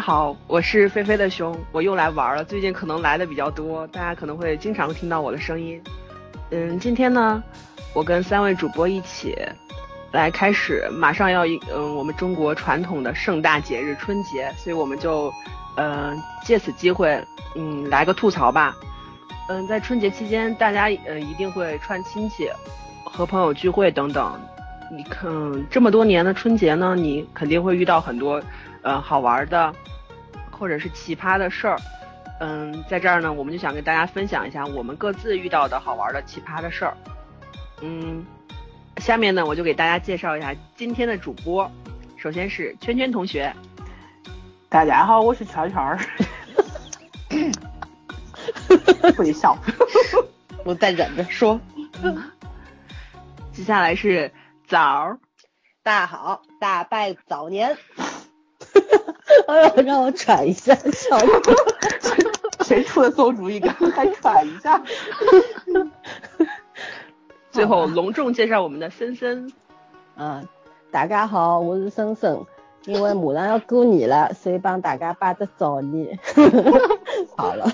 [0.00, 2.42] 好，我是菲菲的熊，我又来玩了。
[2.42, 5.80] 最近可能来的比较多，大家可能会经常听到我的声音。
[6.50, 7.42] 嗯，今天呢，
[7.92, 9.36] 我跟三位主播一起
[10.12, 15.30] 来开始，马上要一嗯我们中国传统的盛大节日春节，所以我们就
[15.76, 17.22] 嗯借此机会
[17.54, 18.74] 嗯来个吐槽吧。
[19.50, 22.50] 嗯，在春节期间，大家呃一定会串亲戚、
[23.04, 24.40] 和朋友聚会等等。
[24.90, 25.30] 你看
[25.70, 28.42] 这么多年的春节呢，你肯定会遇到很多
[28.82, 29.74] 呃好玩的
[30.50, 31.78] 或者是奇葩的事儿。
[32.40, 36.96] 嗯，在这儿呢，我们就想跟大家分享一下我们各自遇到的好玩的奇葩的事儿。
[37.82, 38.24] 嗯，
[38.96, 41.70] 下面呢，我就给大家介绍一下今天的主播。
[42.16, 43.54] 首先是圈圈同学，
[44.68, 45.98] 大家好，我是圈圈。
[49.16, 49.56] 不许笑，
[50.64, 51.60] 我在忍着说。
[53.52, 54.32] 接下来是
[54.66, 55.18] 枣儿，
[55.82, 57.76] 大家好，大拜早年。
[59.48, 61.18] 哎呀，让我喘一下，笑。
[62.62, 63.60] 谁出的馊主意？
[63.94, 64.80] 还喘一下。
[67.50, 69.52] 最后隆重介绍我们的森森。
[70.16, 70.46] 嗯，
[70.90, 72.38] 大家好，我是森森。
[72.86, 76.18] 因为马上要过年了，所以帮大家拜个早年。
[77.36, 77.66] 好了。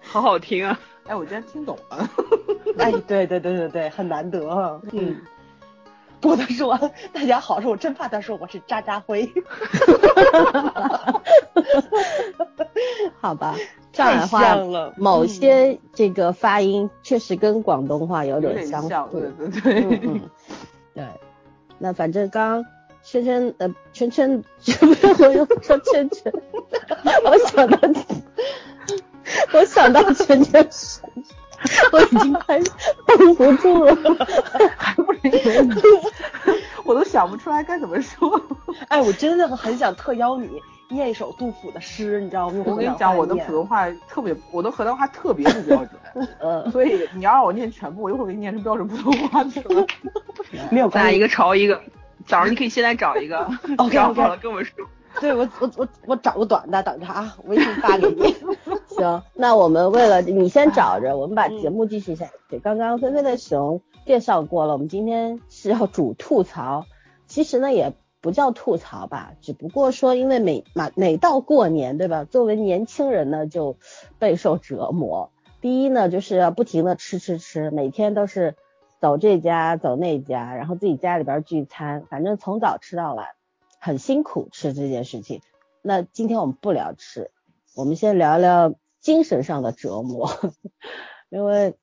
[0.00, 0.78] 好好听啊！
[1.06, 2.08] 哎，我竟然听懂了。
[2.78, 4.80] 哎，对对对对对，很难得。
[4.92, 5.20] 嗯。
[6.20, 6.76] 不能说
[7.12, 9.30] 大家好，说我真怕他说我是渣渣辉。
[13.20, 13.54] 好吧，
[13.92, 14.56] 上海话
[14.96, 18.88] 某些这个发音确实跟广东话有点相似。
[19.12, 19.98] 对对对。
[20.02, 20.20] 嗯。
[20.94, 21.04] 对。
[21.78, 22.64] 那反正刚
[23.02, 24.42] 圈圈呃圈圈，
[25.20, 26.32] 我又说圈圈，
[27.24, 27.78] 我想到。
[29.52, 31.00] 我想到圈圈是，
[31.92, 32.58] 我已经快
[33.06, 33.96] 绷不住了，
[34.76, 35.76] 还不能，
[36.84, 38.40] 我都想不出来该怎么说。
[38.88, 40.48] 哎，我真的很想特邀你
[40.88, 42.62] 念一首杜甫的诗，你知道吗？
[42.66, 45.76] 我跟你讲，我的普通话特别，我的河南话特别不标
[46.14, 49.86] 准，嗯，所以你要让我念全部，我一会儿给你念成标准普通话去了。
[50.70, 51.80] 没有，咱俩一个朝一个。
[52.26, 54.84] 早上你可以现在找一个，OK，好了跟我说。
[55.20, 58.34] 对我我我我找个短的，等着啊，微信发给你。
[58.96, 62.58] 行，那我们为了你先找着，我们把节目继续下去。
[62.58, 66.84] 刚刚菲菲的熊介绍过了，我们今天是要主吐槽。
[67.26, 72.24] 其实呢，也不叫吐槽吧，只不过说，因为每每每到过年，对吧？
[72.24, 73.76] 作为年轻人呢，就
[74.18, 75.30] 备受折磨。
[75.60, 78.54] 第一呢，就是要不停的吃吃吃，每天都是
[79.00, 83.26] 走这家走那家，然后自己家里边聚餐，反正从早吃到晚。
[83.80, 85.40] 很辛苦吃这件事情，
[85.82, 87.30] 那今天我们不聊吃，
[87.74, 90.28] 我们先聊聊精神上的折磨，
[91.30, 91.76] 因为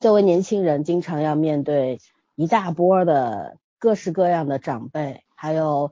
[0.00, 2.00] 作为年轻人，经常要面对
[2.34, 5.90] 一大波的各式各样的长辈，还有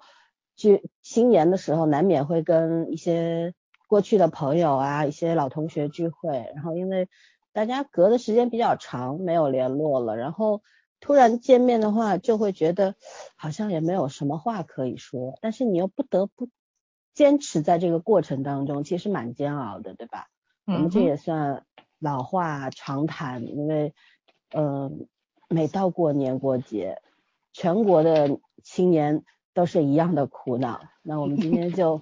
[0.55, 3.55] 聚新年的时候，难免会跟一些
[3.89, 7.09] 过去的朋友啊，一些老同学聚会，然后因为
[7.53, 10.63] 大家隔的时间比较长，没有联络了，然后。
[11.05, 12.95] 突然见面的话，就会觉得
[13.37, 16.49] 好像也没有什么话可以说，但是你又不得不
[17.13, 20.31] 坚持在这个过程当中，其实蛮煎熬的，对吧？
[20.65, 21.67] 我们这也算
[21.99, 23.93] 老话常谈，因为
[24.55, 25.07] 嗯，
[25.51, 27.03] 每到过年过节，
[27.53, 30.81] 全国的青年都是一样的苦恼。
[31.03, 32.01] 那我们今天就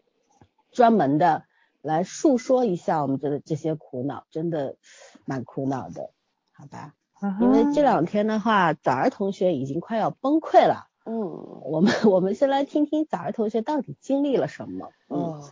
[0.72, 1.46] 专门的
[1.80, 4.76] 来述说一下我们的这些苦恼，真的
[5.24, 6.10] 蛮苦恼的，
[6.52, 6.92] 好吧？
[7.40, 10.88] 因为这两天的话，早儿同学已经快要崩溃了。
[11.04, 14.90] 嗯，我们我们先来听听早儿同学到底经历了什么。
[15.08, 15.42] 嗯，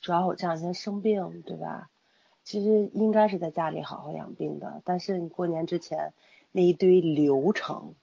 [0.00, 1.88] 主要我这两天生病，对吧？
[2.44, 6.12] 其实应该是在家里好好养病的，但是你过年之前
[6.50, 7.94] 那一堆流程，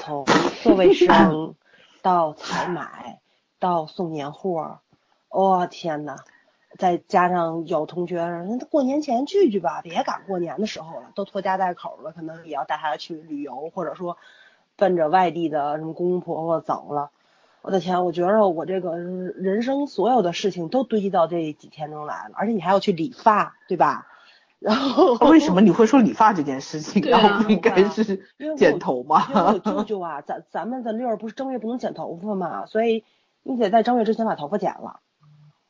[0.00, 0.24] 从
[0.62, 1.54] 做卫生
[2.00, 3.20] 到采买
[3.58, 4.80] 到送年货，
[5.28, 6.16] 我天呐！
[6.78, 8.16] 再加上有同学，
[8.48, 14.16] 那过年前聚聚吧，别赶过年的时候了，都拖家带口了，可能也要带孩子去旅游，或者说
[14.76, 17.10] 奔着外地的什么公公婆婆走了。
[17.62, 24.06] 我的天，我觉得我这个人生所有的事情都堆积到这几天中来了，而且你还要去理发，对吧？
[24.58, 27.02] 然后为什么你会说理发这件事情？
[27.08, 28.20] 然后不应该是
[28.56, 29.26] 剪头吗？
[29.28, 33.04] 因为我舅舅啊，咱咱们的六儿不是正月不能剪头发嘛，所以
[33.42, 35.00] 你得在正月之前把头发剪了。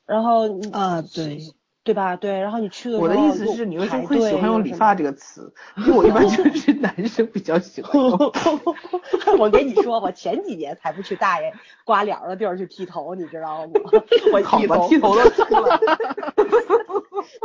[0.07, 1.39] 然后啊，对
[1.83, 2.17] 对吧？
[2.17, 5.53] 对，然后你去的时候，我的意思是，你为什么会喜欢用理发这个词？
[5.77, 7.93] 因为我一般就是 男生比较喜欢。
[9.39, 11.53] 我跟你说，我前几年才不去大爷
[11.85, 13.73] 刮脸的地儿去剃头，你知道吗？
[14.33, 15.79] 我剃头，剃头都秃了。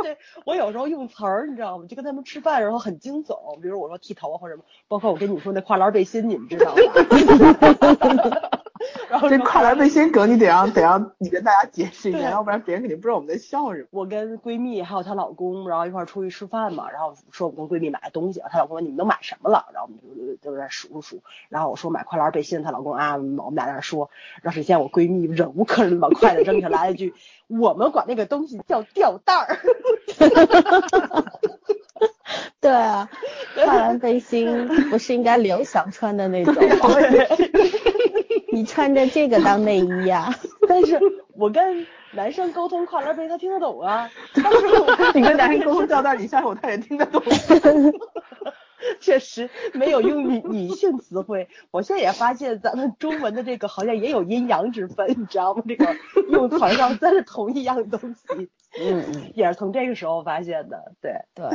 [0.02, 0.16] 对，
[0.46, 1.84] 我有时候用词儿，你知道吗？
[1.86, 8.59] 就跟他们吃饭的时候很惊悚，比如我说剃头或者什么，包括我跟你说那跨栏背心，你们知道吧？
[9.10, 13.86] 然后这跨栏背心梗，你得让 得让你跟大家解释一下，要不然别人肯定不知道我们在笑什么。
[13.90, 24.10] 我跟闺蜜还有她老公，然后一块儿出去吃饭嘛，然后说我跟闺蜜买的东西，她老公问你们都买什么了，然后我们就就在数数，然后我说买跨栏背心，她老公啊，我们俩在那说，
[24.42, 27.14] 然后只见我闺蜜忍无可忍把筷子扔下来一句，
[27.48, 29.58] 我们管那个东西叫吊带儿。
[32.60, 33.08] 对啊，
[33.64, 36.96] 跨栏背心不是应该刘翔穿的那种吗？
[38.52, 40.32] 你穿着这个当内衣呀？
[40.68, 40.98] 但是
[41.36, 44.10] 我跟男生沟通跨栏背，他听得懂啊。
[44.34, 44.58] 但是
[45.14, 47.22] 你跟男生沟通吊带，你相信我，他也听得懂。
[49.00, 51.48] 确实没有用女女性词汇。
[51.70, 55.62] 我现在也发现咱们中文的这个好像也有阴阳之分，你知道吗？
[55.66, 55.96] 这个
[56.30, 58.50] 用好像真是同一样东西。
[58.80, 60.92] 嗯嗯，也是从这个时候发现的。
[61.00, 61.48] 对对，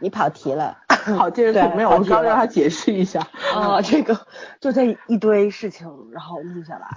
[0.00, 0.78] 你跑题了。
[0.88, 3.20] 好，接着说，没有，我刚让他解释一下。
[3.54, 4.18] 啊，这个
[4.58, 6.88] 就这一堆事情，然后录下来。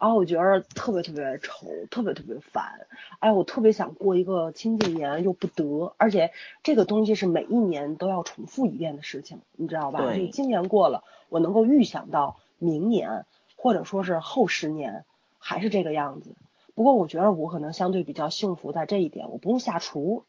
[0.00, 2.86] 然后我觉得特别特别愁，特别特别烦。
[3.18, 5.92] 哎，我特别想过一个清净年，又不得。
[5.96, 6.30] 而且
[6.62, 9.98] 这个东西是每一年都要重复一遍的事情，你知道吧？
[10.00, 10.28] 对。
[10.28, 15.04] 今年过了，我能够预想到明年，或者说是后十年
[15.40, 16.30] 还是这个样子。
[16.76, 20.22] 不过我觉得我可能相对比较幸福在这一点，我不用下厨，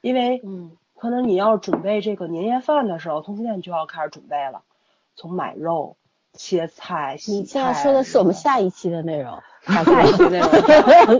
[0.00, 4.62] 因为嗯，可能你要准备这个年夜饭的时候，从今天就要开始准备了，
[5.14, 5.96] 从买肉。
[6.34, 10.50] 切菜，你现在说的是我们 下一期的内容，下一期内容。
[10.50, 10.60] 对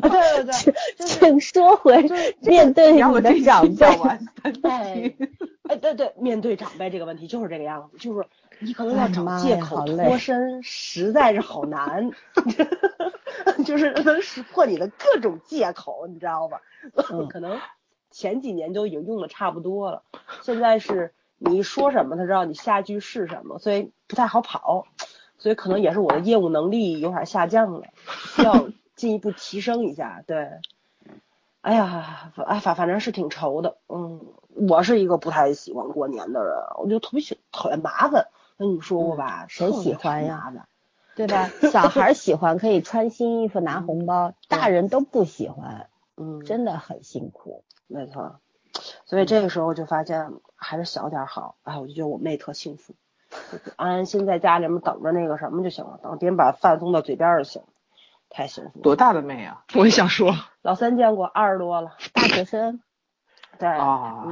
[0.02, 0.52] 对对，
[1.06, 2.02] 请说回
[2.40, 3.86] 面对你的长辈。
[4.62, 5.14] 哎，
[5.68, 8.26] 哎对对，面对长辈这个问题就是这个样子，就是
[8.58, 12.10] 你可能要找借口脱身，实在是好难，
[13.66, 16.62] 就是能识破你的各种借口，你知道吧？
[17.28, 17.60] 可能
[18.10, 20.02] 前几年都已经用的差不多了，
[20.42, 21.12] 现在是。
[21.44, 24.86] 你一说什么，他知道你下句是什么，所以不太好跑，
[25.38, 27.86] 所以可能也是我的业务能力有点下降了，
[28.36, 30.22] 需要 进一步提升一下。
[30.26, 30.48] 对，
[31.60, 34.20] 哎呀，哎反反正是挺愁的，嗯，
[34.68, 38.28] 我是一个不太喜欢过年的人，我就特别喜讨厌麻烦，
[38.58, 39.46] 跟你说过吧？
[39.48, 40.52] 谁喜欢呀？
[41.14, 41.50] 对吧？
[41.70, 47.64] 小孩喜欢可以穿新衣服拿红包，大人都不喜欢，嗯，真的很辛苦。
[47.86, 48.36] 没错。
[49.12, 52.94] 所以这个时候就发现还是小点好，哎，我就觉得我妹特幸福，
[53.76, 57.60] 安安心在家里面等着那个什么就行了，等别人把饭送到嘴边就行，
[58.30, 58.80] 太幸福。
[58.80, 59.64] 多大的妹啊？
[59.74, 62.80] 我也想说，老三见过，二十多了，大学生，
[63.60, 63.68] 对，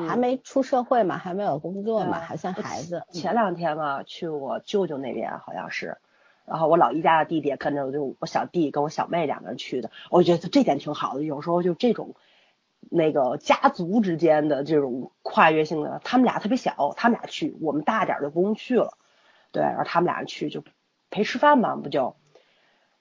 [0.09, 3.03] 还没出社会嘛，还没有工作嘛，还像孩子。
[3.12, 5.99] 前两天嘛，去我舅舅那边好像是，
[6.47, 12.15] 然后我老姨家的弟弟跟着就我小弟跟我小妹两个人去的，我觉得这点挺好的，有时候就这种。
[12.88, 18.97] 那个家族之间的这种跨越性的，他们俩特别小，他们俩去，我们大点就不用去了。
[19.53, 20.65] 对，然后他们俩去就
[21.10, 22.17] 陪吃饭嘛，不就？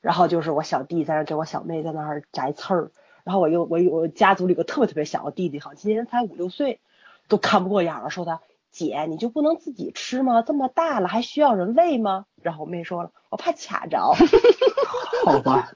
[0.01, 2.91] 然后就是我小弟在那给我小妹在那儿摘刺儿，
[3.24, 6.79] 然后我又我我家族里个特别特别小的弟弟，好像今年才五六岁，
[7.27, 10.41] 都看不过眼了，说他姐你就不能自己吃吗？
[10.41, 12.25] 这么大了还需要人喂吗？
[12.41, 14.00] 然后我妹说了，我怕卡着。
[15.25, 15.71] 好吧。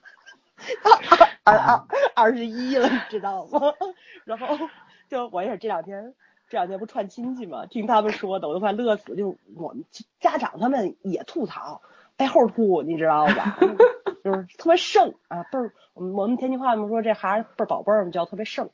[1.43, 1.85] 二二
[2.15, 3.59] 二十一了，你知道吗？
[4.25, 4.69] 然后
[5.09, 6.13] 就我也是这两天，
[6.49, 9.15] 这两天不串亲戚嘛，听他们说的，我都快乐死。
[9.15, 9.83] 就我们
[10.19, 11.81] 家长他们也吐槽，
[12.15, 13.57] 背后吐，你知道吧？
[14.23, 15.73] 就是特别盛啊，倍儿。
[15.93, 18.69] 我们我们天津话嘛说这孩子倍儿宝贝儿，叫特别盛，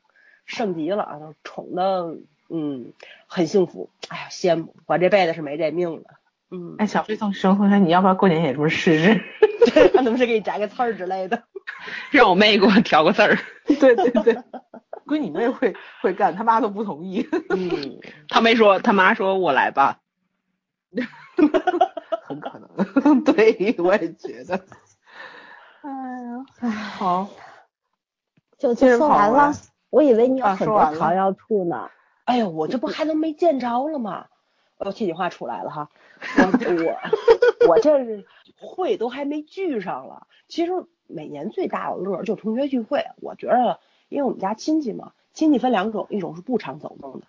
[0.46, 2.18] 盛极了啊，宠的
[2.50, 2.94] 嗯
[3.26, 3.90] 很幸福。
[4.10, 6.04] 哎呀，羡慕我这辈子是没这命了。
[6.52, 9.22] 嗯，哎，小飞从生同学，你要不要过年也这么试试？
[9.74, 11.44] 对， 能不能给你摘个刺儿之类的？
[12.12, 13.38] 让我妹给我调个字儿。
[13.66, 14.36] 对对对，
[15.06, 17.28] 闺你妹会会干，他妈都不同意。
[17.50, 18.00] 嗯，
[18.30, 20.00] 他没说，他妈说我来吧。
[22.24, 24.56] 很可能，对，我也觉得。
[25.82, 27.28] 哎呀，哎，好，
[28.58, 29.54] 就就说完了。
[29.90, 31.90] 我以为你有很多槽要吐呢。
[32.26, 34.26] 哎呦，我这不还能没见着了吗？
[34.80, 35.90] 我气话出来了哈，
[36.38, 36.46] 我
[36.86, 36.96] 我
[37.68, 38.26] 我这是
[38.58, 40.26] 会都还没聚上了。
[40.48, 40.72] 其实
[41.06, 47.22] 每年最大的乐就同学聚会，我觉得因为我们家亲戚嘛，亲戚分两种，一种是不常走动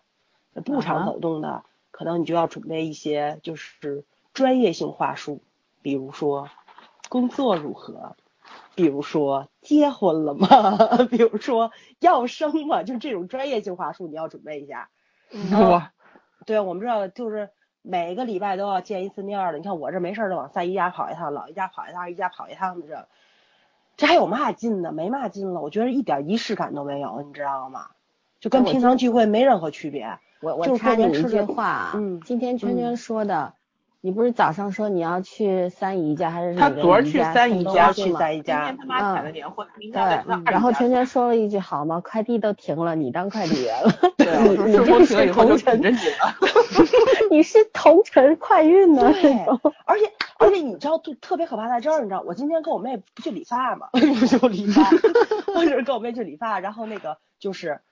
[0.55, 5.43] 的，不常走动的，可能你就要准备一些就是专业性话术，
[5.83, 6.49] 比如说
[7.09, 8.15] 工作如何，
[8.77, 10.47] 比如说结婚了吗，
[11.11, 14.89] 比如说要生吗，就这种专业性话术你要准备一下。
[15.51, 15.93] 哇。
[16.47, 17.51] 对啊，我们知道就是
[17.83, 19.59] 每个礼拜都要见一次面的。
[19.59, 23.09] 你看我这没事就往三姨家跑一趟，老姨家跑一趟，二姨家跑一趟的这，
[23.97, 24.93] 这还有嘛劲呢？
[24.93, 27.89] 没嘛劲了，我觉得一点仪式感都没有，你知道吗？
[28.41, 30.19] 就跟平常聚会没任何区别。
[30.41, 33.53] 我我插你一句话，嗯，今天圈圈说的
[34.03, 42.01] 你不是早上说你要去三姨家还是他昨儿去三姨家去三姨家，今天他妈采了年货，明天对，然后圈圈说了一句好吗？
[42.01, 43.93] 快递都停了，你当快递员了。
[44.17, 45.91] 对，你你停了以后就等着
[47.31, 49.13] 你是同城快运呢？
[49.13, 49.35] 对，
[49.85, 53.89] 而且而且你知道特特别可怕在这儿，你知道我今天跟我妹不去理发嘛？
[53.93, 54.83] 不去理发，
[55.55, 57.83] 我是跟我妹去理发，然后那个就是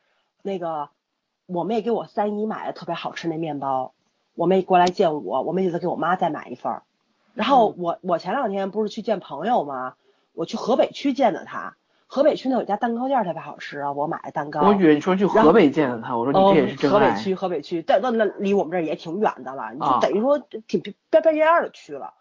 [0.40, 0.88] 那个
[1.44, 3.92] 我妹给我三姨买的特别好吃那面包。
[4.38, 6.82] 我妹过来见我，我妹就得给我妈再买一份儿。
[7.34, 9.94] 然后我我前两天不是去见朋友吗？
[10.32, 11.74] 我去河北区见的他。
[12.06, 14.60] 河北区那有家蛋糕店特别好吃啊，我买的蛋糕。
[14.60, 16.94] 我以为你说去河北见的他，我说你这也是真爱。
[16.94, 22.14] 河北区，河北区，但那那离我们这儿也挺远的了，你就等于说挺边边边沿的去了，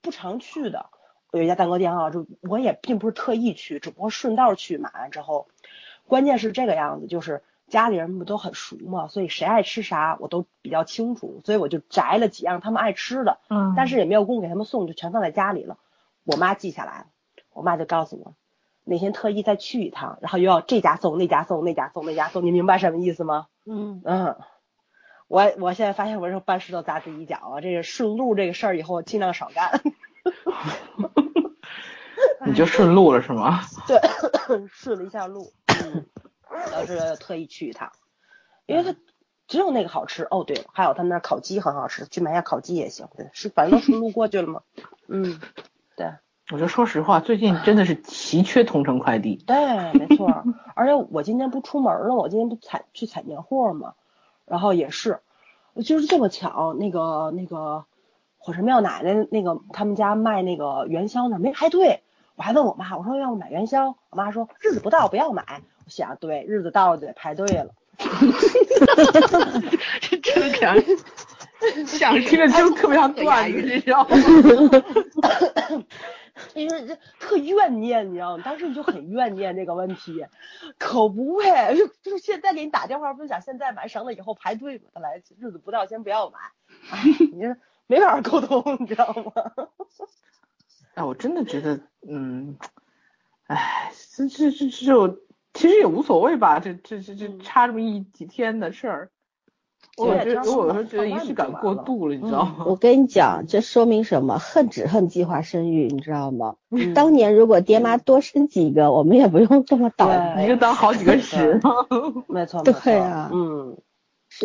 [0.00, 0.86] 不常去的。
[1.30, 5.46] 有一家蛋糕店啊，就我也并不是特意去，只不过顺道去买完之后，
[6.08, 7.40] 关键是这个样子，就是。
[7.72, 15.78] 家里人不都很熟嘛，所以谁爱吃啥我都比较清楚，所以我就摘了几样他们爱吃的，嗯，但是也没有空给他们送，就全放在家里了。
[16.24, 17.06] 我妈记下来了，
[17.54, 18.34] 我妈就告诉我，
[18.84, 23.46] 哪天特意再去一趟，然后又要这家送那家送那家送那家送，你明白什么意思吗？
[23.64, 24.36] 嗯嗯，
[25.28, 29.80] 我我现在发现我这搬石头砸自己脚啊，这个顺路这个事儿以后尽量少干。
[32.44, 33.60] 你就顺路了是吗？
[33.88, 33.98] 对，
[34.68, 35.50] 顺了一下路。
[35.68, 36.04] 嗯。
[36.70, 37.90] 要是要特意去一趟，
[38.66, 38.94] 因为它
[39.48, 40.24] 只有那个好吃。
[40.30, 43.08] 哦，对了，还有他们那烤鸡很好吃，去买下烤鸡也行。
[43.16, 44.62] 对，是反正都是路过去了嘛。
[45.08, 45.40] 嗯，
[45.96, 46.12] 对。
[46.50, 49.36] 我就说实话，最近真的是奇缺同城快递。
[49.46, 49.56] 对，
[49.94, 50.44] 没错。
[50.74, 53.94] 而且我今天不出门了，我今天不采去采年货嘛，
[54.44, 55.20] 然后也是，
[55.84, 57.86] 就是这么巧，那个那个
[58.36, 62.02] 火神庙奶奶那个他们家卖那个元宵呢，没排队。
[62.34, 65.62] 我还问我妈，我说要不买元宵，我妈说日子不到不要买。
[65.84, 67.74] 我想对，日子到了就得排队了。
[70.00, 70.96] 这真的感 觉
[71.86, 74.16] 像听着就特别像段子，你知道吗？
[76.54, 78.42] 因为这特怨念，你知道吗？
[78.44, 80.24] 当时你就很怨念这个问题，
[80.78, 81.76] 可不呗？
[81.76, 85.00] 就就是现在给你打电话，不是想现在买，省了以后排队嘛？
[85.00, 86.38] 来日子不到，先不要买。
[86.90, 89.32] 哎，你这没法沟通，你知道吗？
[90.94, 92.56] 哎，我真的觉得，嗯，
[93.46, 95.18] 哎，这这这这。
[95.54, 99.10] 其实也无所谓吧，这这这这差这么一几天的事儿，
[99.98, 102.64] 我觉得我有时候觉得仪式感过度了，你知道吗？
[102.66, 104.38] 我跟你讲，这说明什么？
[104.38, 106.56] 恨只恨计划生育，你知道吗？
[106.94, 111.60] 当年如果爹妈多生几个，我们也不用这么倒霉，你就当好几个十。
[112.28, 113.76] 没错，对啊，嗯，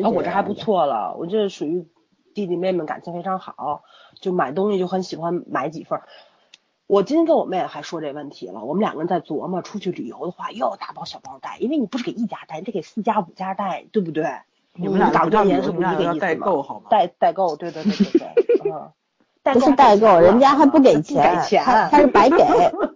[0.04, 1.88] 啊，我这还不错了，我这属于
[2.34, 3.84] 弟弟妹妹感情非常好，
[4.20, 6.02] 就买东西就很喜欢买几份。
[6.88, 14.26] 我今天跟我妹还说这问题了，我们两个人在琢磨出去旅游的话，又要大包小包带，因为你不是给一家带，你得给四家五家带，对不对？
[14.74, 16.86] 你们俩打多年是不是一个意思代购好吗？
[16.90, 18.92] 代代购，对对对对对， 嗯，
[19.54, 22.38] 不是代购，人家还不给 钱，他他是白给，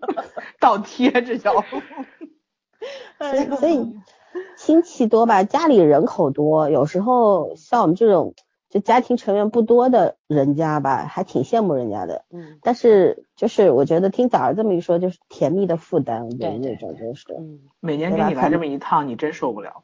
[0.62, 1.54] 倒贴这叫。
[3.60, 3.94] 所以
[4.56, 8.34] 亲戚多吧，家里人口多，有时候像我们这种。
[8.72, 12.24] 就家庭成员不多的人家吧，还挺羡慕人家的。
[12.32, 12.58] 嗯。
[12.64, 17.26] 但是就是我觉得听早儿这么一说，就是甜蜜的负担，对那种就是。
[17.38, 17.60] 嗯。
[17.82, 19.84] 每年给你来这么一趟，你真受不了。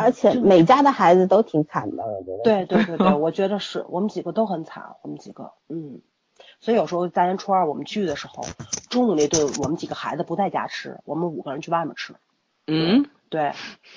[0.00, 2.42] 而且每家的孩子都挺惨的，我觉得。
[2.42, 6.00] 对对对对， 我觉得是我们几个都很惨，我们几个，嗯。
[6.58, 8.42] 所以有时候大年初二我们聚的时候，
[8.90, 12.14] 中午那顿我们几个孩子不在家吃，我们五个人去外面吃。
[12.66, 13.06] 嗯。
[13.28, 13.52] 对，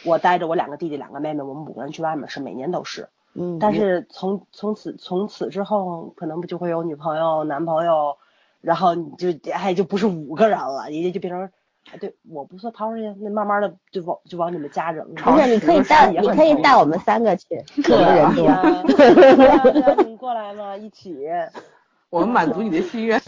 [0.06, 3.10] 我带着我两个弟弟两个妹妹，我们五个人去外面吃，每年都是。
[3.36, 8.18] 嗯，但是从从此从此之后，可能不就会有女朋友、男朋友，
[8.62, 11.50] 然后你就哎就不是五个人了，也就变成
[11.92, 15.06] 哎对，我不说掏出去，那慢慢的就往就往你们家扔。
[15.14, 20.04] 不是，你可以带你可以带我们三个去， 可人多。
[20.04, 21.28] 你过来嘛，一起。
[22.10, 23.22] 我们满足你的心愿，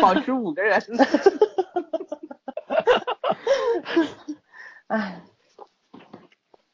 [0.00, 0.80] 保持五个人。
[4.86, 5.20] 哎，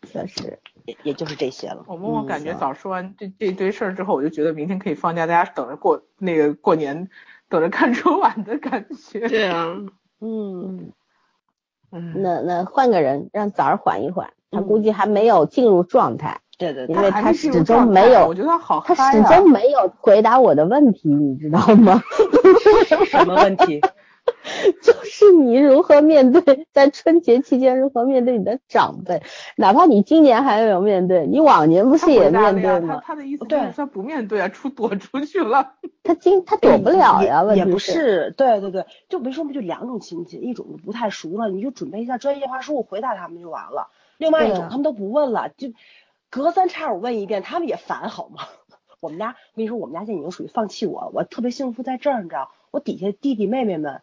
[0.06, 0.58] 确实。
[1.06, 1.84] 也也就是这些了。
[1.86, 7.08] 我默默感觉早说完这这堆事儿之后，我就觉得明天可以放假，大家等着过那个过年，
[7.48, 9.20] 等着看春晚的感觉。
[9.28, 9.76] 对啊，
[10.20, 10.92] 嗯
[11.92, 12.14] 嗯。
[12.22, 16.40] 那那换个人，让早儿缓一缓，他估计还没有进入状态。
[16.58, 16.86] 对对。
[16.86, 22.02] 因为他始终没有，我觉得他好他始终没有回答我的问题，你知道吗？
[23.06, 23.80] 什么问题？
[24.82, 29.22] 就是你如何面对在春节期间如何面对你的长辈，
[29.56, 33.00] 哪怕你今年还没有面对，你往年不是也面对吗？
[33.04, 35.74] 他的意思就是他不面对啊，出躲出去了。
[36.02, 43.90] 他今他躲不了呀，也不是，对对对，就没说不就两种亲戚，一种不太熟了，你就准备一下专业化术，回答他们就完了。
[44.18, 45.68] 另外一种他们都不问了，就
[46.30, 48.42] 隔三差五问一遍，他们也烦好吗？
[49.00, 54.00] 我们家，我跟你说，我们家现在已经属于放弃我，我特别幸福在这儿，你知道，我底下弟弟妹妹们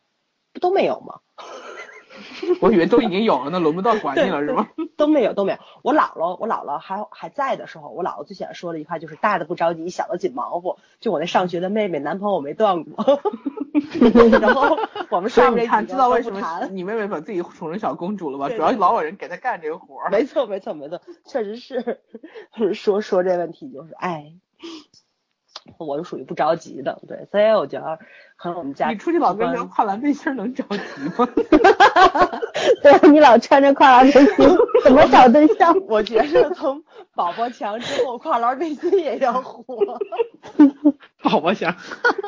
[0.54, 1.20] 不都没有吗？
[2.62, 4.70] 我以为都已经有了呢，轮不到管你了是吗？
[4.96, 5.58] 都没有，都没有。
[5.82, 10.78] 我姥姥，我姥姥还还在的时候，我姥姥最喜欢说的一句话就是“大的不着急，小的紧忙活”。
[11.02, 13.20] 就我那上学的妹妹，男朋友没断过。
[14.40, 14.78] 然后
[15.10, 18.48] 我们上面看知道为什么你妹妹把自己宠成小公主了吧？
[18.50, 20.12] 主要老有人给她干这个活儿。
[20.12, 22.00] 没错，没错，没错，确实是
[22.76, 24.36] 说说这问题就是哎。
[25.78, 28.00] 我是属于不着急的，对，所以我觉得
[28.38, 30.78] 可能我们家你出去老跟人跨栏背心能着急
[31.18, 31.28] 吗？
[32.82, 34.50] 对，你老穿着跨栏背心，
[34.84, 35.76] 怎么找对象？
[35.88, 36.84] 我觉得从
[37.16, 39.64] 宝宝强之后，跨栏背心也要火。
[41.24, 41.76] 宝宝强，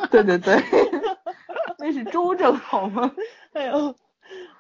[0.09, 0.61] 对对对，
[1.79, 3.11] 那是周正好吗？
[3.53, 3.93] 哎呦，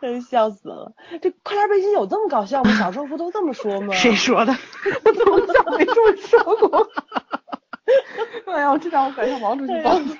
[0.01, 0.93] 真笑死了！
[1.21, 2.71] 这跨栏背心有这么搞笑吗？
[2.77, 3.93] 小时候不都这么说吗？
[3.93, 4.53] 谁说的？
[5.05, 6.87] 我从小没这么说过。
[8.47, 10.15] 哎呀，我知道我赶上王主席帮助。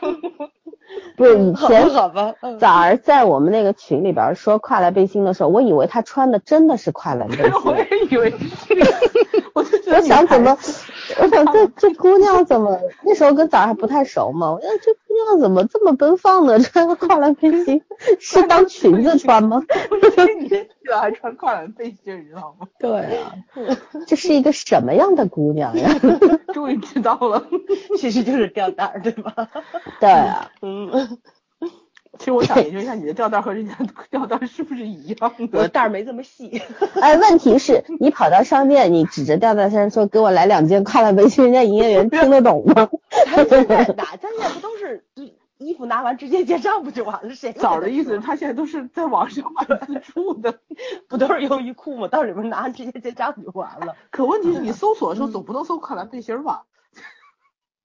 [1.16, 7.52] 不是以前好吧，早儿在我们那个群里边说跨栏背心的时候，我以为他穿的真的是跨栏背心。
[7.66, 8.76] 我也以为是，
[9.54, 9.98] 我就觉得。
[9.98, 10.58] 我想怎么，
[11.22, 14.52] 我想这这姑娘怎么那时候跟早儿还不太熟嘛？
[14.54, 16.60] 我想这姑娘怎么这么奔放呢？
[16.60, 17.82] 穿个跨栏背心
[18.20, 19.62] 是当裙子穿吗？
[20.40, 22.68] 年纪了还穿跨栏背心，你知道吗？
[22.78, 23.34] 对啊，
[24.06, 25.90] 这是一个什么样的姑娘呀？
[26.54, 27.44] 终于知道了，
[27.98, 29.34] 其实就是吊带儿，对吧？
[30.00, 30.52] 对啊。
[30.62, 30.75] 嗯，
[32.18, 35.50] 其实我想研究一下你的吊带和人家的吊带是不是一样的？
[35.52, 36.62] 我的带没这么细。
[37.02, 42.90] 哎，问题是你跑到商店，你指着吊带衫说给我来两件跨栏背心，人家营业员听得懂吗？
[43.50, 45.04] 现在哪家店不都是
[45.58, 47.36] 衣服拿完直接结账不就完了？
[47.36, 47.52] 谁？
[47.52, 50.60] 早的意思他现在都是在网上买自助的，
[51.10, 52.08] 不都是优衣库吗？
[52.08, 53.96] 到里面拿直接结账就完了。
[54.10, 56.64] 可问题是你搜索的时候总不能搜跨栏背心吧？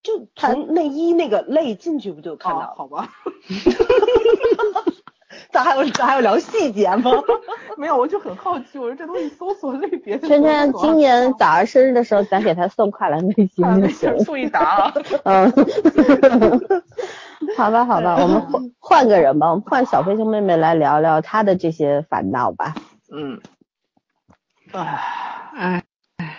[0.03, 2.75] 就从内衣那个类进去不就看到？
[2.77, 3.09] 好吧，
[5.53, 7.13] 咱还有咱还有聊细节吗？
[7.77, 10.19] 没有，我就很好奇，我说这东西搜索类别。
[10.21, 14.19] 圈圈今年早上生日的时候，咱给他送跨栏背心就行。
[14.21, 14.93] 送一打。
[15.25, 15.51] 嗯。
[17.57, 22.75] 好吧，好吧，我们换换个人吧，我们换小飞熊妹妹来聊聊她的这些烦恼吧。
[23.13, 23.41] 嗯。
[24.73, 25.01] 唉
[25.57, 25.85] 唉
[26.19, 26.37] 唉。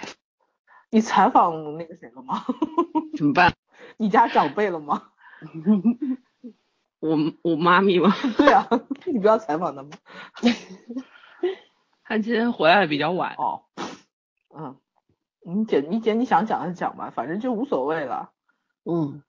[0.91, 2.45] 你采访那个谁了吗？
[3.17, 3.53] 怎么办？
[3.97, 5.03] 你家长辈了吗？
[6.99, 8.13] 我我妈咪吗？
[8.37, 8.67] 对啊，
[9.05, 9.89] 你不要采访他吗？
[12.03, 13.33] 他今天回来的比较晚。
[13.37, 13.63] 哦。
[14.55, 14.77] 嗯。
[15.43, 18.29] 你姐，你姐，你想讲就讲吧，反正就无所谓了。
[18.83, 19.23] 嗯。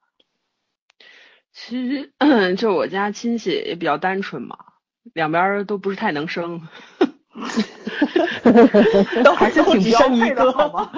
[1.52, 2.12] 其实
[2.56, 4.58] 就我家亲戚也比较单纯嘛，
[5.14, 6.68] 两边都不是太能生。
[9.24, 10.90] 都还是挺标配的好吗？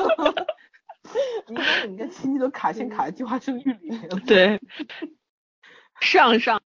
[1.88, 4.20] 你跟亲戚都卡线卡在计划生育里面了。
[4.26, 4.60] 对，
[6.00, 6.60] 上上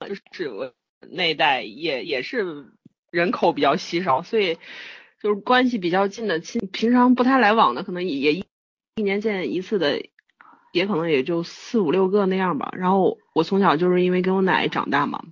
[0.00, 0.72] 就是我
[1.10, 2.66] 那一代也也是
[3.10, 4.58] 人口比较稀少，所以
[5.20, 8.44] 就是关系比较近的亲，平常不太来往的，可能也一
[8.96, 10.02] 一年见一次的，
[10.72, 12.72] 也可能也就四五六个那样吧。
[12.76, 15.22] 然后我从小就是因为跟我奶奶长大嘛，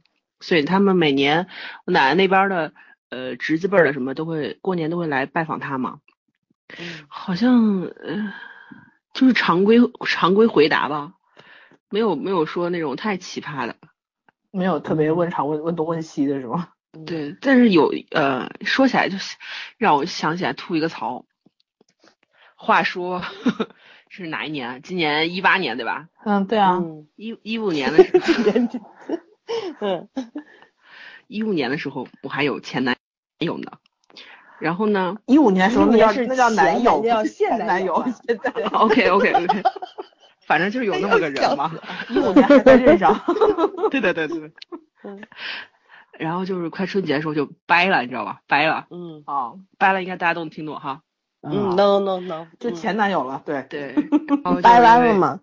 [0.40, 1.48] 所以他们每年
[1.84, 2.72] 我奶奶那边的
[3.08, 6.00] 呃侄子辈的什么都会过年都会来拜访他嘛。
[7.08, 8.32] 好像呃，
[9.12, 11.14] 就是常规常规回答吧，
[11.88, 13.76] 没有没有说那种太奇葩的，
[14.50, 16.68] 没有特别问长问问东问西的是吗？
[17.06, 19.36] 对，但是有呃，说起来就是
[19.78, 21.24] 让我想起来吐一个槽。
[22.56, 23.22] 话说
[24.08, 24.82] 是哪一年？
[24.82, 26.08] 今年一八年对吧？
[26.24, 26.82] 嗯，对啊，
[27.16, 28.26] 一 一五年的时候，
[29.80, 30.08] 嗯，
[31.26, 32.96] 一五年的时候我还有前男
[33.38, 33.78] 友呢。
[34.60, 35.16] 然后呢？
[35.26, 38.04] 一五年时候那叫那叫男友，现男友。
[38.26, 39.62] 现在 OK OK OK，
[40.46, 41.72] 反正就是有那么个人嘛。
[42.10, 43.18] 一五年还在认上。
[43.90, 44.52] 对对对对。
[45.02, 45.20] 嗯。
[46.18, 48.40] 然后就是快春节的时候就掰了，你知道吧？
[48.46, 48.86] 掰了。
[48.90, 49.22] 嗯。
[49.24, 51.00] 啊，掰了应该大家都能听懂哈。
[51.42, 53.94] 嗯，no no no，就前男友了，对对。
[54.62, 55.40] 掰弯了吗？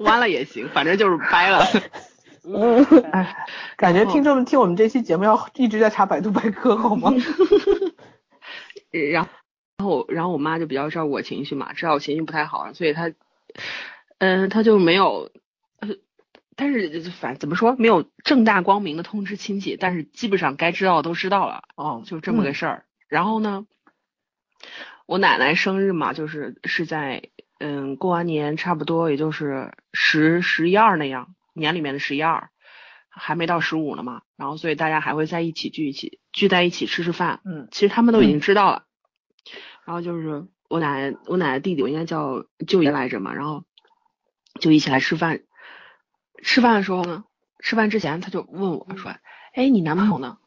[0.00, 1.64] 弯了也行，反正就是掰了。
[2.44, 7.12] 嗯，哎，感觉听众们听我们这期节目要一直在查百度百科，好吗？
[8.90, 9.28] 然后，
[9.78, 13.12] 然后，然后我妈就比较照顾我情绪嘛，知道我情绪不太好，所以她，
[14.18, 15.30] 嗯，她就没有，
[15.78, 15.90] 呃，
[16.56, 22.84] 但是反怎么说，没有正大光明的通知亲戚，但是基本上该知道的都知道了，哦，就这么个事儿。
[23.08, 23.66] 然后呢，
[25.06, 27.22] 我奶奶生日嘛，就是是在
[27.60, 31.34] 嗯过完年差不多也就是十十一二那样。
[31.52, 32.50] 年里面的十一二，
[33.08, 37.40] 还没到十五呢嘛，然后所以大家还会在一起聚一起，聚在一起吃吃饭。
[37.44, 38.84] 嗯，其实他们都已经知道了。
[39.84, 43.64] 然后就是我奶奶我奶奶弟弟，我应该叫舅爷来着嘛，然后
[44.60, 45.42] 就一起来吃饭。
[46.42, 47.24] 吃饭的时候呢，
[47.60, 49.14] 吃饭之前他就问我说
[49.54, 50.38] ：“哎，你男朋友呢？”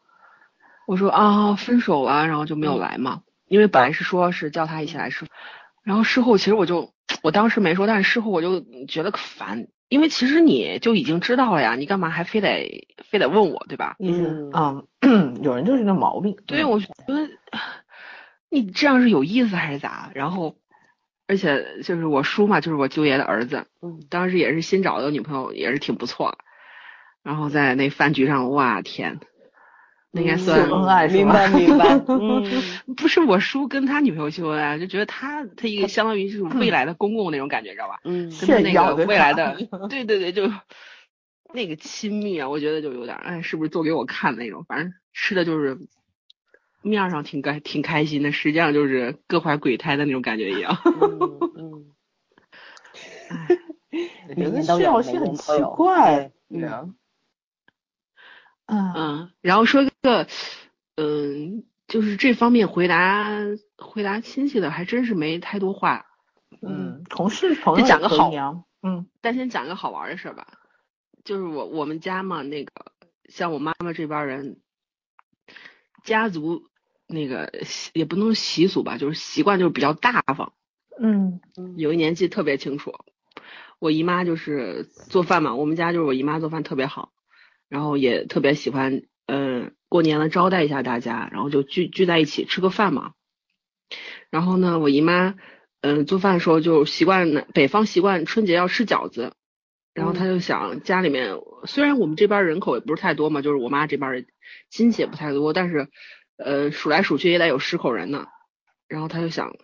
[0.88, 3.24] 我说：“啊，分手了，然后就没有来嘛。
[3.48, 5.28] 因为本来是说是叫他一起来吃，
[5.84, 13.96] 然后事后其实我就我当时没说，但是事后我就觉得可烦，因为其实你就已经知道了呀，你干嘛还非得非得问我，对吧？
[14.00, 16.36] 嗯嗯，有人就是这毛病。
[16.46, 17.30] 对，我觉得
[18.50, 20.12] 你这样是有意思还是咋？
[20.14, 20.56] 然后。
[21.28, 26.38] 而且就是我叔嘛，就是我舅爷的儿子，嗯，当时也是新找的女朋友，也是挺不错。
[27.24, 29.20] 然后在那饭局上，哇天，
[30.16, 31.48] 那应该算恩爱是吧？
[31.48, 31.86] 明白明白。
[32.08, 38.00] 嗯，不是我叔跟他女朋友秀恩爱，就觉得他他一个相当于是未来的公公那种感觉，知道吧？
[38.06, 39.58] 嗯，跟那个未来的，
[39.90, 40.50] 对对对，就
[41.54, 44.64] 那个亲密啊，我觉得就有点，哎，是不是做给我看那种？
[44.68, 45.78] 反正吃的就是。
[46.82, 50.78] 面上挺开挺开心的，实际上就是各怀鬼胎的那种感觉一样。
[50.86, 51.20] 嗯
[51.58, 51.96] 嗯，
[54.38, 56.32] 人的需要性很奇怪。
[56.48, 56.86] 对啊。
[58.68, 60.28] 嗯，然后说一个，
[60.96, 63.28] 嗯，就是这方面回答
[63.78, 66.06] 回答亲戚的还真是没太多话。
[66.62, 68.32] 嗯，同事朋友讲个好，
[68.84, 70.48] 嗯，但先讲个好玩的事吧，
[71.24, 72.72] 就是我我们家嘛，那个
[73.30, 74.62] 像我妈妈这边人，
[76.04, 76.70] 家族。
[77.08, 77.52] 那个
[77.94, 80.54] 也不能习俗吧，就是习惯，就是比较大方。
[81.00, 81.40] 嗯，
[81.78, 82.96] 有一年记得特别清楚，
[83.78, 87.14] 我姨妈就是做饭嘛，我们家就是我姨妈做饭特别好，
[87.70, 93.14] 然后也特别喜欢，嗯，过年了招待一下大家，然后就聚聚在一起吃个饭嘛。
[94.30, 95.36] 然后呢，我姨妈，
[95.80, 99.32] 嗯，做饭的时候就习惯，北方习惯春节要吃饺子，
[99.94, 104.26] 然后她就想家里面虽然我们这边人口也不是太多嘛，就是我妈这边
[104.70, 105.88] 亲戚也不太多，但是。
[106.38, 108.28] 呃，数来数去也得有十口人呢，
[108.90, 109.56] 然后她就想，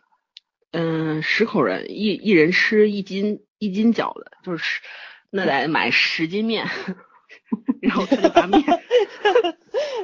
[0.71, 4.79] 嗯，十口人一一人吃一斤一斤饺子，就是，
[5.29, 6.65] 那得买十斤面，
[7.83, 8.63] 然后他就把面，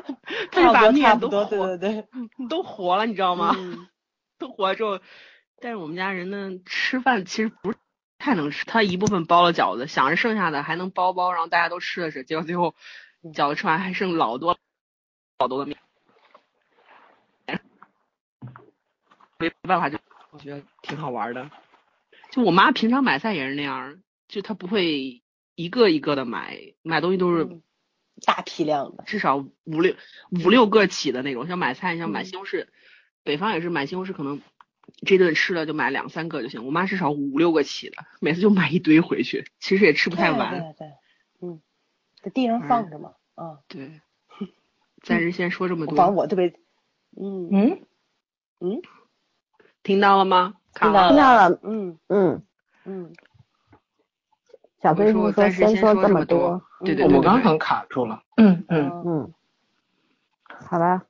[0.52, 2.08] 他就把面都对对对，
[2.50, 3.54] 都活了，你知道吗？
[4.39, 5.00] 都活了之后，
[5.60, 7.78] 但是我们家人呢，吃饭其实不是
[8.20, 12.76] 太能吃，他一部分包了饺子，想着剩下的还能包包，然后大家都吃了吃，结果最后
[13.34, 14.58] 饺子吃完还剩老多
[15.39, 15.78] 老多的面。
[19.39, 20.00] 没办法，就
[20.32, 21.50] 我觉得挺好玩的。
[22.32, 25.22] 就我妈平常买菜也是那样，就她不会
[25.56, 27.62] 一个一个的买，买东西都是
[28.25, 29.95] 大批量的，至少五六
[30.43, 31.47] 五六个起的那种。
[31.47, 32.67] 像买菜，像买西红柿，
[33.23, 34.41] 北方也是买西红柿，可能
[35.06, 36.65] 这顿吃了就买两三个就行。
[36.65, 40.51] 我妈至少五六个起的，每次就买一堆回去，其实也吃不太完。
[40.51, 40.93] 对对，
[41.41, 41.62] 嗯，
[42.21, 44.01] 在地上放着嘛，啊，对。
[45.03, 45.95] 暂时先说这么多。
[45.95, 46.47] 反正我特别，
[47.15, 47.82] 嗯嗯
[48.60, 48.82] 嗯。
[49.84, 50.56] 听到了吗？
[50.73, 51.60] 听到了。
[51.63, 52.43] 嗯嗯
[52.84, 53.13] 嗯。
[54.82, 57.18] 小飞说：“先说这么多。”对对对。
[57.18, 58.22] 我刚刚卡住了。
[58.38, 59.34] 嗯嗯嗯。
[60.48, 61.04] 好吧。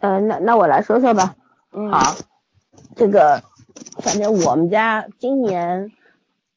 [0.00, 1.34] 嗯，那那我来说说吧。
[1.72, 1.90] 嗯。
[1.90, 2.14] 好。
[2.94, 3.42] 这个，
[3.98, 5.92] 反正我们家今年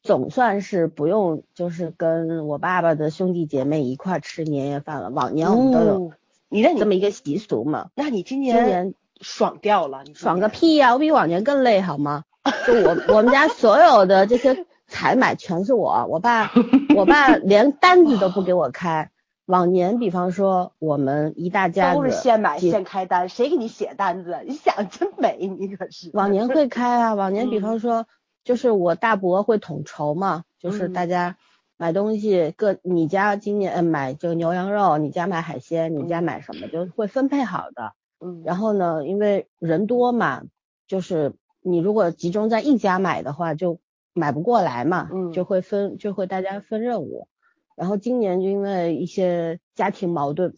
[0.02, 5.10] 总算是不用，就是跟我爸爸的兄弟姐妹一块吃年夜饭了。
[5.10, 6.12] 往年我们都有，
[6.50, 7.90] 你这这么一个习俗嘛。
[7.96, 8.56] 那你今年？
[8.56, 8.94] 今年。
[9.22, 10.94] 爽掉了，爽个屁呀！
[10.94, 12.24] 我比往年更累，好吗？
[12.66, 16.52] 就我 我们家所有的这些采买全是我，我爸
[16.98, 19.10] 我爸连单子都不给我开。
[19.46, 24.38] 往年比方说我们一大家子都是现买现开单，谁给你写单子？
[24.46, 26.12] 你想真美，你可是。
[26.14, 28.06] 往年会开啊，往年比方说
[28.44, 31.36] 就是我大伯会统筹嘛，就是大家
[31.78, 37.94] 买东西各你家今年买就牛羊肉，你家买海鲜，你家买什么就会分配好的。
[38.20, 40.44] 嗯，然后呢，因为人多嘛，
[40.88, 43.80] 就是你如果集中在一家买的话，就
[44.20, 47.28] 买不过来嘛，嗯，就会分，就会大家分任务。
[47.76, 50.54] 然后今年就因为一些家庭矛盾，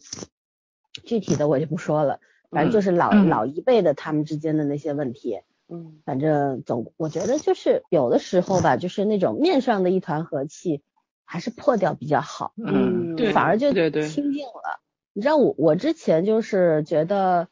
[1.04, 2.18] 具体的我就不说了，
[2.50, 10.82] 反正就是老老一辈的他们之间的那些问题，嗯，反正总我觉得就是有的时候吧，就是那种面上的一团和气，
[11.24, 14.80] 还是破掉比较好，嗯，对，反而就对对清静了。
[15.12, 17.48] 你知道我我之前就是觉得。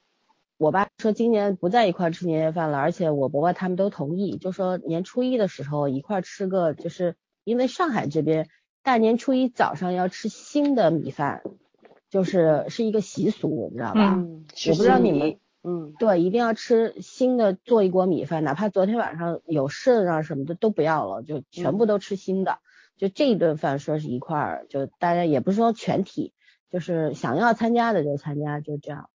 [0.60, 8.46] 我爸说今年不在一块吃年夜饭了，而且我伯伯他们都同意，就说年初一的时候一块吃个，就是因为上海这边
[8.82, 11.40] 大年初一早上要吃新的米饭，
[12.10, 14.16] 就是是一个习俗，你知道吧？
[14.18, 22.58] 嗯，我不知道你们，嗯，对，一定要吃新的，做一锅米饭，哪怕昨天晚上有剩啊什么的都不要了，就全部都吃新的。
[22.98, 26.34] 就这一顿饭说是一块儿，就大家也不是说全体，
[26.70, 29.08] 就是想要参加的就参加，就这样。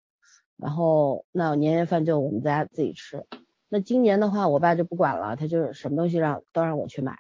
[0.57, 3.25] 然后那年夜饭就我们家自己吃，
[3.69, 7.19] 那今年的话，我爸就不管了，他就是什么东西让都让我去买。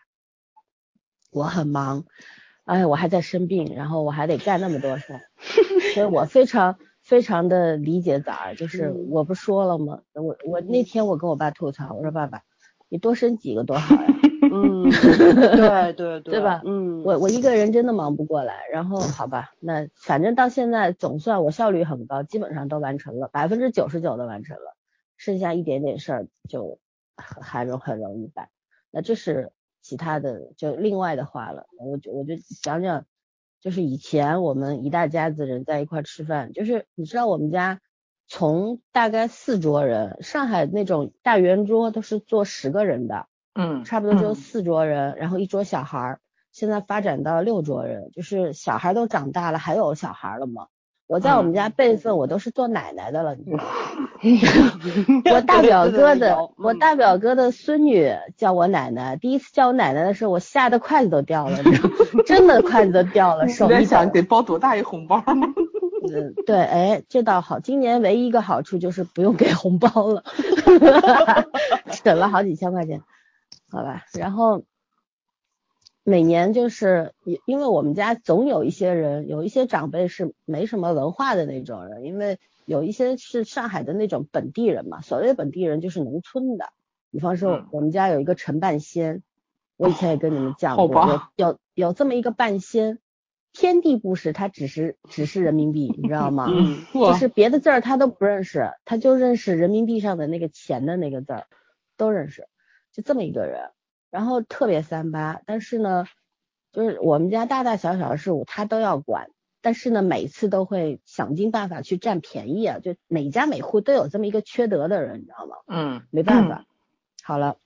[1.32, 2.04] 我很忙，
[2.64, 5.20] 哎，我还在生病，然后我还得干那么多事儿，
[5.94, 8.54] 所以我非常非常的理解崽儿。
[8.54, 10.00] 就是我不说了吗？
[10.12, 12.42] 我我那天我跟我爸吐槽，我说爸爸，
[12.88, 14.14] 你多生几个多好呀。
[14.54, 14.90] 嗯，
[15.56, 16.62] 对对对吧？
[16.64, 18.66] 嗯，我我一个人真的忙不过来。
[18.72, 24.76] 然后好吧，那反正到现在总算我效率很高，基本上都完成了，百分之九十九都完成了，
[25.16, 26.78] 剩下一点点事儿就
[27.16, 28.48] 还容很容易办。
[28.90, 29.50] 那这是。
[29.86, 33.04] 其他的就另外的话了，我就我就讲讲，
[33.60, 37.82] 就是以前我们一大家子人在一块吃饭，就是你知道我们家
[38.26, 46.20] 从大概四桌人，上海那种大圆桌都是坐十个人的，嗯，差不多就四桌人，然后一桌小孩儿，
[46.52, 50.66] 现在发展到六桌人，就是小孩都长大了，还有小孩了嘛。
[51.06, 53.64] 我在我们家辈分，我都是做奶奶的了，你知道吗？
[55.34, 59.14] 我大表哥的，我大表哥的孙女叫我奶奶。
[59.16, 61.58] 第一次叫我奶奶的时候，我吓得筷子都掉了，
[62.24, 63.46] 真的筷子都掉了。
[63.52, 65.22] 手一想，得包多大一红包？
[66.10, 67.60] 嗯，对，哎，这倒好。
[67.60, 70.24] 今年唯一一个好处就是不用给红包了，
[71.92, 73.02] 省了好几千块钱，
[73.74, 74.04] 好吧。
[74.12, 74.64] 然后。
[76.06, 85.00] 每年就是因因为我们家总有一些人，有一些长辈是没什么文化的那种人，因为有一些是上海的那种本地人嘛。
[85.00, 86.66] 所谓本地人就是农村的，
[87.10, 89.22] 比方说我们家有一个陈半仙，
[89.78, 92.98] 我以前也跟你们讲过，有有有这么一个半仙，
[93.54, 96.48] 天地不识，他只是只是人民币，你知道吗？
[96.50, 101.46] 嗯就是别的字儿他都不认识，他就认识人民币上的那个钱的那个字儿，
[101.96, 102.46] 都认识，
[102.94, 103.72] 就这么一个人。
[104.10, 106.06] 然后特别三八，但是呢，
[106.72, 109.28] 就是我们家大大小小的事物他都要管，
[109.60, 115.56] 但是呢，每次都会想尽办法去占便宜啊，就每家每户都有这么一个缺德的人，你知道吗？
[115.66, 116.64] 嗯，没办法。
[117.24, 117.56] 好了，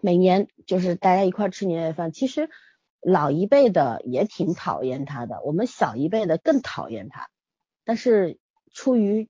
[0.00, 2.48] 每年就是大家一块吃年夜饭，其实
[3.00, 7.28] 老一辈的也挺讨厌他的，我们小一辈的更讨厌他，
[7.84, 8.38] 但是
[8.72, 9.28] 出于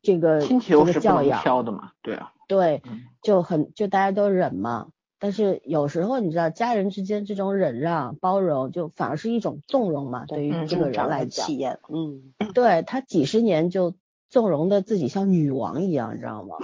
[0.00, 2.82] 这个这个教养，挑的嘛，对啊，对，
[3.22, 4.88] 就很就大家都忍嘛。
[5.18, 10.26] 但是有时候你知道，家人之间这种忍让、包容，就反而是一种纵容嘛。
[10.26, 11.46] 对于这个人来讲，
[11.88, 13.94] 嗯，对他几十年就
[14.28, 16.56] 纵容的自己像女王一样，你知道吗？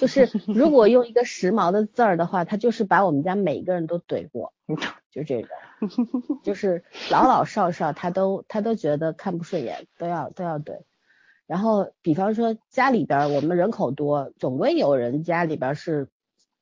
[0.00, 4.54] 就是 如果用一个时髦的字儿的话，他就是把我们家每个人都怼过，
[5.12, 5.48] 就这个，
[6.42, 10.80] 就是老老少少他都他都觉得看不顺眼，都要都要怼。
[11.48, 16.08] 然后比方说家里边我们人口多，总归有人家里边是。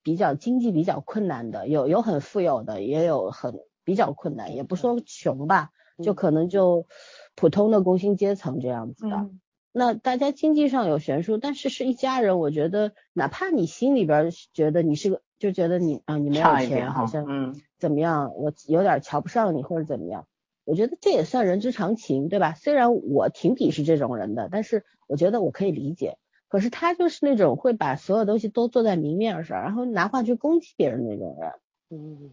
[0.07, 5.71] 比较经济比较困难的，有有很富有的，也有很比较困难，也不说穷吧，
[6.01, 6.87] 就可能就
[7.35, 9.29] 普通的工薪阶层这样子的。
[9.73, 20.29] 那大家经济上有悬殊，但是是一家人，我觉得哪怕你心里边觉得你是个，就觉得你啊你没有钱，好像嗯怎么样，我有点瞧不上你或者怎么样，
[20.67, 22.53] 我觉得这也算人之常情，对吧？
[22.53, 26.19] 虽然我挺鄙视这种人的，但是我觉得我可以理解。
[26.49, 31.53] 可是他就是那种会把所有东西都做在明面上，然后拿话去攻击别人那种人，
[31.91, 32.31] 嗯，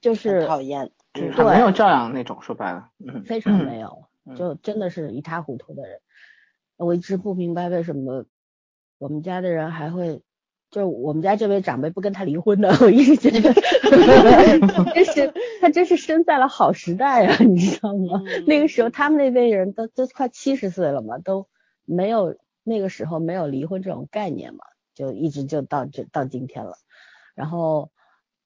[0.00, 2.90] 就是讨厌，对，没有教养那种，说白了，
[3.24, 4.06] 非常没有，
[4.36, 6.00] 就真的是一塌糊涂的人。
[6.76, 8.24] 我一直不明白为什么
[8.98, 10.20] 我们家的人还会，
[10.74, 13.54] 就我们家这位长辈不跟他离婚的， 我一直觉得，
[14.92, 18.20] 真是他真是生在了好时代啊，你知道吗？
[18.48, 21.46] 那个时候他们那辈人都都快七十岁了嘛，都
[21.84, 22.36] 没有。
[22.66, 26.78] 那个时候没有离婚这种概念嘛，就一直就到这到今天了。
[27.34, 27.90] 然后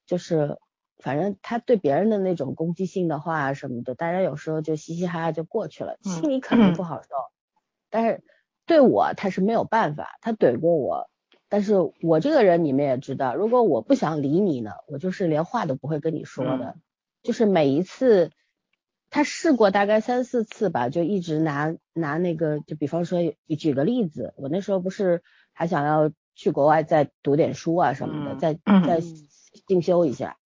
[0.07, 0.59] 就是
[0.99, 7.09] 反正他对别人的那种攻击性的话什么的，大家有时候就嘻嘻哈哈就过去了，心里肯定不好受。
[7.91, 8.25] 但是
[8.67, 11.09] 对我他是没有办法，他怼过我，
[11.49, 16.77] 但是我这个人你们也知道，如果我不想理你呢，我就是连话都不会跟你说的，
[17.23, 18.31] 就是每一次。
[19.11, 23.21] 他试过大概三四次吧，就一直拿拿那个，就比方说，
[23.59, 25.23] 举个例子，我那时候不是
[25.55, 28.53] 还想要去国外再读点书啊什么的，再
[28.87, 29.01] 再
[29.67, 30.37] 进修一下。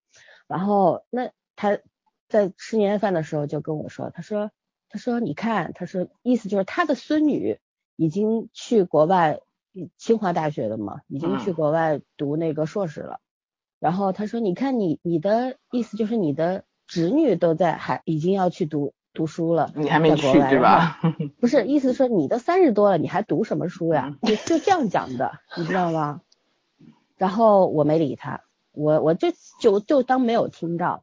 [0.47, 1.81] 然后那他
[2.29, 4.53] 在吃年夜饭的时候就跟我说，他说
[4.89, 7.59] 他说你看，他说意思就是他的孙女
[7.97, 9.41] 已经去国外
[9.97, 13.21] 清华大学的嘛，已经去国外读那个硕士了。
[13.79, 16.65] 然后他说你看你你的意思就是你的。
[16.89, 19.73] 侄女都在，还已经要去读读书了。
[19.75, 21.01] 你还没去对吧？
[21.41, 24.15] 不是，意思说你都三十多了，你还读什么书呀？
[24.21, 26.21] 就就这样讲的，你知道吗？
[27.17, 31.03] 然后我没理他，我我就就就当没有听到。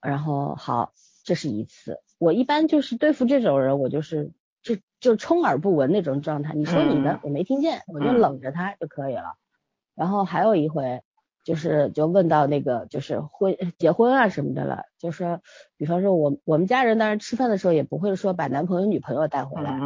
[0.00, 0.92] 然后好，
[1.24, 1.98] 这是一次。
[2.18, 4.30] 我一般就是对付这种人，我就是
[4.66, 6.52] 就就充耳不闻那种状态。
[6.54, 9.36] 你说你的，我没听见，我就冷着他就可以了。
[9.94, 11.02] 然后还有一回，
[11.44, 15.38] 就是就问到那个就是婚结婚啊什么的了，就是
[15.76, 19.78] 比方说我我们家人当然吃饭的时候也不会说把男朋友女朋友带回来，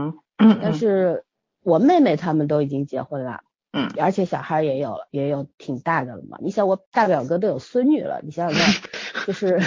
[0.63, 1.25] 但是
[1.63, 6.39] 我妹妹他们都已经结婚了，嗯，而且小孩也有了，也有挺大的了嘛。
[6.41, 8.91] 你想我大表哥都有孙女了，你想想看，
[9.29, 9.61] 就是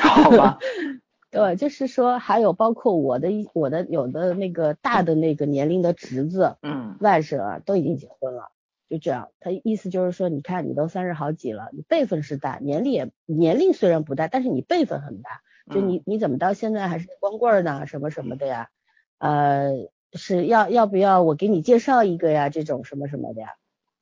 [0.00, 0.58] 好吧。
[1.36, 8.48] 对，就是说还有包括我的一我的有的那个大的那个年龄的侄子，嗯，外甥啊都已经结婚了，
[8.88, 9.28] 就这样。
[9.38, 15.42] 他意思就是说，你看你都三十好几了，你辈分是大，年龄也年龄虽然不大，但是你辈分很大。
[15.70, 17.86] 就你你怎么到现在还是光棍呢？
[17.86, 18.70] 什么什么的呀？
[19.18, 22.48] 呃，是要要不要我给你介绍一个呀？
[22.48, 23.48] 这种什么什么的呀？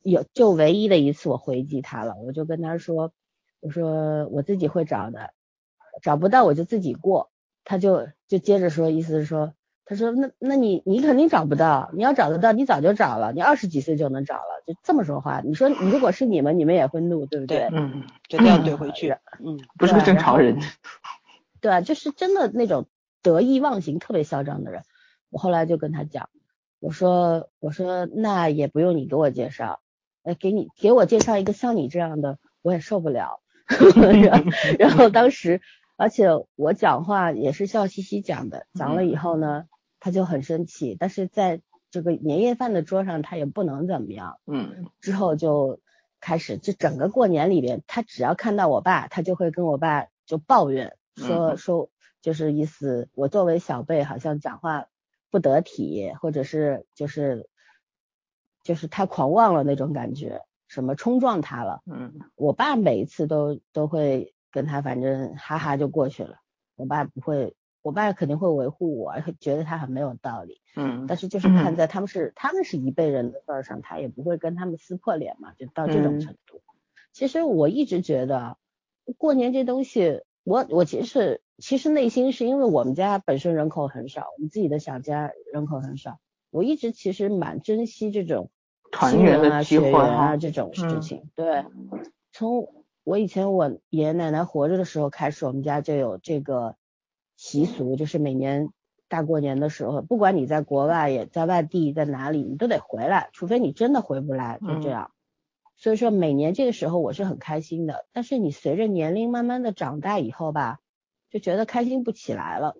[0.02, 3.12] 有就唯一的一次我回击他了，我就跟他说，
[3.58, 5.32] 我说我自己会找的。
[6.02, 7.30] 找不到我就自己过，
[7.64, 9.54] 他就就接着说，意思是说，
[9.84, 15.40] 他说那那你你肯定找不到，你要找得到，你早就找了，你二十几岁就能找了，就这么说话。
[15.44, 17.68] 你说如果是你们，你们也会怒，对不对？
[17.72, 19.16] 嗯，绝对要怼回去。
[19.44, 20.58] 嗯，不是个正常人。
[21.60, 22.86] 对啊，就是真的那种
[23.22, 24.82] 得意忘形、特别嚣张的人。
[25.30, 26.28] 我后来就跟他讲，
[26.80, 29.80] 我说我说那也不用你给我介绍，
[30.22, 33.40] 呃，给你给我介绍一个像你这样的，我也受不了。
[34.78, 35.60] 然后当时。
[35.96, 36.26] 而且
[36.56, 39.66] 我讲话也是笑嘻嘻讲的，讲了以后呢，
[40.00, 44.40] 他就很生气，但是在这个年夜饭的桌上，他也不能怎么样。
[44.44, 44.86] 嗯。
[45.00, 45.78] 之后就
[46.20, 54.88] 开始，就整个过年里边，他只要看到我爸，他就会跟我爸就抱怨，说说就是意思，我作为小辈好像讲话
[55.30, 57.48] 不得体，或者是就是
[58.64, 61.82] 就是太狂妄了那种感觉，什么冲撞他了。
[61.86, 62.18] 嗯。
[62.34, 64.33] 我爸每一次都都会。
[64.54, 66.36] 跟他反正哈哈就过去了，
[66.76, 76.62] 我爸不会，我爸肯定会维护我，觉得他很没有道理，嗯，但是就是看在他们是他们是一辈人的份上，他也不会跟他们撕破脸嘛，就到这种程度。
[77.12, 78.56] 其实我一直觉得
[79.18, 88.52] 过年这东西，我我其实其实内心是因为我们家本身人口很少，我们自己的小家人口很少，我一直其实蛮珍惜这种
[88.92, 91.64] 团圆啊、血缘啊这种事情，对，
[92.30, 92.83] 从。
[93.04, 96.74] 我以前我爷爷奶奶活着的时候开始，我们家就有这个
[97.36, 98.70] 习俗，就是每年
[99.08, 105.10] 大过年的时候，不管你在国外也在外地在哪里，你都得回来，除非你真的回不来，就这样。
[105.76, 110.80] 所以说每年这个时候我是很开心的，但是你随着年龄慢慢的长大以后吧，
[111.30, 112.74] 就觉得开心不起来了。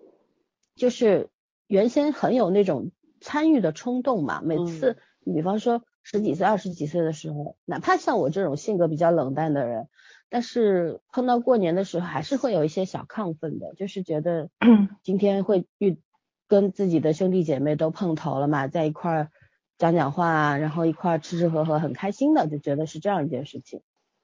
[0.75, 1.29] 就是
[1.67, 2.89] 原先很有那种
[3.21, 9.87] 参与的冲动嘛，每次你比方说十几岁、二十几岁的时候，哪怕像我这种性格比较冷淡的人。
[10.27, 14.49] 但是碰到过年的时候，还是会有一些小亢奋的，就是觉得
[15.03, 15.99] 今天会遇
[16.47, 19.31] 跟自己的兄弟姐妹都碰头了嘛，在一块儿
[19.77, 23.81] 讲讲话，然后一块儿吃吃喝喝，很开心的，就觉得是这样一件事情。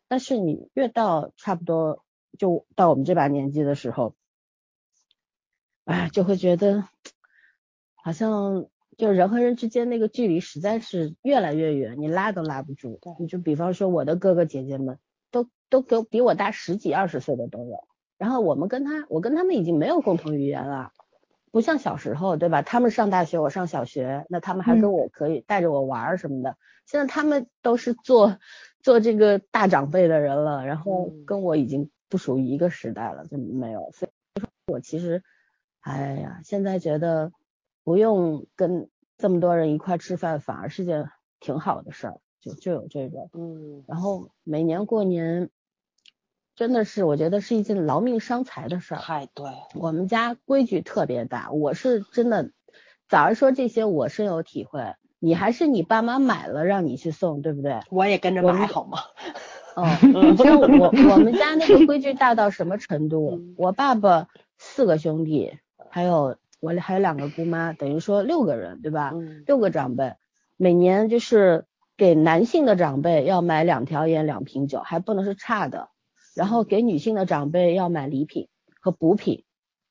[0.08, 2.04] 但是你越到差不多
[2.38, 4.16] 就到我们这把年纪的时候，
[5.86, 6.84] 哎，就会觉得
[7.96, 13.00] 好像就人和人之间那个距离实在是越来越远，你拉都拉不住。
[13.20, 14.98] 你就比方说我的哥哥姐姐们。
[15.32, 20.92] 都都给比我大十几二十岁的都有，然后我们跟他，我跟他们已经没有共同语言了，
[21.52, 22.62] 不像小时候，对吧？
[22.62, 26.56] 他们上大学，我上小学，那他们还跟我可以带着我玩什么的。
[26.86, 28.38] 现在他们都是做
[28.82, 33.92] 做这个大长辈的人了，然后跟我已经不属于一个时代了，就没有。
[33.94, 35.24] 所以说，我其实，
[35.82, 37.32] 哎呀，现在觉得
[37.84, 41.10] 不用跟这么多人一块吃饭，反而是件
[41.40, 42.21] 挺好的事儿。
[42.42, 45.50] 就就有这个，嗯，然后每年过年，
[46.56, 49.02] 真的是我觉得是一件劳命伤财的事儿。
[49.02, 52.52] 太对，我们家规矩特别大，我是真的，
[53.08, 54.96] 早上说这些我深有体会。
[55.20, 57.80] 你还是你爸妈买了让你去送，对不对？
[57.92, 58.98] 我也跟着买好吗？
[59.76, 60.68] 哦，你知道我
[61.14, 63.40] 我们家那个规矩大到什么程度？
[63.56, 65.60] 我爸爸四个兄弟，
[65.92, 69.14] 还有我还有两个姑妈，等于说六个人，对吧？
[69.46, 70.16] 六个长辈，
[70.58, 71.66] 每年就是。
[72.02, 75.90] 给男性的长辈要买两条烟两瓶酒，还不能是差的。
[76.34, 78.48] 然后给女性的长辈要买礼品
[78.80, 79.44] 和补品，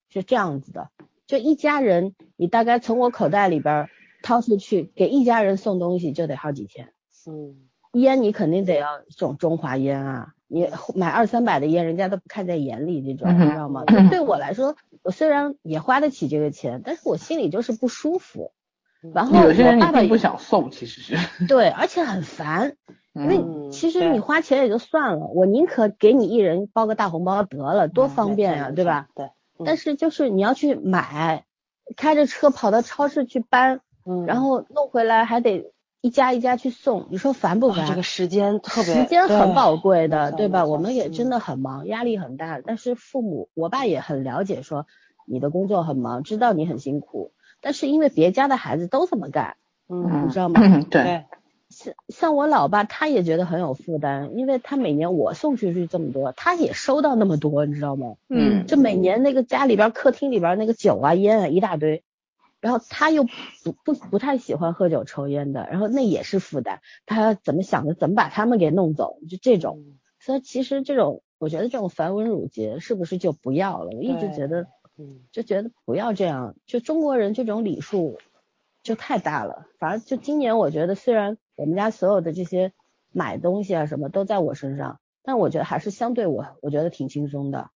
[0.09, 0.91] 是这样子的。
[1.29, 3.89] 就一家人，你大概从我口袋里边
[4.25, 6.93] 掏出去给一家人送东西就得好几千。
[7.29, 13.85] 嗯，烟你肯定得要这种中华烟啊，你买二三百的烟人家都不看在眼里，这种你知道吗？
[14.11, 18.51] 对我来说，我虽然也花得起这个钱，但是我心里就是不舒服。
[19.15, 22.77] 然后有些人爸爸不想送，其实是对，而且很烦，
[23.15, 29.09] 因为其实你花钱也就算了，我宁可给你一人包个大红包得了，多方便呀，对吧？
[29.15, 29.31] 对。
[29.65, 31.45] 但是就是你要去买，
[31.97, 33.81] 开着车跑到超市去搬，
[34.27, 35.71] 然后弄回来还得
[36.01, 37.87] 一家一家去送，你说烦不烦？
[37.87, 40.65] 这个时间特别，时间很宝贵的，对吧？
[40.65, 42.61] 我们也真的很忙，压力很大。
[42.65, 44.87] 但是父母，我爸也很了解，说
[45.27, 47.33] 你的工作很忙，知道你很辛苦。
[47.61, 49.57] 但是因为别家的孩子都这么干，
[49.89, 50.61] 嗯，你知道吗？
[50.63, 51.25] 嗯，对，
[51.69, 58.15] 像像我老爸，他也觉得很有负担，因为他每年我送出去这么多，他也收到那么多，你知道吗？
[58.29, 62.03] 嗯就每年那个家里边客厅里边那个酒啊烟啊一大堆，
[62.61, 69.83] 然后他又不不不太喜欢喝酒抽烟的，然后那也是负担，他怎么想的怎么把他们给弄走，就这种。
[70.19, 73.91] 所以其实这种我觉得这种繁文缛节是不是就不要了？
[73.97, 74.67] 我一直觉得
[75.01, 78.19] 嗯，就觉得不要这样，就中国人这种礼数
[78.83, 79.67] 就太大了。
[79.79, 82.75] 反正就今年我觉得虽然我们家所有的这些
[83.11, 87.71] 买东西啊什么都在我身上，但我觉得还是相对我我觉得挺轻松的，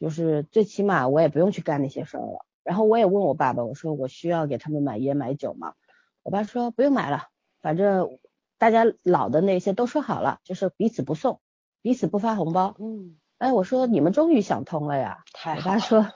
[0.00, 2.46] 就是最起码我也不用去干那些事儿了。
[2.62, 5.74] 然后我也问我爸爸，我说我需要给他们买烟买酒吗？
[6.22, 7.28] 我爸说不用买了，
[7.60, 8.18] 反正
[8.56, 11.40] 大家老的那些都说好了，就是彼此不送，
[11.82, 12.74] 彼此不发红包。
[12.78, 15.24] 嗯，哎，我说你们终于想通了呀。
[15.34, 16.06] 我太好了，爸说，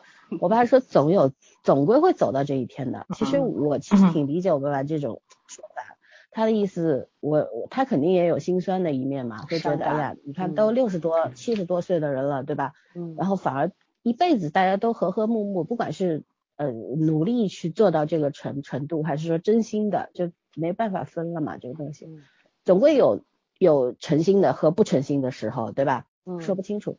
[0.41, 3.07] 我爸说总有总归会走到这一天的。
[3.15, 5.97] 其实嗯我其实挺理解我爸爸这种说法，
[6.31, 12.73] 他的意思，我我他肯定也有心酸的一面嘛，会觉得哎呀，你看嗯都六十多、七十多岁的人了，对吧？
[12.95, 13.73] 嗯，然后反而
[14.03, 16.25] 一辈子大家都和和睦睦，不管是
[16.57, 22.23] 呃努力去做到这个程程度，还是说真心的，就没办法分了嘛，这个东西嗯
[22.65, 23.23] 总归有
[23.59, 26.07] 有诚心的和不诚心的时候，对吧？
[26.27, 26.99] 嗯说不清楚。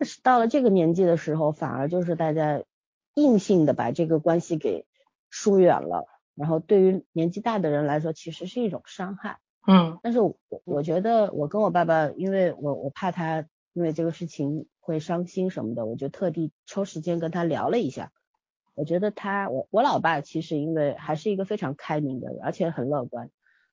[0.00, 2.62] 但是到了这个年纪的时候，反而就是大家
[3.14, 4.86] 硬性的把这个关系给
[5.28, 9.40] 疏远了，然后对于年纪大的人来说，其实是一种伤害。
[9.66, 18.10] 嗯但是我我觉得我跟我爸爸，因为我我怕他因为这个事情会伤心什么的，我就特地抽时间跟他聊了一下。
[18.74, 23.28] 我觉得他我我老爸其实因为还是一个非常开明的人，而且很乐观。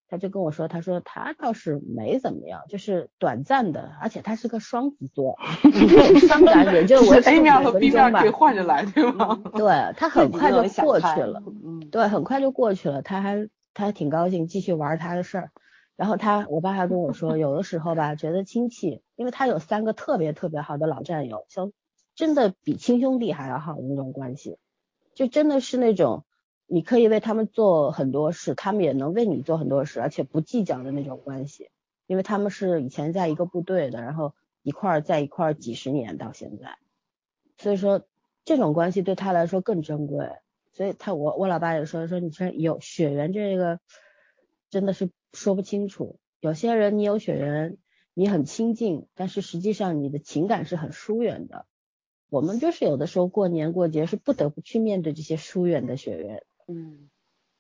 [0.08, 5.38] 他就跟我说，他说他倒是没怎么样，就是短暂的，而且他是个双子座，
[6.28, 8.30] 伤感也就维持 A 面五和 B 面可以。
[8.30, 9.40] 换着来，对吗？
[9.54, 11.44] 对他 很快就过去了。
[11.64, 15.52] 嗯，对，很快就过去了，他还他还挺高兴，继续玩他的事儿。
[15.96, 21.72] 然后他，我爸还跟我说，有的时候吧，觉得亲戚，因为他有三个特别特别好的老战友，像
[22.16, 24.58] 真的比亲兄弟还要好的那种关系，
[25.16, 26.24] 就真的是那种
[26.68, 31.70] 你可以为他们做很多事，他们也能为你做很多事，而且不计较的那种关系，
[32.06, 36.78] 因为他们是以前在一个部队的，然后一块儿在一块儿几十年到现在，
[37.58, 38.06] 所以说
[38.46, 40.30] 这种关系对他来说更珍贵。
[40.74, 43.80] 所以他我我老爸也说说你说有血缘这个
[44.70, 46.20] 真的是说不清楚。
[46.40, 47.78] 有些人你有血缘，
[48.14, 51.66] 你很亲近，但是实际上你的情感是很疏远的。
[52.30, 57.10] 我们就是有的时候过年过节是不得不去面对这些疏远的血缘，嗯，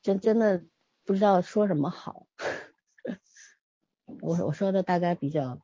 [0.01, 0.63] 真真的
[1.05, 2.27] 不知道说什么好。
[4.21, 5.59] 我我说的大概比较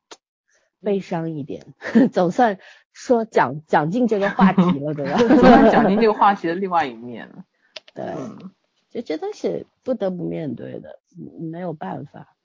[0.82, 1.66] 悲伤一点，
[2.12, 2.60] 总算
[2.92, 5.18] 说讲讲进这个话题了，对吧？
[5.72, 7.46] 讲进这个话题的另外一面了。
[7.94, 8.52] 对，嗯
[8.90, 12.36] 这这都是不得不面对的，嗯没有办法。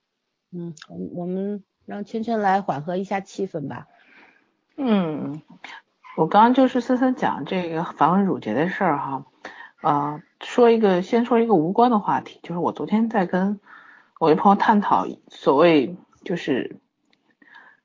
[0.51, 3.86] 嗯，我们我们让圈圈来缓和一下气氛吧。
[4.76, 5.42] 嗯，
[6.16, 9.26] 我刚刚就是森森讲这个繁文缛节的事儿哈，
[9.81, 13.61] 呃，说一个先说一个无关的话题，就是我昨天在跟
[14.18, 16.76] 我一朋友探讨所谓就是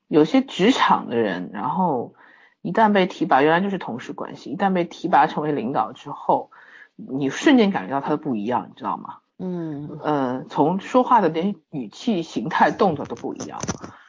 [0.08, 2.14] 有些职场的人，然后
[2.62, 6.50] 一旦被提拔，原来就是同事关系，一旦被提拔成为领导之后，
[6.96, 9.18] 你瞬间感觉到他的不一样，你知道吗？
[9.38, 13.60] 嗯呃，从说话的连语气、形态、动作都不一样。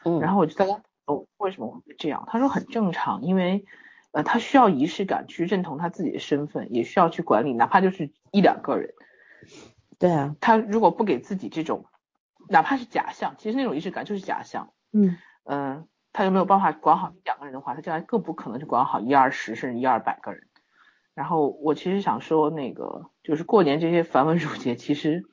[0.04, 2.24] 嗯，然后我就在跟他哦，为什么我会这样？
[2.28, 3.64] 他说很正常，因为
[4.16, 8.94] 呃，他需要仪式感去认同他自己的身份，也需要去管理，哪怕就是一两个人。
[9.98, 11.84] 对啊，他如果不给自己这种，
[12.48, 14.70] 哪怕是假象，其实那种仪式感就是假象。
[14.94, 20.44] 嗯嗯、他又没有办法管好一两个人的话，他将来更不可能去管好一二十甚至一二百个人。
[21.12, 25.24] 然后我其实想说，那个就是过年这些繁文缛节，其实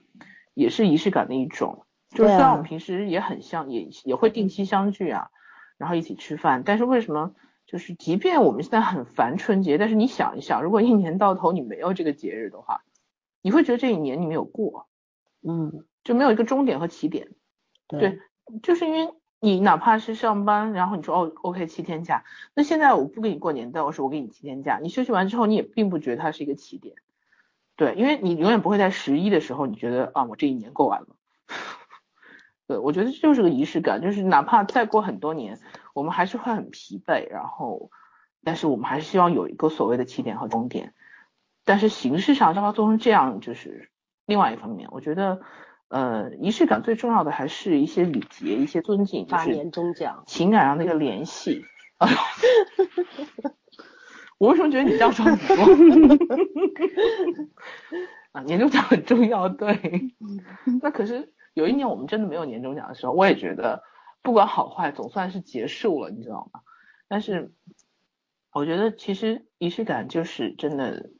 [0.53, 1.85] 也是仪式感的一种。
[2.09, 5.29] 就是虽然我们平时也很像，也也会定期相聚啊，
[5.77, 7.33] 然后一起吃饭，但是为什么
[7.73, 12.83] 就是即便我们现在很烦春节，但是你想一想，如果一年到头你没有这个节日的话，
[13.41, 14.85] 你会觉得这一年你没有过，
[15.41, 17.29] 嗯，就没有一个终点和起点。
[17.87, 18.19] 对对，
[18.61, 26.97] 就是因为你哪怕是上班，然后你说哦，OK 七天假，那现在我不给你过年，但我说我给你七天假，你休息完之后，你也并不觉得它是一个起点，
[27.75, 31.07] 对，因为你永远不会在十一的时候，你觉得啊，我这一年过完了。
[32.67, 35.59] 对，我觉得这就是个仪式感，就是哪怕再过很多年，
[35.93, 37.89] 我们还是会很疲惫，然后，
[38.43, 40.93] 但是我们还是希望有一个所谓的起点和终点，
[41.65, 43.89] 但是形式上让它做成这样，就是
[44.25, 45.41] 另外一方面，我觉得，
[45.89, 51.63] 呃，仪式感最重要的还是一些礼节、一些尊敬，就是年终奖，情感上的一个联系。
[54.39, 55.55] 我为什么觉得你这样说很多？
[58.33, 60.11] 啊，年终奖很重要，对。
[60.81, 63.83] 那可是有一年我们真的没有年终奖的时候，我也觉得
[64.23, 66.61] 不管好坏，总算是结束了，你知道吗？
[67.07, 67.53] 但是
[68.51, 71.11] 我觉得其实仪式感就是真的。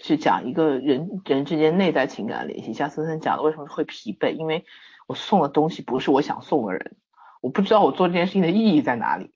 [0.00, 4.36] 是讲一个人人之间内在情感的联系，像森森讲的，为什么会疲惫？
[4.36, 4.64] 因为
[5.08, 6.96] 我送的东西不是我想送的人，
[7.40, 9.32] 我不知道我做这件事情的意义在哪里。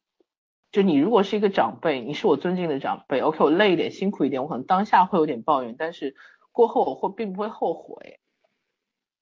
[0.70, 6.14] 就你如果是一个长辈，你是我尊敬的长辈，OK，我累一点，辛苦一点，我可能当下会有点抱怨，但是
[6.52, 8.20] 过后我会并不会后悔。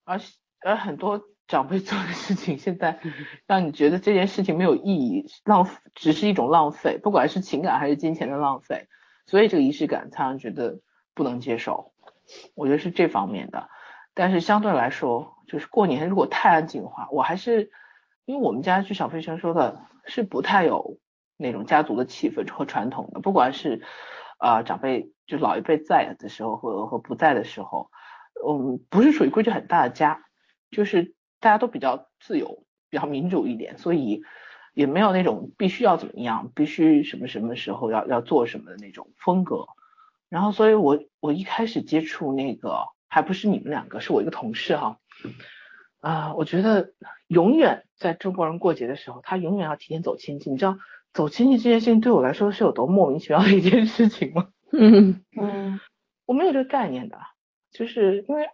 [0.04, 0.20] 而
[0.60, 2.98] 而很多长辈做的事情，现在
[3.46, 8.88] 让你觉得这件事情没有意义，浪只是一种浪费，不管是情感还是金钱的浪费，
[9.26, 10.80] 所以这个仪式感才让觉得。
[11.12, 11.92] 不能接受，
[12.54, 13.68] 我觉得是这方面的。
[14.14, 17.72] 但是相对来说，就是过年如果太安静的话，我还是
[18.24, 20.98] 因为我们家就小飞生说的是不太有
[21.36, 23.20] 那种家族的气氛和传统的。
[23.20, 23.82] 不管是
[24.38, 27.90] 啊长辈就老一辈在的时候和和不在的时候，
[28.48, 30.22] 嗯，不是属于规矩很大的家，
[30.70, 34.22] 就是大家都比较自由，比较民主一点，所以
[34.74, 39.66] 也没有那种必须要怎么样，必须什么什么时候要要做什么的那种风格。
[40.28, 44.98] 然后，所以我我一开始接触那个还不是你们两个，是我一个同事哈，
[46.00, 46.92] 啊，我觉得
[47.26, 50.50] 永远在中国人过节的时候，他永远要提前走亲戚。
[50.50, 50.78] 你知道
[51.12, 54.50] 走亲戚这件事情对我来说是有多莫名其妙的一件事情吗？
[54.72, 55.80] 嗯 嗯，
[56.26, 57.18] 我没有这个概念的，
[57.72, 58.46] 就是因为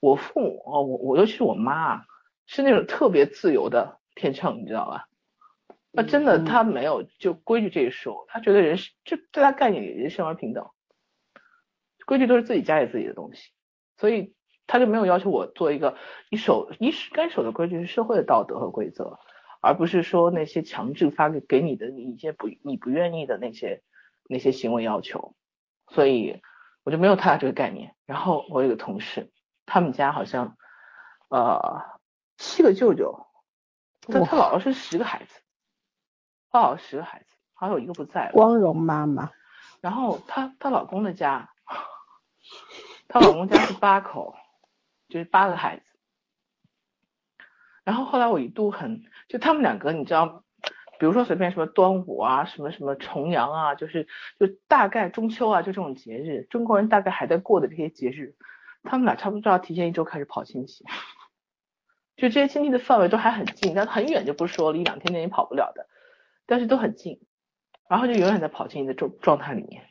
[0.00, 2.04] 我父母哦，我我尤其是我妈
[2.52, 5.06] 是那种特别自由的天秤，你知道吧？
[5.92, 10.68] 那真的他没有就规矩这一说，他觉得人是就在他概念里人生而平等。
[12.06, 13.52] 规矩都是自己家里自己的东西，
[13.98, 14.34] 所以
[14.66, 15.96] 他就没有要求我做一个
[16.28, 19.20] 你守你该守的规矩是社会的道德和规则，
[19.60, 23.84] 而不是说那些强制发给给你的你一些不你不愿意的那些
[24.28, 25.36] 那些行为要求，
[25.86, 26.42] 所以
[26.82, 27.94] 我就没有太大这个概念。
[28.06, 29.30] 然后我有个同事，
[29.66, 30.56] 他们家好像
[31.28, 31.84] 呃
[32.40, 33.26] 七个舅舅，
[34.08, 35.42] 但他姥姥是十个孩子，
[36.50, 38.32] 他姥姥十个孩子，好像有一个不在了。
[38.32, 39.30] 光荣妈妈。
[39.82, 41.50] 然后她她老公的家。
[43.08, 44.34] 她老公家是八口，
[45.08, 45.82] 就是八个孩子。
[47.84, 50.42] 然后后来我一度很，就他们两个，你知道，
[50.98, 58.34] 比如说随便什么端午啊，什么什么重阳啊，就是就大概中秋啊，就这种节日，中国人大概还在过的这些节日，
[58.82, 60.86] 他们俩差不多要提前一周开始跑亲戚。
[62.20, 65.86] 就这些亲戚的范围都还很近，但很远就不说了，一两天内也跑不了的，
[66.46, 67.18] 但是都很近，
[67.88, 69.84] 然后就永远在跑亲戚的状状态里面。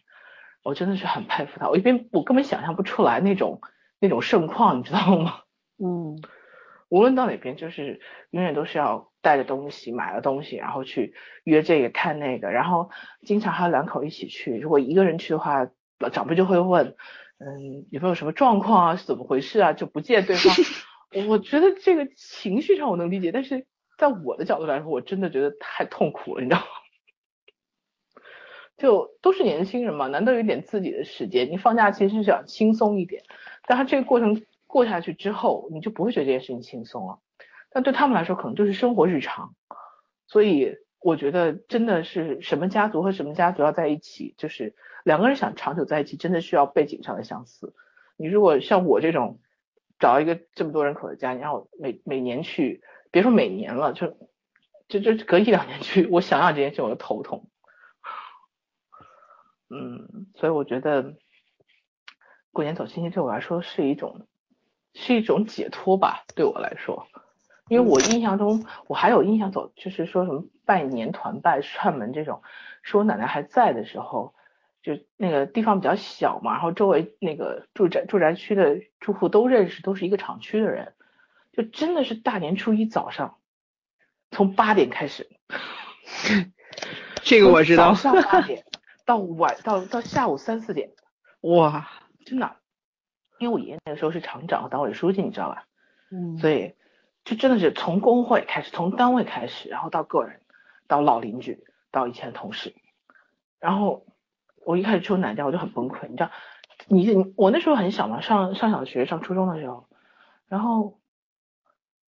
[0.62, 3.62] 我真的是很佩服他，我一边我根本想象不出来那种
[4.00, 5.40] 那种盛况，你知道吗？
[5.82, 6.22] 嗯，
[6.90, 11.16] 无论到哪边，就是永远都是要带着东西，买了东西，然后去
[11.46, 12.92] 约这个看那个，然后
[13.26, 14.60] 经常还有两口一起去。
[14.60, 15.68] 如果一个人去的话，
[16.12, 16.96] 长辈就会问，
[17.40, 18.96] 嗯，有没有什么状况啊？
[18.98, 19.74] 是怎么回事啊？
[19.74, 20.54] 就不见对方。
[21.28, 23.66] 我觉得这个情绪上我能理解，但是
[23.98, 26.68] 在我的角度来说，我真的觉得太痛苦了，你知道吗？
[28.78, 31.52] 就都是年轻人嘛，难得有点自己的时间。
[31.52, 33.24] 你放假其实是想轻松一点，
[33.68, 37.20] 但他这个过程过下去之后，你就不会觉得这件事情轻松了。
[37.72, 39.54] 但对他们来说，可能就是生活日常。
[40.28, 47.74] 所以我觉得真的是什么家族和什么家族要在一起，就是两个人想长久在一起，真的需要背景上的相似。
[48.16, 49.40] 你如果像我这种
[50.00, 52.82] 找一个这么多人口的家，你让我每每年去，
[53.12, 54.18] 别说每年了，就
[54.88, 57.50] 就就隔一两年去，我想想这件事我就头痛。
[59.70, 61.16] 嗯，所以我觉得
[62.52, 64.26] 过年走亲戚对我来说是一种
[64.94, 67.06] 是一种解脱吧，对我来说，
[67.68, 72.42] 因为我印象中我还有印象走就是说什么拜年团拜串门这种，
[72.82, 74.34] 是我奶奶还在的时候，
[74.82, 80.94] 就那个地方比较小嘛，然后周围那个住宅住宅区的住户都认识，都是一个厂区的人，
[81.52, 83.38] 就真的是大年初一早上
[84.32, 85.30] 从八点开始，
[87.24, 88.64] 这个我知道，早上八点。
[89.06, 90.92] 到晚到到下午三四点，
[91.42, 91.90] 哇，
[92.28, 92.58] 真的，
[93.40, 95.66] 因为我爷爷那个时候是厂长和党委书记，你知道吧？
[96.12, 96.76] 嗯，所以
[97.26, 100.42] 就真的是从工会开始，从单位开始，然后到个人，
[100.88, 102.76] 到老邻居，到以前的同事，
[103.60, 104.06] 然后
[104.70, 106.30] 我一开始去我奶奶家我就很崩溃，你知道，
[106.90, 109.88] 你我那时候很小嘛，上上小学上初中的时候，
[110.48, 111.00] 然后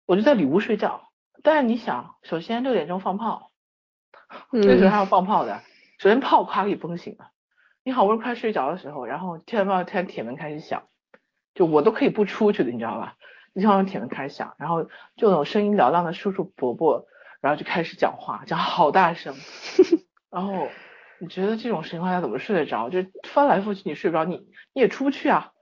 [0.05, 1.09] 我就在里屋睡觉，
[1.41, 3.49] 但是你想，首先六点钟放炮，
[4.51, 5.63] 那时候还要放炮的。
[5.97, 7.31] 首先炮夸给崩醒了，
[7.83, 10.83] 你好不容易快睡着的时候，然后天突然铁门开始响，
[11.55, 13.15] 就我都可以不出去的，你知道吧？
[13.53, 14.83] 日常用铁门开始响，然后
[15.15, 17.07] 就那种声音嘹亮的叔叔伯伯，
[17.41, 19.33] 然后就开始讲话，讲好大声，
[20.29, 20.67] 然后
[21.23, 22.89] 你觉得这种情况下怎么睡得着？
[22.89, 25.53] 就翻来覆去你睡不着，你你也出不去啊，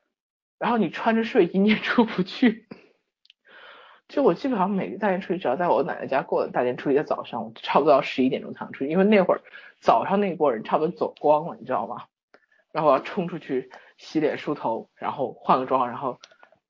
[0.57, 2.67] 然后你穿着睡衣你也出不去。
[4.07, 9.41] 就我基本上每个大年初一，只要在我奶奶家过大年初一的早上，我差不多要十一点钟才能出去，因为那会儿
[9.79, 12.05] 早上那波人差不多走光了，你知道吗？
[12.71, 16.19] 然后我要冲出去洗脸梳头，然后换个妆，然后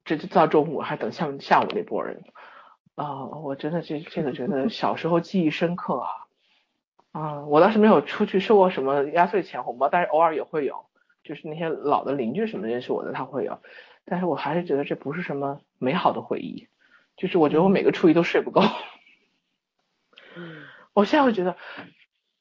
[0.04, 2.26] 这就到中午还等下下午那波人。
[2.96, 6.10] 啊，我真的这这个觉得小时候记忆深刻啊。
[7.12, 10.86] 啊，我倒是没有出去收过什么压岁钱红包，但是偶尔也会有，
[11.24, 13.60] 就是那些老的邻居什么认识我的他会有，
[14.06, 16.68] 但是我还是觉得这不是什么美好的回忆。
[17.18, 18.62] 就是我觉得我每个初一都睡不够，
[20.36, 21.56] 嗯， 我现在会觉得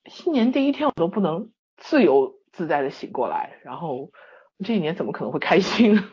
[0.07, 4.11] 新年第一天我都不能自由自在的醒过来，然后
[4.65, 6.11] 这一年怎么可能会开心呢？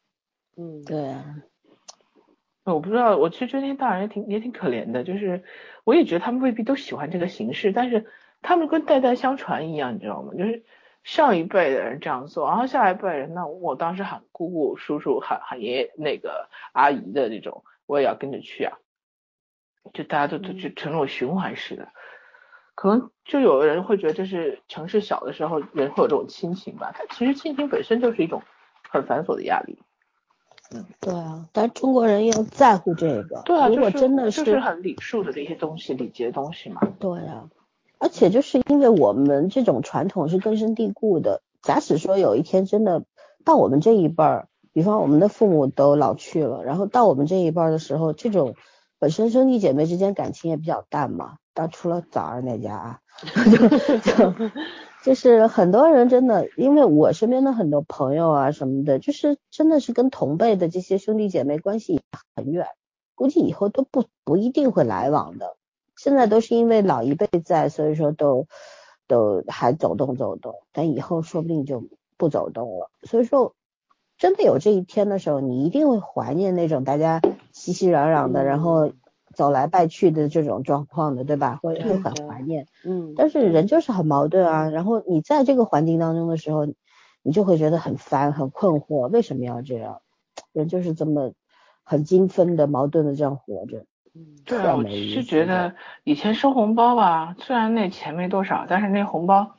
[0.58, 1.24] 嗯，对啊，
[2.74, 5.42] 我不知道，我其实觉得那些大人也挺也挺可怜的，就是
[5.84, 8.06] 我也觉得他们未必都喜欢这个形式，但是
[8.42, 10.32] 他们跟代代相传一样，你知道吗？
[10.38, 10.64] 就是
[11.02, 17.64] 上一辈的人这样做，然后下一辈人，那我当时喊姑姑、叔叔、喊喊爷爷、那个阿姨的这种。
[17.86, 18.78] 我也要跟着去啊，
[19.92, 21.88] 就大家都都就成了循环式的，
[22.76, 28.42] 可能就有的人会觉得这是城市小的时候人会有这种亲情吧，它其实亲情本身就是一种
[28.88, 29.82] 很繁琐的压力。
[30.72, 36.80] 嗯，对啊，但是中国人又在乎这个，对啊，如果真的是很礼数的这些东西，礼节东西嘛。
[36.98, 37.48] 对啊，
[37.98, 43.04] 而且就是因为我们这种传统是根深蒂固的，假使说有一天真的
[43.44, 44.46] 到我们这一辈儿。
[44.72, 48.54] 比方我们的父母都老去了，然后到我们这一辈儿的时候，这种
[49.00, 53.00] 本身兄弟姐妹之间感情也比较淡嘛，但除了早儿那家啊，
[53.50, 54.32] 就 就
[55.02, 62.00] 就是很多人真的，因为我身边的很多朋友啊什么的，就是真的是跟同辈的这些兄弟姐妹关系
[62.36, 62.66] 很远，
[63.14, 65.56] 估计以后都不不一定会来往的。
[65.96, 68.46] 现在都是因为老一辈在，所以说都
[69.06, 71.84] 都还走动走动，但以后说不定就
[72.16, 73.54] 不走动了，所以说。
[74.18, 77.22] 真的有这一天的时候，你一定会怀念那种大家
[77.52, 78.92] 熙熙攘攘的，然后
[79.34, 81.60] 走来拜去的这种状况的，对吧？
[81.62, 82.66] 会会很怀念。
[82.84, 83.14] 嗯。
[83.16, 86.66] 但是人就是很矛盾啊，然后你在这个环境当中的时候，
[87.22, 90.00] 你就会觉得很烦、很困惑，为什么要这样？
[90.52, 91.32] 人就是这么
[91.84, 93.84] 很精分的、矛盾的这样活着。
[94.14, 99.54] 嗯，对啊，我是觉得以前收红包吧，虽然那钱没多少，但是那红包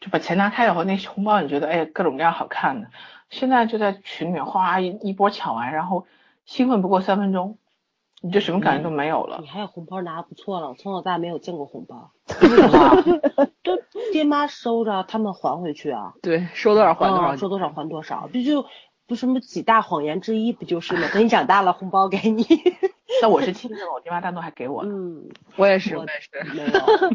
[0.00, 2.88] 就把钱拿开以后，那红包你觉得哎各种各样好看的。
[3.30, 6.06] 现在就在群里面哗一一波抢完，然后
[6.44, 7.58] 兴奋不过三分钟，
[8.22, 9.38] 你就什么感觉都没有了。
[9.40, 12.12] 你还有红包拿不错了，我从小到大没有见过红包。
[13.62, 13.76] 都
[14.12, 16.14] 爹妈收着，他们还回去啊。
[16.22, 18.64] 对，收多少还多少，收多少还多少，不就
[19.06, 21.08] 不什么几大谎言之一不就是吗？
[21.12, 22.44] 等你长大了，红包给你。
[23.20, 24.84] 那我是亲的，我爹妈单独还给我。
[24.84, 26.54] 嗯，我也是，我也是。
[26.54, 26.70] 没有，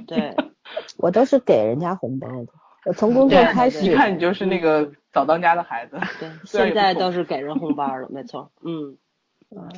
[0.06, 0.36] 对，
[0.98, 2.48] 我都是给人家红包的。
[2.86, 5.98] 我从工作开始，一看你就是那个早当家的孩子。
[6.20, 8.52] 对，现在倒是给人红包了，没错。
[8.64, 8.98] 嗯，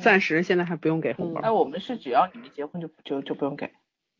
[0.02, 1.40] 暂时现在还不用给红包。
[1.40, 3.70] 哎，我们是只要你没结婚就就就不用给。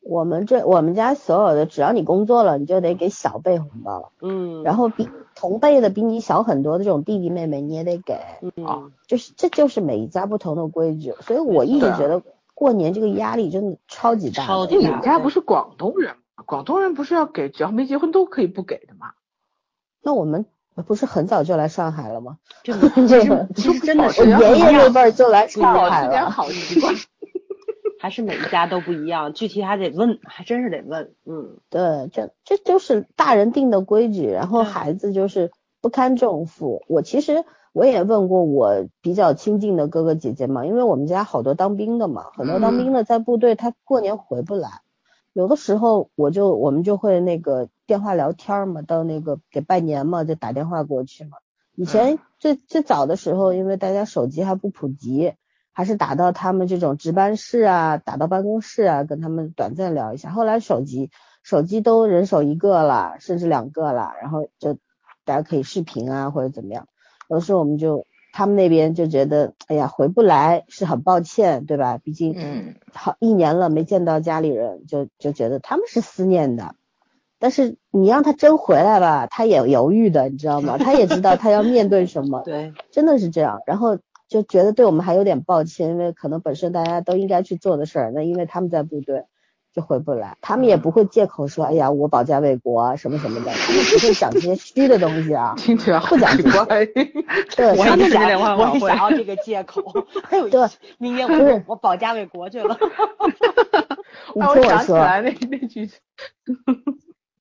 [0.00, 4.12] 我们这我们家所有的只要你工作了，你就得给小辈红包了。
[4.20, 4.62] 嗯。
[4.62, 8.18] 然后比同辈的比你小很多的这种弟弟妹妹你也得给。
[8.40, 8.92] 嗯。
[9.06, 12.22] 就是这就是每一家不同的规矩，所以我一直觉得
[12.54, 14.46] 过年这个压力真的超级大。
[14.46, 14.96] 超级大。
[14.96, 16.14] 你家不是广东人？
[16.46, 19.12] 广东人不是要给，只要没结婚都可以不给的吗？
[20.02, 20.46] 那我们
[20.86, 22.38] 不是很早就来上海了吗？
[22.62, 22.72] 就
[23.06, 26.30] 其实其实真的是爷爷那辈儿就来上海了。
[26.30, 26.94] 好 习惯。
[28.02, 31.12] 还是每一家都不一样，具体还得问，还真是得问。
[31.26, 35.50] 嗯，对，这这就是大人定的规矩，然后孩子就是
[35.82, 36.82] 不堪重负。
[36.88, 37.44] 我其实
[37.74, 44.80] 我也问过我比较亲近的哥哥姐姐嘛，因为我们家好多当兵的嘛，很多当兵的在部队，他过年回不来。
[45.34, 51.38] 有的时候我就我们就会那个电话聊天嘛，到那个给拜年嘛，就打电话过去嘛。
[51.74, 55.32] 以前最最早的时候，因为大家手机还不普及，
[55.72, 60.30] 还是打到他们这种值班室啊，打到办公室啊，跟他们短暂聊一下。
[60.30, 61.10] 后来手机
[61.42, 64.74] 手机都人手一个了，甚至两个了，然后就
[65.24, 66.86] 大家可以视频啊或者怎么样。
[67.28, 68.06] 有的时候我们就。
[68.32, 71.98] 他们那边就觉得，哎呀，回不来是很抱歉，对吧？
[71.98, 76.76] 毕竟，嗯，好一年了没见到家里人，就就觉得他们是思念的。
[77.40, 80.76] 但是你让他真回来吧，他也犹豫的，你知道吗？
[80.78, 83.60] 他也知道他要面对什么， 对，真的是这样。
[83.66, 89.24] 然后就觉得对我们还有点抱歉，因为可能本身大家都应该去做的事儿，那因为他们在部队，
[89.72, 90.36] 就回不来。
[90.42, 95.54] 他们也不会借口说，哎呀，我保家卫国什么什么的，他们不会讲这些虚的东西啊。
[95.56, 96.64] 听起来不讲奇怪。
[97.56, 98.22] 对，我他们想
[98.56, 99.82] 我也想要这个借口。
[100.24, 100.60] 还有对，
[100.98, 102.76] 明年我我保家卫国去了。
[104.34, 105.88] 你听我说，来那那句。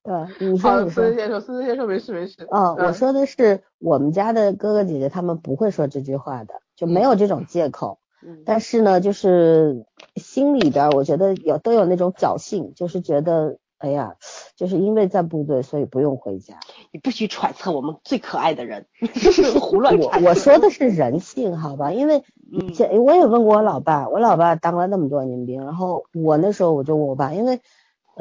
[0.10, 2.48] 对，你说你说，思思先说，思思先说，没事没事。
[2.50, 8.00] 嗯，我说的是我们家的哥哥姐姐，他们不会说这句话的，就没有这种借口。
[8.26, 9.86] 嗯，但是呢，就是
[10.16, 14.16] 心里边我觉得有都有那种侥幸，就是觉得，哎呀，
[14.56, 16.56] 就是因为在部队，所以不用回家。
[16.92, 18.88] 你不许揣测我们最可爱的人，
[19.62, 21.94] 胡乱我我说的是人性，好吧？
[21.94, 22.24] 因为
[22.74, 27.62] 这我也问过我老爸，我老爸当了那么多年兵，然后我那时候我就问我爸，因为。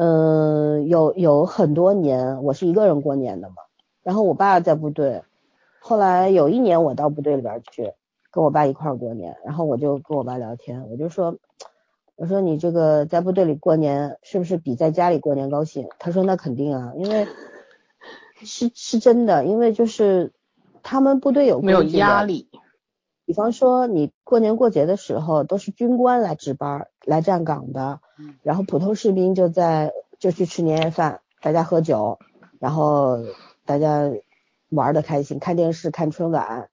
[0.00, 3.56] 嗯，有有很多年我是一个人过年的嘛，
[4.04, 5.24] 然后我爸在部队，
[5.80, 7.92] 后来有一年我到部队里边去
[8.30, 11.36] 跟我爸一块过年，然后我就跟我爸聊天，我就说，
[12.14, 15.88] 我说你这个在部队里过年是不是比在家里过年高兴？
[15.98, 17.26] 他说那肯定啊，因为
[18.46, 20.32] 是是真的，因为就是
[20.84, 22.48] 他们部队有没有压力，
[23.24, 27.98] 比方说你过年过节的时候都是军官来值班来站岗的。
[28.42, 32.18] 然后普通士兵就在就去吃年夜饭，大家喝酒，
[32.58, 33.18] 然后
[33.64, 34.10] 大家
[34.70, 36.68] 玩的开心，看电视看春晚，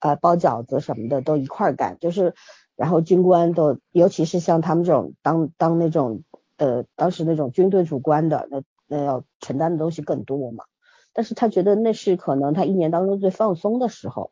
[0.00, 2.34] 呃包饺子什么的都一块干，就是
[2.76, 6.22] 然后军官都尤其是像他们这种当当那种
[6.56, 10.64] 呃当时那种军队主官的，那那要承担的东西更多嘛，
[11.12, 14.30] 但是他觉得那是可能他一年当中最放松的时候，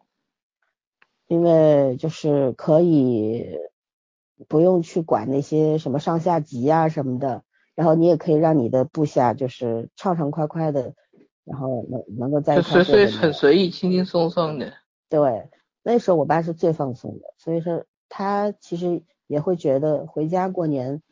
[1.26, 3.58] 因为就是可以。
[4.48, 7.42] 不用去管那些什么上下级啊什么的，
[7.74, 10.94] 然后你也可以让你的部下就是畅畅快快的，
[11.44, 14.72] 然后能能够在一块随随很随意、轻轻松松的。
[15.08, 15.50] 对，
[15.82, 21.02] 那时候我爸是最放松的，所以说他其实也会觉得回家过年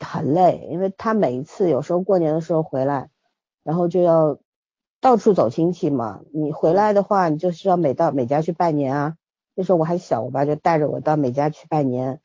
[0.00, 3.10] 很累，因为他每一次有时候过年的时候回来，
[3.62, 4.38] 然后就要
[5.00, 6.22] 到处走亲戚嘛。
[6.32, 9.16] 你回来的话，你就是要每到每家去拜年啊。
[9.54, 12.20] 那时候我还小，我爸就带着我到每家去拜年。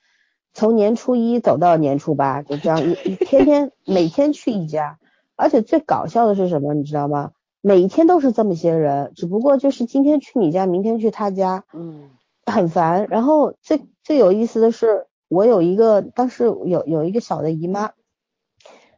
[0.58, 4.98] 从年初一走到年初八，就这样一一天天每天去一家，
[5.36, 7.34] 而且最搞笑的是什么，你知道吗？
[7.62, 12.10] 每一天都是这么些人，只不过就是今天去你家，明天去他家，嗯，
[12.48, 13.06] 很烦。
[13.08, 17.92] 然后最最有意思的是，我有一个当时有有一个小的姨妈，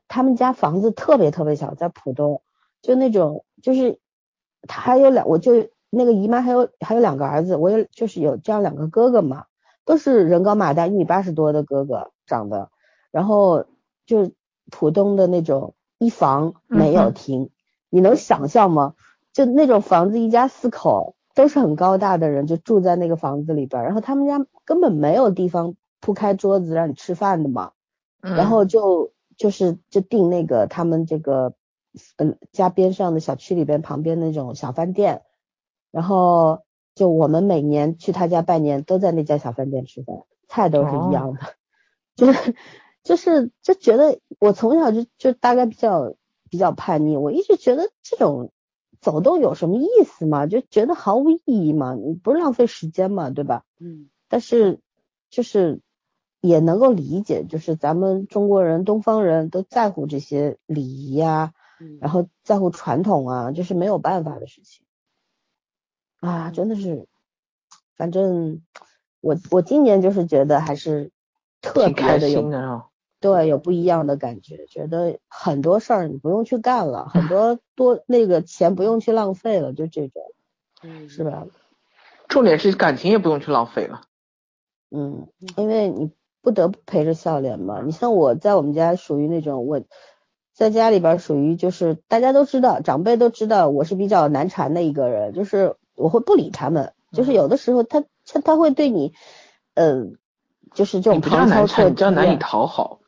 [0.08, 2.42] 他们家房子特别特别小，在浦东，
[2.82, 4.00] 就那种就是
[4.62, 9.44] 他还有两，我就那个姨妈还有还有两个儿子，我有就是有这样两个哥哥嘛。
[9.90, 12.70] 都是人高马大，一米八十多的哥哥长的，
[13.10, 13.66] 然后
[14.06, 14.30] 就
[14.70, 17.50] 浦东的那种一房没有厅，
[17.90, 18.94] 你能想象吗？
[19.34, 27.72] 就那种房子，一家四口都是很高大的人，就住在那个房子里边，然后他们家根本没有地方铺开桌子让你吃饭的嘛，
[28.22, 31.56] 然后就就是就订那个他们这个
[32.18, 35.24] 嗯家边上的小区里边旁边那种小饭店，
[35.90, 36.62] 然后。
[37.00, 40.18] 就我们每年去他家拜年，都在那家小饭店吃饭，
[40.50, 41.40] 菜都是一样的，
[42.18, 42.56] 就是
[43.04, 46.14] 就是就觉得我从小就就大概比较
[46.50, 48.52] 比较叛逆，我一直觉得这种
[49.00, 50.46] 走动有什么意思嘛？
[50.46, 53.64] 就觉得毫无意义嘛，你不是浪费时间嘛，对吧？
[53.80, 54.10] 嗯。
[54.28, 54.82] 但是
[55.30, 55.80] 就是
[56.42, 61.54] 也能够理解，就是咱们中国人、东方人都在乎这些礼仪啊，
[62.02, 64.84] 然后在乎传统啊，就是没有办法的事情。
[66.20, 67.08] 啊，真的是，
[67.96, 68.62] 反正
[69.22, 71.12] 我我今年就是觉得还是
[71.62, 72.42] 特别的有，
[73.22, 80.22] 对，有不一样的感觉，觉得很多事儿你不用去干了，很多 多那个钱不用去浪费了，就这种，
[80.84, 81.46] 嗯，是吧？
[82.28, 84.02] 重点是感情也不用去浪费了，
[84.92, 86.12] 嗯，因为你
[86.42, 87.82] 不得不陪着笑脸嘛。
[87.82, 89.82] 你像我在我们家属于那种我
[90.54, 95.78] 在家里边属于就是大家都知道，长辈都知道我是比较难缠的一个人，就是。
[96.00, 99.14] 我会不理他们，就是有的时候他他他会对你，
[99.74, 100.06] 呃，
[100.74, 103.02] 就是这种旁敲侧击，比较难以讨好。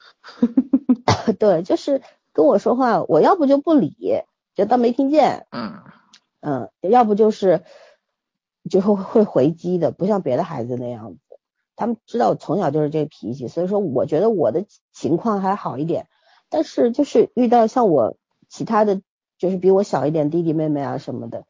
[1.40, 2.02] 对，就是
[2.34, 4.22] 跟我说话，我要不就不理，
[4.54, 5.48] 就当没听见。
[5.52, 5.80] 嗯
[6.42, 7.64] 嗯，要不就是
[8.70, 11.20] 就会会回击的，不像别的孩子那样子。
[11.76, 16.08] 他们知道我从小就是这脾气，所以说我觉得我的情况还好一点。
[16.50, 18.18] 但是就是遇到像我
[18.50, 19.02] 其他的
[19.38, 21.46] 就是比我小一点弟弟妹妹啊什么的。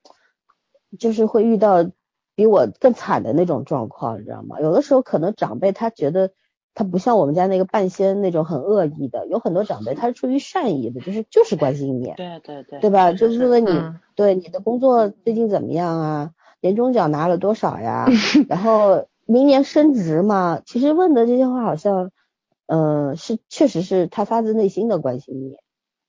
[1.00, 1.90] 就是会遇到
[2.36, 4.60] 比我更惨的那种状况，你知道吗？
[4.60, 6.32] 有的时候可能长辈他觉得
[6.74, 13.12] 他不像我们家那个半仙那种很恶意的，有很多长辈他是出于善意的，就是就是关心你，对对对，对吧？
[13.14, 16.32] 就是问问你对你的工作最近怎么样啊？
[16.62, 18.08] 年终奖拿了多少呀？
[18.48, 20.62] 然后明年升职吗？
[20.66, 22.12] 其实问的这些话好像
[22.68, 25.58] 嗯，是确实是他发自内心的关心你，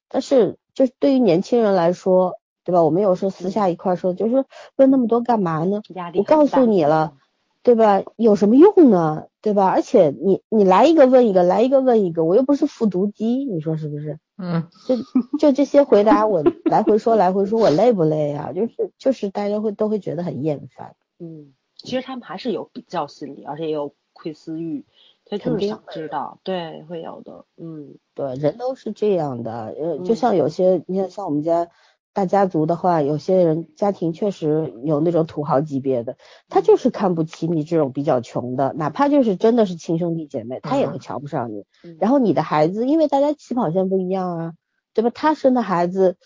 [0.08, 2.82] 但是就是对于年轻人来说，对吧？
[2.84, 4.44] 我们有时候私下一块说，就是
[4.76, 5.82] 问那么多干嘛呢？
[6.14, 7.14] 我告诉你了，
[7.62, 8.02] 对吧？
[8.16, 9.26] 有什么用呢？
[9.40, 9.68] 对吧？
[9.68, 14.20] 而且你你来一个问一个，来一个问一个，我又不是复读机，你说是不是？
[14.38, 14.96] 嗯，就
[15.38, 18.52] 就这些回答，我来回说来回说，我累不累啊？
[18.52, 20.94] 就是就是大家会都会觉得很厌烦。
[21.18, 24.84] 嗯，其实他们还是有比较心理，而且也有窥私欲，
[25.24, 27.44] 他就是想知道，对，会有的。
[27.56, 31.68] 嗯，对，人都是这样的，呃，就像有些，你看像我们家。
[32.14, 41.64] 大家族的话，有些人家庭确实有那种土豪级别的，他就是看不起你这种比较穷的，哪怕就是真的是亲兄弟姐妹，他也会瞧不上你。
[41.98, 44.52] 然后你的孩子，因为大家起跑线不一样啊，
[44.92, 45.10] 对吧？
[45.14, 46.18] 他生的孩子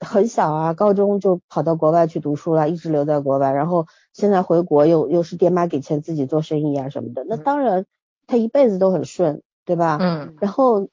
[0.00, 7.86] 很小啊，高中就跑到国外去读书了，一直留在国外，然后现在回国又又是爹妈给钱自己做生意啊什么的，那当然
[8.26, 9.98] 他一辈子都很顺，对吧？
[10.00, 10.34] 嗯。
[10.40, 10.88] 然后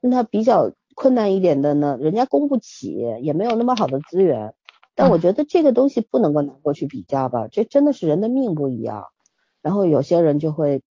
[0.00, 0.72] 那他比较。
[0.96, 4.54] 困难一点的呢，人家供不起，也没有那么好的资源。
[4.94, 9.08] 但我觉得这个东西不能够拿过去比较吧，这真的是人的命不一样。
[9.60, 10.82] 然后有些人就会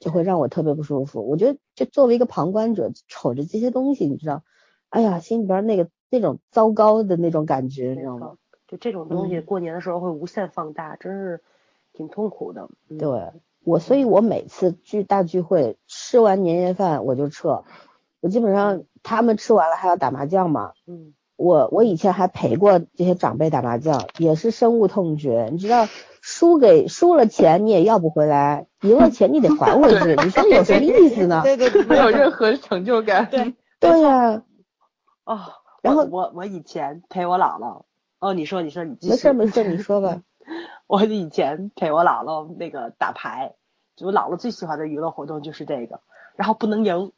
[0.00, 1.22] 就会让我特别不舒服。
[1.28, 4.42] 我觉得就作为一个旁观者，瞅着这些东西，你知道，
[4.88, 8.34] 哎呀，心里边那个那种糟糕的那种感觉，你知道吗？
[8.66, 11.42] 就这种东西，过年的时候会无限放大，真是
[11.92, 12.68] 挺痛苦的。
[12.98, 13.30] 对
[13.62, 17.62] 我，所以我每次聚大聚会，吃完年夜饭我就撤。
[18.20, 25.48] 我基本上他们吃完了还要打麻将嘛，嗯，我我以前还陪过这些长辈打麻将，也是深恶痛绝。
[25.52, 25.86] 你知道，
[26.20, 31.42] 输给输了钱你也要不回来，赢了钱你得还回去， 你说有什么意思呢？
[31.46, 33.28] 对对 对，没有任何成就感。
[33.30, 34.42] 对对呀，
[35.24, 35.40] 哦，
[35.82, 37.84] 然后我我以前陪我姥姥，
[38.18, 39.12] 哦，你说你说你继续。
[39.12, 40.22] 没事没事，你说吧。
[40.88, 43.54] 我以前陪我姥姥那个打牌，
[43.94, 46.00] 就我姥姥最喜欢的娱乐活动就是这个，
[46.34, 47.12] 然后不能赢。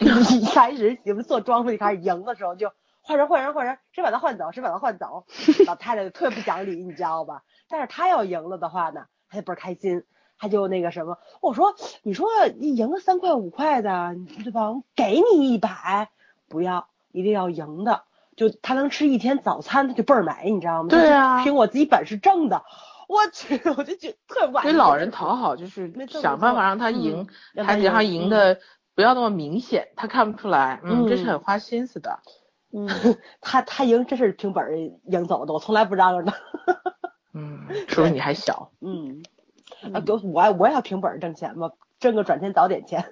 [0.00, 2.72] 一 开始你们做庄户一开始赢的时候就
[3.02, 5.24] 换人换人换人，谁把他换走谁把他换走，
[5.66, 7.42] 老太太就特别不讲理，你知道吧？
[7.68, 10.04] 但是她要赢了的话呢，他就倍儿开心，
[10.38, 12.28] 他就那个什么，我说你说
[12.58, 14.70] 你赢个三块五块的，对吧？
[14.70, 16.10] 我给你一百，
[16.48, 18.02] 不要，一定要赢的，
[18.36, 20.88] 就他能吃一天早餐，他就倍儿美，你知道吗？
[20.90, 22.64] 对啊，凭我自己本事挣的，
[23.08, 24.60] 我去，我就觉得特别。
[24.60, 27.26] 给老人讨好就是想办法让他赢，
[27.56, 28.60] 他让他赢的。
[29.00, 32.18] 不要那么明显，他看不出来，嗯，这是很花心思的，
[32.70, 32.86] 嗯，
[33.40, 36.34] 他他赢这是凭本儿赢走的，我从来不让着的，
[37.32, 39.22] 嗯，说明你还小，嗯，
[39.94, 40.20] 啊，给我
[40.52, 43.06] 我也要凭本儿挣钱嘛，挣个转天早点钱，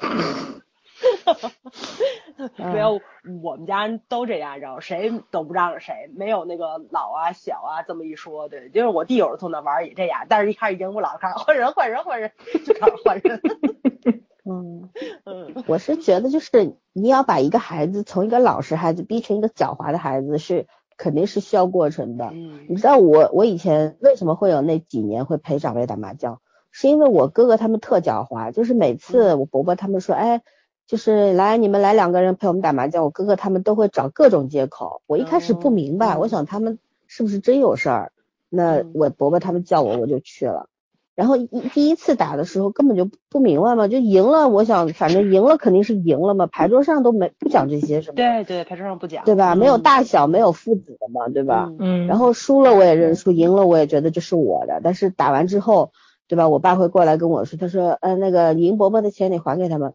[2.56, 3.02] 没有，
[3.42, 12.32] 我们家人都这样，知道谁都不让着谁，没有那个老啊小啊这么一说，对，就是我弟有时候从那玩也这样，但是一开始赢我老开始换人换人换人
[12.64, 13.42] 就开始换人。
[14.50, 14.90] 嗯
[15.24, 22.30] 嗯，我是觉得就是你要把一个孩子从一个老实孩子逼成一个狡猾的孩子是肯定是需要过程的。
[22.32, 26.40] 嗯，你知道我我以前为什么会有那几年会陪长辈打麻将，
[26.72, 30.42] 是因为我哥哥他们特狡猾，就是每次我伯伯他们说，哎，
[30.86, 35.02] 就是来你们来两个人陪我们打麻将，我哥哥他们都会找各种借口。
[35.06, 38.12] 我一开始不明白，我想他们是不是真有事儿，
[38.48, 40.68] 那我伯伯他们叫我我就去了。
[41.20, 49.54] 然后一第一次打的时候根本就不明白嘛，就赢了，我想反正赢了肯定是赢了嘛，牌桌上都没不讲这些什么，对对，牌桌上不讲，对吧？
[49.54, 51.70] 没有大小，没有父子的嘛，对吧？
[51.78, 52.06] 嗯。
[52.06, 55.92] 然后输了我也认输，赢了我也觉得这是我的，但是打完之后，
[56.26, 56.48] 对吧？
[56.48, 59.92] 我爸会过来跟我说，他说，呃，那个赢伯伯的钱你还给他们。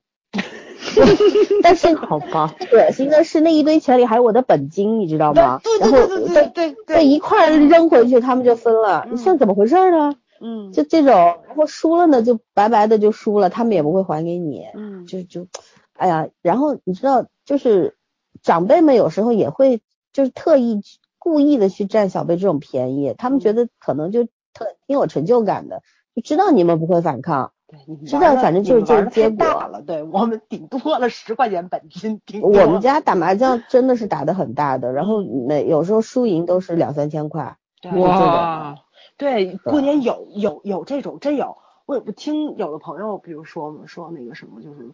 [1.63, 5.59] 但是好吧，恶心的是那一堆钱里还有我的本金，你知道吗？
[5.63, 9.07] 对对对对对对，一块扔回去，他们就分了。
[9.09, 10.13] 你像怎么回事呢？
[10.41, 11.13] 嗯，就这种，
[11.47, 14.65] 然后输了呢，就白白的就输了，他们也不会还给你。
[14.75, 15.47] 嗯，就就，
[15.93, 17.95] 哎呀，然后你知道，就是
[18.41, 19.81] 长辈们有时候也会
[20.11, 20.81] 就是特意
[21.17, 25.81] 故意的去占小辈这种便宜，他们觉得可能就特挺有成就感的，
[26.15, 29.45] 就知道你们不会反抗，对，知道反正就是这个结果。
[29.45, 32.21] 了，对我们顶多了十块钱本金。
[32.41, 37.57] 我们家打麻将真的是打的很大的，然后每有时候输赢都是两三千块。
[37.95, 38.75] 哇。
[39.18, 44.91] 对，过年有有有这种真有，我我听有的朋友，比如说说那个什么，就是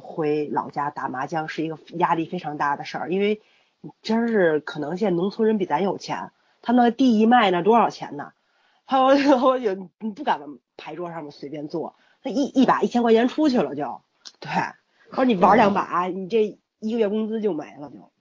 [0.00, 3.42] 回老家打麻将是一个压力非常大的事儿，因为
[4.02, 6.30] 真是可能现在农村人比咱有钱，
[6.62, 8.32] 他那地一卖那多少钱呢？
[8.86, 10.40] 他说 我有你不敢
[10.76, 14.02] 牌桌上面随便坐，他一一把一千块钱出去了就，
[14.38, 18.12] 对，他说你玩两把，你这一个月工资就没了就，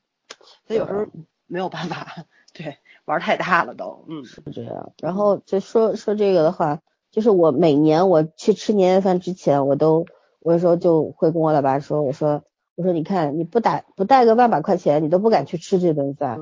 [0.68, 1.06] 他有时候
[1.46, 2.78] 没有办法， 对。
[3.10, 4.94] 玩太大了都，嗯，是这样。
[5.02, 6.80] 然后就说说这个的话，
[7.10, 10.06] 就是我每年我去吃年夜饭之前，我都
[10.40, 12.44] 我有时候就会跟我老爸说，我说
[12.76, 16.38] 我说你看你不打不带个万把块钱，你都不敢去吃这顿饭，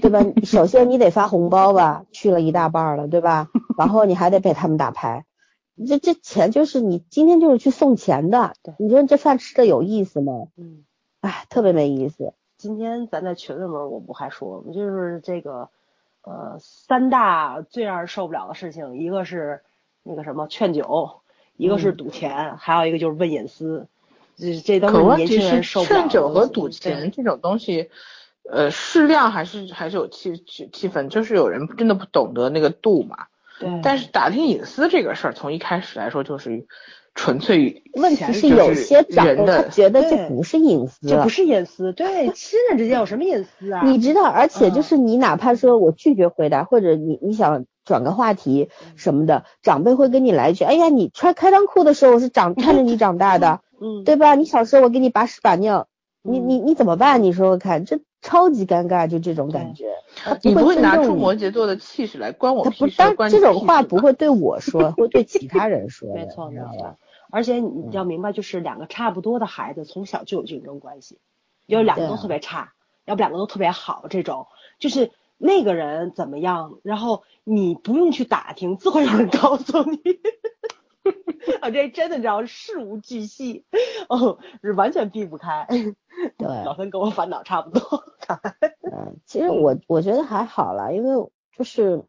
[0.00, 0.24] 对吧？
[0.44, 3.48] 首先你得发红包吧，去了一大半了，对吧？
[3.76, 5.26] 然后你还得陪他们打牌，
[5.88, 10.46] 这这钱就是你今天就是去送钱的，你说这饭吃的有意思吗？
[10.56, 10.84] 嗯，
[11.20, 12.32] 哎，特别没意思。
[12.58, 14.72] 今天咱在群里面我不还说吗？
[14.72, 15.68] 就是这个
[16.22, 19.62] 呃三大最让人受不了的事情，一个是
[20.02, 21.18] 那个什么劝酒。
[21.58, 23.86] 一个是赌钱，还有一个就是问隐私，
[24.36, 26.00] 这这都是年轻人受不了。
[26.00, 27.90] 劝酒和赌钱这种东西，
[28.50, 33.26] 呃，适量还是还是有气气气氛，就是有人真的不懂得那个度嘛。
[33.60, 33.68] 对。
[33.82, 36.66] 但是打听隐私这个事儿，从一开始来说就是
[37.14, 43.82] 纯粹问题是有些长辈他觉得这不是隐私，这不是隐私，对，亲人之间有什么隐私啊？
[43.84, 47.64] 你知道，而且就是你哪怕说我拒绝回答，或者你你想。
[47.84, 54.36] 转个话题什么的，长辈会跟你来一句：“哎呀，你穿开裆裤的时候，我是长看着你长大的， 嗯，对吧？
[54.36, 55.88] 你小时候我给你把屎把尿，
[56.22, 57.24] 你你你怎么办？
[57.24, 59.86] 你说说看，这超级尴尬，就这种感觉。
[60.42, 62.94] 你不会拿出摩羯座的气势来关我屁事？
[62.96, 66.08] 但这种话不会对我说，会对其他人说。
[66.14, 66.96] 没错，没错。
[67.32, 71.18] 而且你要明白，就是两个差不多的孩子，从小就有竞争关系，
[71.66, 72.74] 有两个都特别差，
[73.04, 74.46] 要不两个都特别好，这种
[74.78, 77.24] 就是那个人怎么样，然后。
[77.44, 79.98] 你不用去打听，自会有人告诉你。
[81.60, 83.64] 啊，这真的叫事无巨细，
[84.08, 85.66] 哦，是完全避不开。
[85.68, 88.04] 对， 老三跟我烦恼差不多。
[88.92, 92.04] 嗯，其实我我觉得还好啦，因为就是，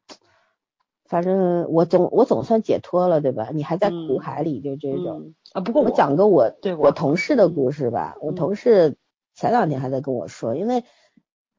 [1.13, 3.51] 反正我总我总算解脱了，对吧？
[3.53, 5.35] 你还在苦海里，就这种。
[5.53, 8.15] 啊，不过我讲个我对我同事的故事吧。
[8.19, 8.97] 我同事
[9.35, 10.83] 前两天还在跟我说，因为。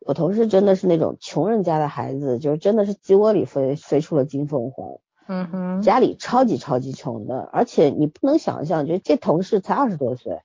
[0.06, 10.42] 我同事真的是那种穷人家的孩子，就是真的是鸡窝里飞飞出了金凤凰，嗯哼，家里超级超级穷的，而且你不能想象，就这同事才二十多岁，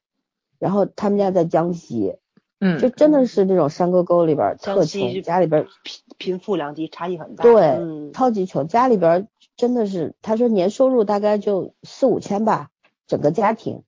[0.60, 2.18] 然后他们家在江西，
[2.60, 12.70] 嗯，就真的是那种山沟沟里边特穷，家里边贫贫富两极差异很大，对，超级穷，家里边真的是，他说年收入大概就四五千吧，
[13.07, 13.84] 整个家庭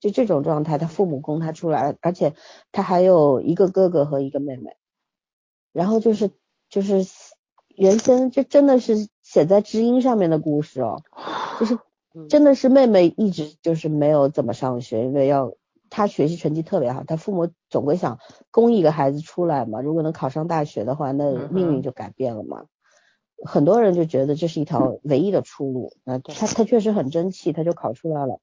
[0.00, 2.34] 就这种状态，他父母供他出来，而且
[2.72, 4.76] 他还有一个哥哥和一个妹妹。
[5.72, 6.30] 然后就是
[6.68, 7.04] 就是
[7.74, 11.02] 原先这真的是写在知音上面的故事哦，
[11.58, 11.76] 就是
[12.28, 15.52] 真的是妹妹一直就是没有怎么上学，因为要
[15.94, 18.18] 她学习成绩特别好，他父母总归想
[18.50, 22.64] 供一个孩子出来嘛，如果能考上大学的话，那命运就改变了嘛。
[23.46, 28.40] 很多人就觉得这是一条 唯一的出路，那他他确实很争气，他就考出来了。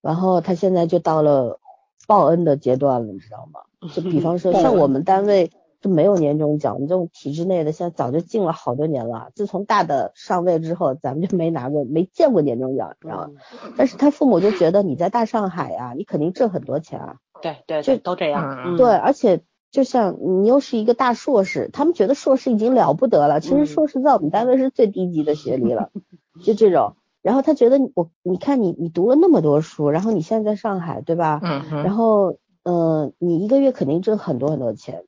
[0.00, 1.60] 然后他现在就到了
[2.08, 3.60] 报恩的阶段了，你知道吗？
[3.94, 5.52] 就比方说，像我们单位
[5.86, 9.30] 就没有年终奖，我们这种体制内的，现在早就进了好多年了。
[9.34, 13.30] 自从大的上位之后，咱们就没拿过、没见过年终奖，你知道吗？
[13.76, 17.16] 但是他父母就觉得你在大上海呀，你肯定挣很多钱啊。
[17.40, 18.76] 对对，就都这样。
[18.76, 23.38] 对，而且就像你又是一个大硕士，他们觉得硕士已经了不得了。
[23.40, 25.90] 其实硕士在我们单位是最低级的学历了，
[26.42, 26.96] 就这种。
[27.22, 31.40] 然后他觉得我，你看你，你读了那么多书，然后你现在在上海，对吧？
[31.44, 32.38] 嗯然后。
[32.68, 35.04] 嗯，你一个月肯定挣很多很多钱，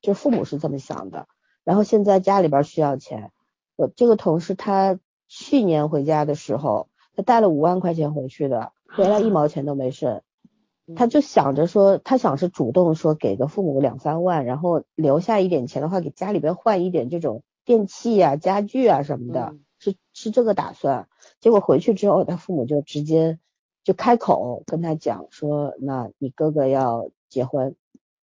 [0.00, 1.26] 就父母是这么想的。
[1.64, 3.32] 然后现在家里边需要钱，
[3.76, 10.22] 我这个同事他去年回家的时候，他带了五万块钱回去的，回来一毛钱都没剩。
[10.96, 21.08] 他就想着说，他想是主动说给个父母两三万，然后留下一点钱的话，给家里边换一点这种电器啊、家具啊什么的，是是这个打算。
[21.40, 23.38] 结果回去之后，他父母就直接。
[23.84, 27.74] 就开口跟他讲说，那你哥哥要结婚，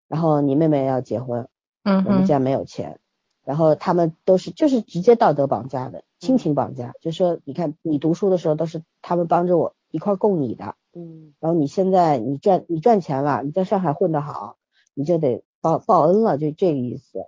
[0.09, 1.49] 然后你妹妹要结婚，
[1.85, 2.99] 嗯，我们家没有钱，
[3.45, 14.57] 然后他们都是就是直接道德绑架的，亲情绑架，就说你看你读书的时候都是他们帮着我一块供你的，嗯，然后你现在你赚你赚钱了，你在上海混得好，
[14.95, 17.27] 你就得报报恩了，就这个意思。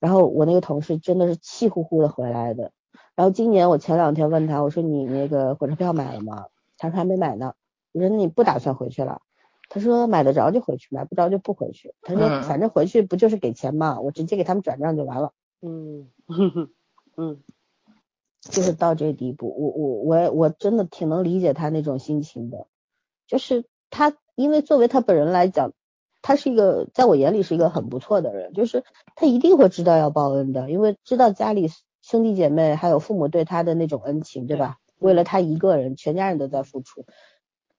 [0.00, 2.72] 然后我那个同事真的是气呼呼的回来的，
[3.14, 6.46] 然后今年我前两天问他，我说你那个火车票买了吗？
[6.76, 7.54] 他说还没买呢。
[7.92, 9.22] 我说你不打算回去了？
[9.74, 11.92] 他说买得着就回去，买不着就不回去。
[12.02, 15.32] 他说反正回去不就是给钱嘛，我直接给他们转账就完了。
[15.62, 16.08] 嗯
[17.16, 17.42] 嗯，
[18.40, 22.68] 就是到这地步，我我我我真的挺能理解他那种心情的。
[23.26, 25.72] 就是他，因为作为他本人来讲，
[26.22, 28.84] 他是一个在我眼里是一个很不错的人，就是
[29.16, 31.68] 他一定会知道要报恩的，因为知道家里
[32.00, 34.76] 兄弟姐妹还有父母对他的那种恩情，对吧？
[35.00, 37.04] 为了他一个人，全家人都在付出。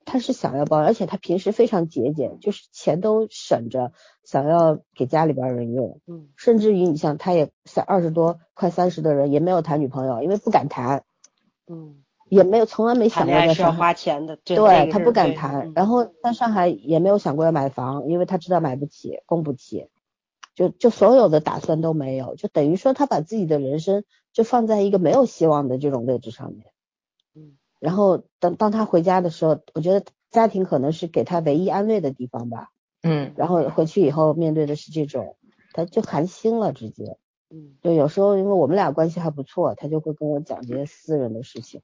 [0.05, 3.91] 他是想要包，而且他平时非常节俭，就是钱都省着，
[4.23, 5.99] 想要给家里边人用。
[6.07, 11.03] 嗯，甚至于你像他也三二十多快三十的人也没有谈女朋友，因为不敢谈。
[11.67, 15.73] 嗯，也没有从来没想过在上海花钱的，对他不敢谈。
[15.73, 19.87] 然后在上海也没有想过要买房，因为他知道买不起，供不起，
[20.53, 24.03] 就就所有的打算都没有，就等于说他把自己的人生
[24.33, 26.67] 就放在一个没有希望的这种位置上面。
[27.85, 27.87] 嗯。
[27.87, 32.69] 然后等当他回家的时候，我觉得家庭可能是给他唯一安慰的地方吧。
[33.03, 33.33] 嗯。
[33.37, 35.35] 然后回去以后面对的是这种，
[35.73, 37.17] 他就寒心了，直接。
[37.49, 37.75] 嗯。
[37.81, 41.81] 就有时候因为我们俩关系还不错，他就会跟我讲这些私人的事情。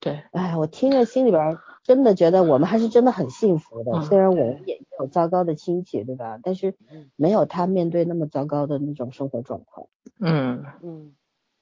[0.00, 6.40] 对，哎，我听着心里边真的觉得我们还是真的很幸福的，虽然我们也有糟糕的亲戚，对吧？
[6.42, 6.74] 但是
[7.14, 9.86] 没有他面对那么糟糕的那种生活状况。
[10.18, 11.14] 嗯嗯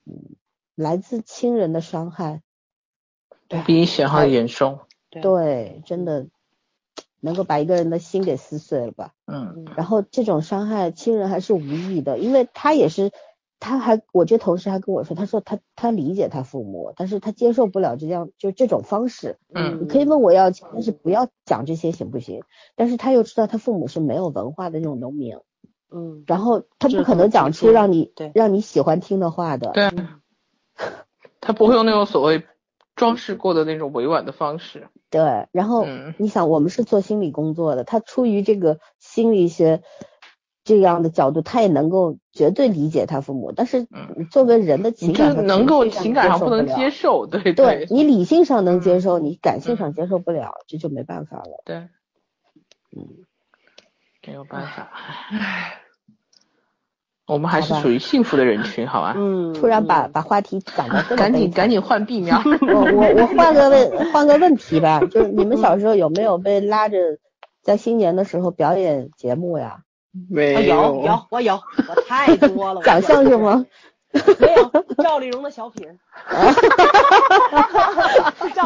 [0.06, 0.36] 嗯，
[0.74, 2.40] 来自亲人的伤害，
[3.66, 4.80] 比你想象的严重。
[5.10, 6.26] 对，真的
[7.20, 9.12] 能够把一个人的心给撕碎了吧？
[9.26, 9.64] 嗯。
[9.76, 13.12] 然后这种伤害，亲人还是无意的，因为他也是。
[13.60, 19.38] 他还，我这同事还跟我说，他说他他理解他父母，但是他接受不了这样就这种方式。
[19.54, 22.42] 嗯，你可以问我要钱，但是不要讲这些行不行？
[22.76, 25.38] 但是他又知道他父母是没有文化的那种农民。
[25.90, 29.70] 嗯，然后他不可能讲出让你让你喜欢听的话的。
[29.70, 29.90] 对，
[31.40, 32.44] 他不会用那种所谓
[32.96, 34.88] 装饰过的那种委婉的方式。
[35.10, 35.86] 对，然后
[36.18, 39.82] 你想，我们是做心理工作的，他出于这个心理学。
[40.66, 43.86] 这样的角度，他也能够绝对理解他父母，但是
[44.30, 51.62] 作为人的情感，能够情感上不能接受，对对，你理性上能接受，你感性上接受不了，这就没办法了。
[51.66, 51.76] 对，
[52.96, 53.26] 嗯，
[54.26, 55.82] 没有办法，唉，
[57.26, 59.14] 我们还是属于幸福的人群，好吧？
[59.16, 62.40] 嗯，突然把把话题讲到这，赶紧赶紧换 B 苗。
[62.44, 66.98] 我我我换个问换个问题吧，就是你们小时候有没有被拉着
[67.62, 69.78] 在新年的时候表演节目呀？
[70.30, 73.64] 没有有我有我太多了，讲相声吗？
[74.38, 74.70] 没有
[75.02, 75.88] 赵丽蓉的小品，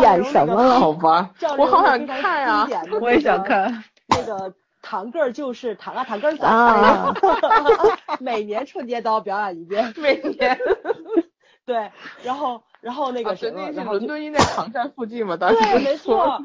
[0.02, 0.78] 演什么了？
[0.78, 2.68] 好吧，我好想看啊，
[3.00, 3.82] 我也想看。
[4.08, 4.52] 那个
[4.82, 6.46] 堂个儿就是堂啊堂个儿仔，
[8.20, 10.58] 每年春节都要表演一遍，每年。
[11.66, 11.90] 对，
[12.24, 16.42] 然后然后那个什么，然后伦敦应在唐山附近嘛，当时对，没错，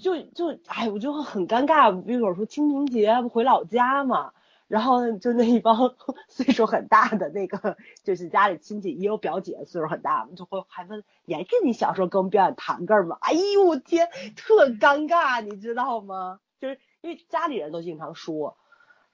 [0.00, 0.22] 就就
[0.54, 4.32] 就哎，我就很尴尬，比如说清明节不回老家嘛，
[4.66, 5.94] 然后就那一帮
[6.28, 13.18] 岁数很大的那个，就是家里亲戚也有表姐岁数很大，就会还问，也是你小时候给我们表演堂个儿吗？
[13.20, 16.40] 哎呦我天，特尴尬，你知道吗？
[16.58, 18.56] 就是因为家里人都经常说。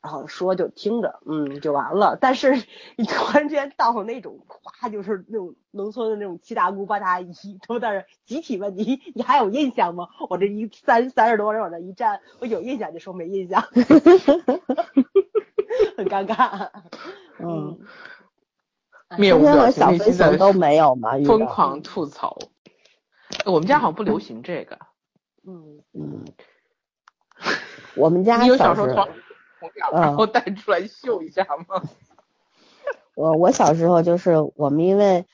[0.03, 2.19] 然后说就听着，嗯，就完了。
[2.21, 2.63] 但是
[2.99, 7.33] 你突然间到那种，哗，就是那种农村的那种七大姑八大姨
[7.67, 10.09] 都在那集体问你，你还有印象吗？
[10.29, 13.63] 我这一三三十多人往那一站，我有印象就说没印象，
[15.97, 16.69] 很尴尬。
[17.41, 17.79] 嗯，
[19.17, 22.37] 面无表情，内心都没有嘛，疯狂吐槽。
[23.47, 24.79] 我们家好像不流行这个。
[25.47, 26.27] 嗯嗯，
[27.97, 29.09] 我们家小时候。
[29.93, 31.83] 然后带出来秀一下吗？
[33.17, 35.25] 我我小时候就是我们，因为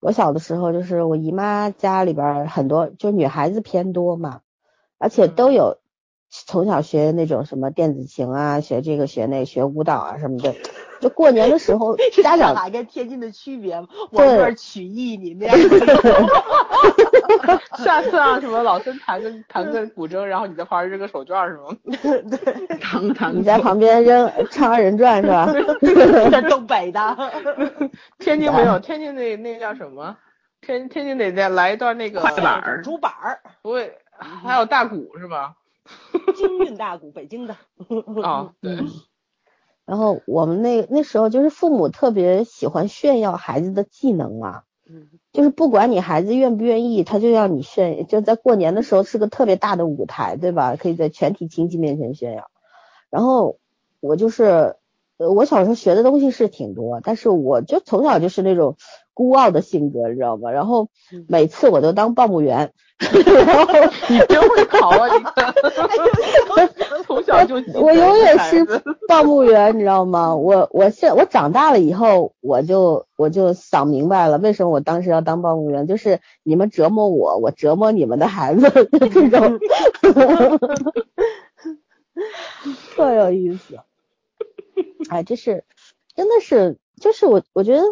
[0.00, 4.40] 我小的时候就是我姨妈家里边很多就女孩子偏多嘛，
[4.96, 5.76] 而且都有
[6.46, 10.52] 从小学那种什么电子琴啊，学这个学那学舞蹈啊什么的。
[11.00, 13.76] 就过年的时候， 家长跟天津的区别
[14.10, 15.56] 我们这儿曲艺，你那样
[17.78, 21.76] 下次啊什么老孙弹个弹个古筝，然后你在旁边扔个手绢是吗？
[22.02, 23.36] 对， 弹弹。
[23.36, 25.46] 你在旁边扔唱二人转是吧？
[26.32, 27.16] 在东北的。
[28.18, 30.16] 天津没有，天津那那叫什么？
[30.60, 35.54] 天天津得再来一段那个快板儿、竹板儿，不会，还有大鼓是吧？
[36.36, 37.56] 京韵大鼓，北京的。
[38.22, 38.76] 啊，对。
[39.86, 44.64] 然后我们那那时候就是父母特别喜欢炫耀孩子的技能啊，
[45.32, 50.76] 就是不管你孩子愿不愿意，他就要你炫，就在过年的时候是个特别大的舞台，对吧？
[50.76, 52.50] 可以在全体亲戚面前炫耀。
[53.10, 53.58] 然后
[54.00, 54.76] 我就是，
[55.18, 58.76] 呃，我小时候学的东西是挺多，但是我就从小就是那种
[59.14, 60.50] 孤傲的性格，你知道吗？
[60.50, 60.88] 然后
[61.28, 62.72] 每次我都当报幕员。
[63.04, 63.72] 然后
[64.08, 65.08] 你真会考啊！
[65.16, 65.24] 你
[67.04, 68.64] 从小就我永远是
[69.08, 70.36] 报幕员，你知道吗？
[70.36, 79.58] 我我现我长大了以后，我就我就想明白了，为什么我当时要当报幕员，就是你们折磨我，我折磨你们的孩子这种，
[82.94, 83.80] 特有意思。
[85.08, 85.64] 哎，这是
[86.14, 87.82] 真的是，就是我我觉得。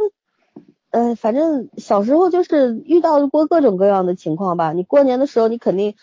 [0.92, 4.72] 呃，反正小时候就是遇到过各种各样的情况吧。
[4.72, 5.96] 你过年的时候，你肯定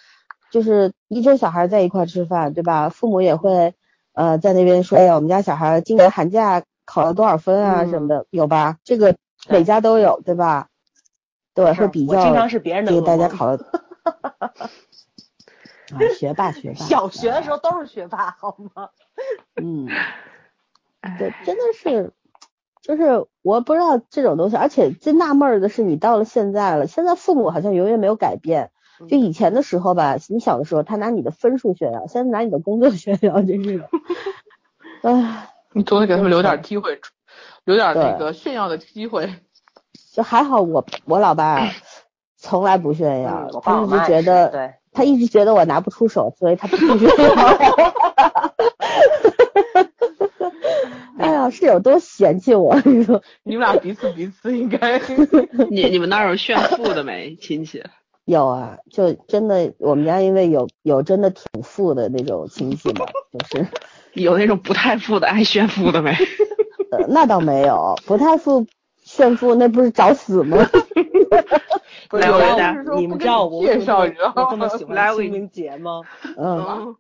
[0.52, 2.90] 就是一周小孩在一块吃饭，对吧？
[2.90, 3.76] 父母也会
[4.14, 8.80] 呃在那边说，哎呀，我们家小孩今年寒假考了多少分啊什么的，有吧？
[8.84, 9.16] 这个
[9.48, 10.70] 每家都有，对吧？
[11.54, 12.24] 对，会比较。
[12.24, 13.66] 经常是别人的给大家考的。
[15.94, 16.76] 啊，学霸学霸。
[16.76, 18.90] 小学的时候都是学霸，好吗？
[19.62, 19.88] 嗯，
[21.20, 22.12] 对，真的是，
[22.82, 28.72] 就是我不知道这种东西，而且最纳闷的是，你到了现在了，现在父母好像永远没有改变。
[29.08, 33.84] 就以前的时候吧，你小的时候他拿你的分数炫耀，现在拿你的工作炫耀，就是。
[35.04, 37.00] 唉， 你总得给他们留点机会，
[37.64, 39.34] 留点那个炫耀的机会。
[40.14, 41.70] 就还好，我我老爸
[42.36, 46.98] 从来不炫耀，他一直觉得，他一直觉得我拿不出手，所以他不炫耀。
[51.50, 52.76] 是有多嫌弃我？
[52.86, 55.00] 你说，你们俩彼此彼此应该。
[55.70, 57.84] 你你们那儿有炫富的没亲戚？
[58.26, 63.68] 有啊，就真的我们家因为有有真的挺富的那种亲戚嘛，就是
[64.14, 66.12] 有那种不太富的爱炫富的没？
[66.92, 68.66] 呃，那倒没有，不太富
[69.04, 70.58] 炫富那不是找死吗？
[72.12, 76.02] 来，我家你们知道我介绍一我这么喜欢清明节吗？
[76.38, 76.96] 嗯，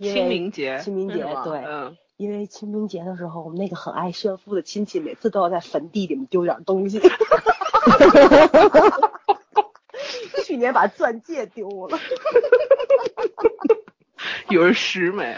[0.00, 1.64] 清明节，清明节对，
[2.20, 7.00] 因为清明节的时候，我们那个很爱炫富的亲戚每次都要在坟地里面丢点东西。
[10.44, 11.98] 去年把钻戒丢了，
[14.50, 15.34] 有人拾没？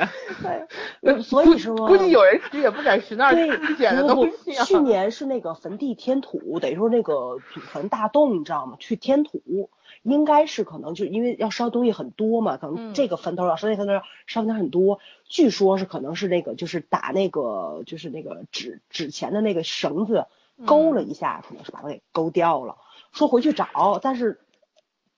[1.22, 8.76] 所以说估计有人拾也不敢拾那儿捡的东西去年是那个坟地添土，等于说那个祖坟大洞，你知道吗？
[8.80, 9.70] 去添土，
[10.02, 13.92] 应该是可能就因为要烧东西很多嘛，可能这个坟头要烧那坟头
[14.26, 14.98] 烧的很多。
[15.24, 20.26] 据说是可能是那个就是打那个就是那个纸纸钱的那个绳子
[20.66, 22.76] 勾了一下，可能是把它给勾掉了。
[23.12, 24.40] 说回去找，但是。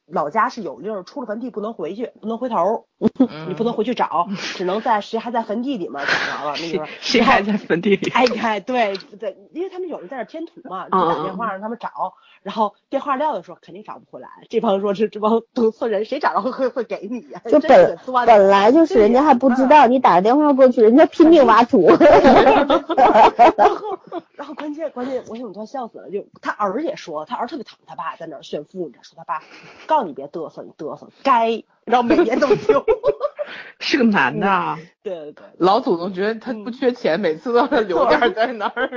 [0.07, 2.87] 老家是有令，出了坟地不能回去，不能回头，
[3.49, 6.57] 你不能回去找， 只能在谁还在坟地里面找着了。
[6.59, 8.11] 那个谁还在坟地里？
[8.11, 11.89] 哎哎，对对，因为他们有人在那添土嘛，就打电话让他们找，
[12.43, 14.29] 然后电话撂的时候肯定找不回来。
[14.51, 17.41] 这帮说是这帮 懂错人，谁找着会会给你呀？
[17.47, 21.89] 就本本来就是人家还不知道，你打个电话过去，人家拼命挖土。
[23.57, 23.99] 然后
[24.35, 26.11] 然后关键关键，我想我都笑死了。
[26.11, 29.43] 就他儿也说，他儿特别疼他爸在那炫富，你知道，说他爸。
[29.95, 32.85] 告诉你别嘚瑟，你嘚瑟该，然后每年都丢。
[33.79, 34.49] 是个男的。
[34.49, 34.77] 啊。
[35.05, 35.45] 对对对。
[35.59, 38.91] 老祖宗觉得他不缺钱，每次都要留点在那儿。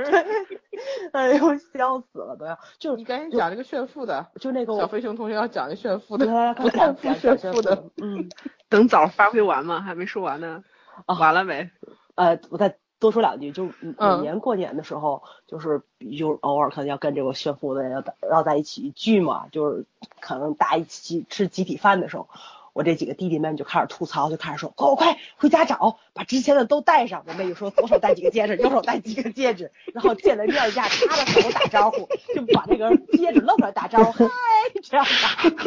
[1.12, 2.58] 哎呦，笑死了都要。
[2.80, 6.96] 就你赶紧讲这个炫富的，就那个小飞熊同学要讲那炫富的，不炫
[7.38, 7.84] 富的。
[8.02, 8.28] 嗯。
[8.68, 10.64] 等早发挥完嘛，还没说完呢。
[11.06, 11.70] 完了没？
[12.16, 12.76] 呃，我再。
[13.00, 15.82] 多说两句，就每年过年的时候，就是
[16.18, 19.84] 就偶尔可能要跟这个炫富的人要要在一起聚嘛，就是
[20.20, 22.28] 可能大家一起吃集体饭的时候，
[22.72, 27.24] 我这几个弟弟们就开始吐槽，就开始说快快快回家找，把值钱的都带上。
[27.26, 34.34] 我妹就说左手戴几个戒指，右手戴几个戒指，然后见了面一下，插着手打招呼，就把那个戒指露出来打招呼，嗨，
[34.82, 35.50] 这样打。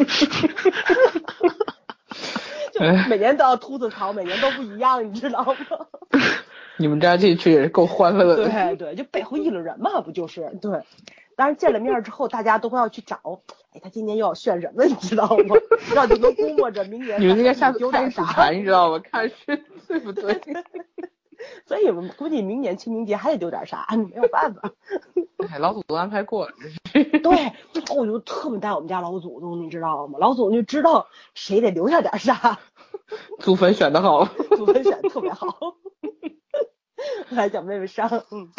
[2.72, 5.54] 就每年都要吐吐槽，每年都不一样，你知道吗？
[6.82, 8.48] 你们家这去也是够欢乐的。
[8.48, 10.82] 对对，就背后议论人嘛，不就是对？
[11.36, 13.40] 但是见了面之后，大家都会要去找，
[13.72, 15.56] 哎，他今年又要炫什么，你知道吗？
[15.88, 17.20] 这样就能估摸着明年。
[17.20, 18.98] 你们应该下次开始谈，你知道吗？
[18.98, 20.38] 看是对不对？
[21.66, 24.70] 所以我们估计明年清明节还得丢点啥，没有办法。
[25.48, 26.52] 哎，老祖宗安排过了。
[26.92, 27.52] 对，
[27.96, 30.18] 我就特别带我们家老祖宗，你知道吗？
[30.20, 32.58] 老祖宗就知道谁得留下点啥。
[33.40, 34.24] 祖坟选的好。
[34.56, 35.76] 祖坟选的特别好。
[37.30, 38.50] 来讲妹妹上，嗯，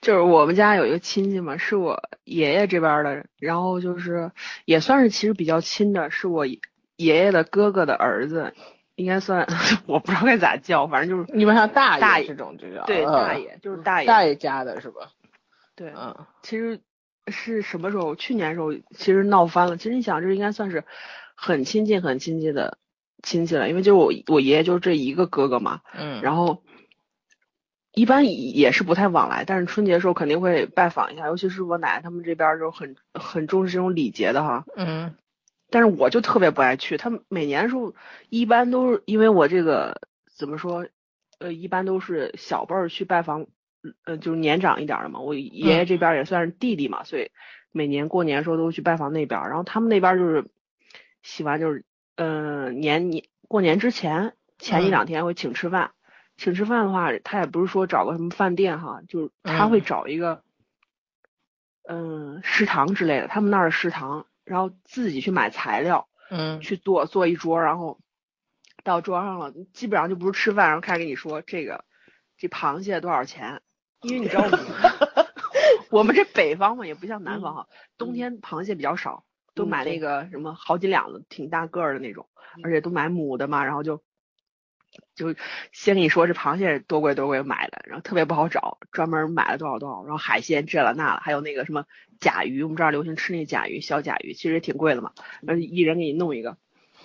[0.00, 4.30] 就是我们家有一个亲戚嘛，是我爷爷这边的，然后就是
[4.64, 6.60] 也算是其实比较亲的，是我爷
[6.96, 8.54] 爷的哥哥的儿子，
[8.94, 9.46] 应该算
[9.86, 15.10] 我不知道该咋叫，反正就是你们像大大爷这种就叫对大爷，就是大爷大爷家的是吧？
[15.74, 16.80] 对，嗯，其实
[17.28, 18.14] 是什么时候？
[18.14, 19.76] 去年时候其实闹翻了。
[19.76, 20.84] 其实你想，这应该算是
[21.34, 22.78] 很亲近、很亲近的。
[23.22, 26.62] 亲戚了，因为就是我我爷爷就是这一个哥哥嘛，嗯，然后
[27.92, 35.16] 一般也是不太往来，但是春节的时候肯定会拜访一下，尤其是我奶奶他们这边就很很重视这种礼节的哈，嗯，
[35.70, 37.94] 但是我就特别不爱去，他们每年的时候
[38.28, 40.00] 一般都是因为我这个
[40.36, 40.86] 怎么说，
[41.38, 43.46] 呃，一般都是小辈儿去拜访，
[44.04, 47.30] 呃，就是年长一点的嘛，我爷爷这边也算是弟弟嘛，所以
[47.72, 50.46] 每年过年的时候都去拜访那边，然后他们那边就是
[51.22, 51.84] 喜欢就是。
[52.16, 55.92] 嗯，年年过年之前前一两天会请吃饭，
[56.36, 60.42] 请吃饭的话，他也不是说找个什么饭店哈，就是他会找一个
[61.86, 68.00] 嗯食堂之类的，他们那儿的食堂，然后自己去买材料，嗯，去做做一桌，然后
[68.82, 71.84] 到桌上了，基本上就不是吃饭，然后开始跟你说这个
[72.38, 73.60] 这螃蟹多少钱，
[74.00, 74.44] 因为你知道
[75.90, 77.68] 我们 这北方嘛，也不像南方哈，
[77.98, 79.24] 冬天螃蟹比较少，
[79.56, 82.28] 都买那个什么好几两的，挺大个儿的那种，
[82.62, 84.02] 而且都买母的嘛，然后就
[85.14, 85.34] 就
[85.72, 91.86] 先跟你说这螃蟹多贵多贵买的，然后特别不好找，专门买了多少多少，然后海鲜这了那了，还有那个什么
[92.20, 96.58] 甲鱼，我们这儿流行吃那甲鱼，小甲鱼其实也挺贵的嘛，然后一人给你弄一个，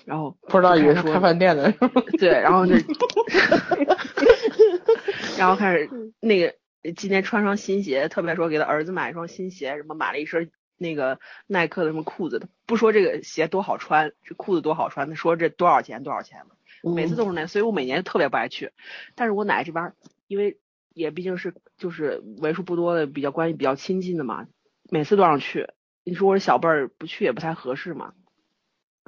[0.03, 1.73] 然后不知道以为是开饭店的，
[2.19, 2.75] 对，然后就
[5.39, 6.53] 然后开始那个
[6.95, 10.51] 今天穿双新鞋，特别说给他儿子买一双新鞋，什么买了一身
[10.81, 16.43] 那个耐克的什么裤子，不说这个鞋多好穿，这裤子多好穿，他说这多少钱多少钱
[16.81, 18.71] 每次都是那，所以我每年特别不爱去。
[19.13, 19.93] 但是我奶这边
[20.25, 20.57] 因为
[20.93, 24.47] 也毕竟是就是为数不多的比较关系比较亲近的嘛，
[24.89, 25.69] 每次都让去。
[26.03, 28.13] 你说我小辈儿不去也不太合适嘛。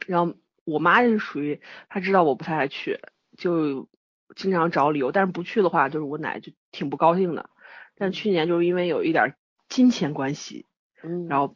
[0.05, 1.59] 然后我妈是属于
[1.89, 2.99] 她知道我不太爱去，
[3.35, 3.89] 就
[4.35, 5.11] 经常找理由。
[5.11, 7.49] 但是不去的话，就是我奶就挺不高兴的。
[7.95, 9.35] 但去年就是因为有一点
[9.69, 10.67] 金钱关系，
[11.03, 11.55] 嗯，然后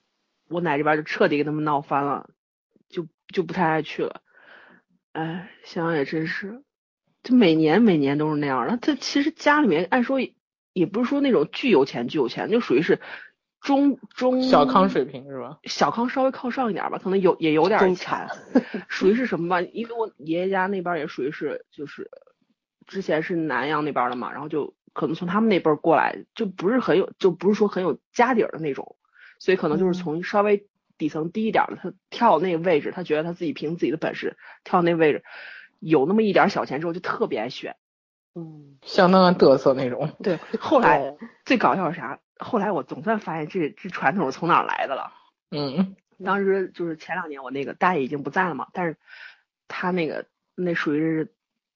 [0.49, 2.29] 我奶这边就彻底跟他们闹翻了，
[2.89, 4.21] 就就不太爱去了。
[5.11, 6.63] 哎，想想也真是，
[7.23, 8.63] 就每年每年都是那样。
[8.65, 10.19] 然后他其实家里面按说
[10.73, 12.99] 也不是说那种巨有钱巨有钱，就属于是
[13.59, 15.57] 中中小康水平是吧？
[15.63, 18.27] 小康稍微靠上一点吧，可能有也有点钱，
[18.87, 19.61] 属于是什么吧？
[19.61, 22.09] 因为我爷爷家那边也属于是就是
[22.85, 28.95] 之前是南阳那边的嘛，然后就可能从他们那辈过来，就不是很有，就不是说很有家底儿的那种，
[29.39, 30.67] 所以可能就是从稍微。
[30.99, 35.23] 底层低一点的，他跳那个位置，他觉得他自己凭自己的本事跳那位置，
[35.77, 37.75] 有那么一点小钱之后，就特别爱选，
[38.33, 40.11] 嗯， 相当嘚瑟那种。
[40.23, 41.15] 对， 后来
[41.45, 42.19] 最搞笑是啥？
[42.39, 45.13] 后来我总算发现这这传统是从哪来的了。
[45.51, 45.95] 嗯，
[46.25, 48.97] 当时就是前两年我那个大爷已经不在了嘛，但是
[49.67, 51.31] 他那个那属于是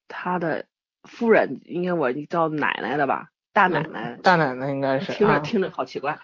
[0.08, 0.66] 他的
[1.04, 3.31] 夫人，应该我叫奶奶的吧。
[3.54, 6.18] 大奶奶，大奶奶应该是听着听着好奇怪，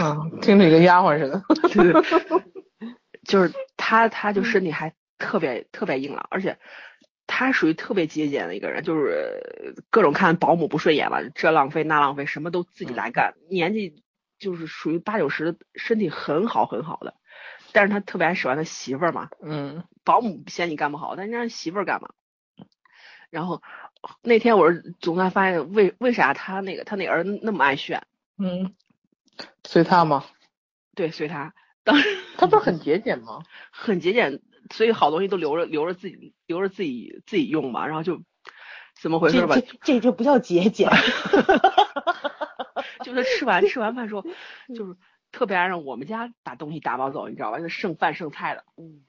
[0.00, 1.42] 嗯，听着跟丫鬟似的，
[3.24, 6.58] 就是她，她就身体还特别特别硬朗，而且
[7.28, 14.02] 她属于特别节俭的一个人，就是各种看保姆不顺眼吧，这浪费那浪费，什么都自己来干，年纪
[14.40, 17.14] 就是属于八九十，身体很好很好的，
[17.70, 22.08] 但是他特别爱使唤他媳妇儿嘛，嗯，保姆嫌你干不好，但是让媳妇儿干嘛？
[23.30, 23.62] 然后。
[24.22, 28.04] 那天我是总算发现为为啥他那个他那儿子那么爱炫，
[28.36, 28.74] 嗯，
[29.64, 30.24] 随他吗？
[30.94, 31.54] 对，随他。
[31.84, 33.42] 当时他不是很节俭吗？
[33.70, 37.86] 很节俭，所以好东西都留着留着自己留着自己自己用嘛。
[37.86, 38.22] 然后就
[39.00, 39.56] 怎么回事吧？
[39.82, 40.90] 这这不叫节俭，
[43.04, 44.24] 就是吃完吃完饭说，
[44.74, 44.96] 就是
[45.30, 47.58] 特别爱让我们家把东西打包走，你知道吧？
[47.60, 48.64] 就剩饭剩菜的。
[48.76, 49.04] 嗯，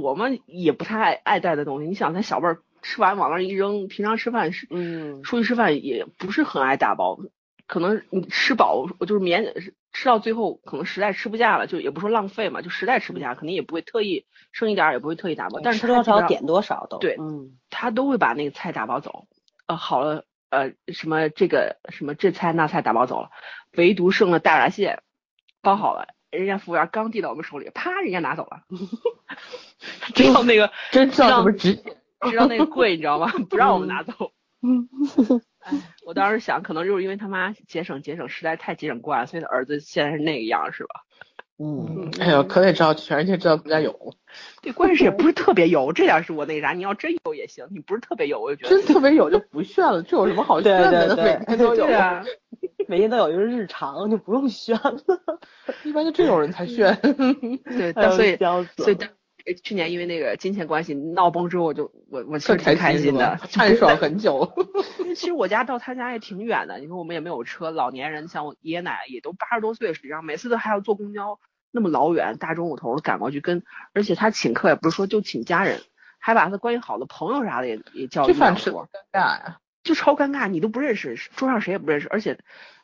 [0.00, 1.88] 我们也不太爱爱带的东西。
[1.88, 2.62] 你想，咱小辈儿。
[2.84, 7.18] 吃完往那一扔，平常吃饭是，嗯，出去吃饭也不是很爱打包，
[7.66, 9.54] 可能你吃饱，我就是免
[9.92, 19.26] 吃到最后，可能实在吃不下了，就也不说浪费嘛，就实在吃不下，肯定也不会特意剩一点，也不会特意打包，但是吃多少点多少都，对，嗯，他都会把那个菜打包走，
[19.66, 23.30] 呃，好了，呃，什么这个什么这菜那菜打包走了，
[23.76, 25.00] 唯独剩了大闸蟹，
[25.62, 28.62] 包好了，人家服务员刚递到我们手里，啪，人家拿走了，
[30.14, 31.82] 知道那个真知道什么直
[32.24, 32.32] 接。
[32.32, 33.30] 知道那个贵，你知道吗？
[33.50, 34.32] 不让我们拿走。
[34.62, 34.88] 嗯，
[35.60, 35.72] 哎，
[36.06, 41.02] 我当时想，可能就是因为他妈节省节省，实在太节省惯了，所以他儿子现在是那个样，是吧？
[41.56, 44.14] 嗯，哎呦，可得知道全世界知道咱家有。
[44.62, 46.72] 对，关键是也不是特别有，这点是我那啥。
[46.72, 50.02] 你要真有也行，你不是特别有，我就觉得真特别有就不炫了。
[50.02, 51.14] 这有什么好炫的？
[51.16, 52.24] 每天都有啊，
[52.88, 54.96] 每天都有，就是日常，就不用炫了。
[55.84, 56.98] 一般就这种人才炫。
[57.64, 58.36] 对，但所以
[58.76, 58.96] 所以。
[59.52, 64.50] 去年因为那个金钱关系闹崩之后，我就我我其实挺开心的，太爽很久。
[65.14, 71.38] 其实我家到他家也挺远的，你说我们也没有车，老年人像我爷爷奶奶也都八十多岁，实际上每次都还要坐公交
[71.70, 73.62] 那么老远，大中午头赶过去跟，
[73.92, 75.82] 而且他请客也不是说就请家人，
[76.18, 82.38] 还把他关系好的朋友啥的也也叫一饭吃尴尬呀，就超尴尬，你都不认识，桌上谁也不认识，而且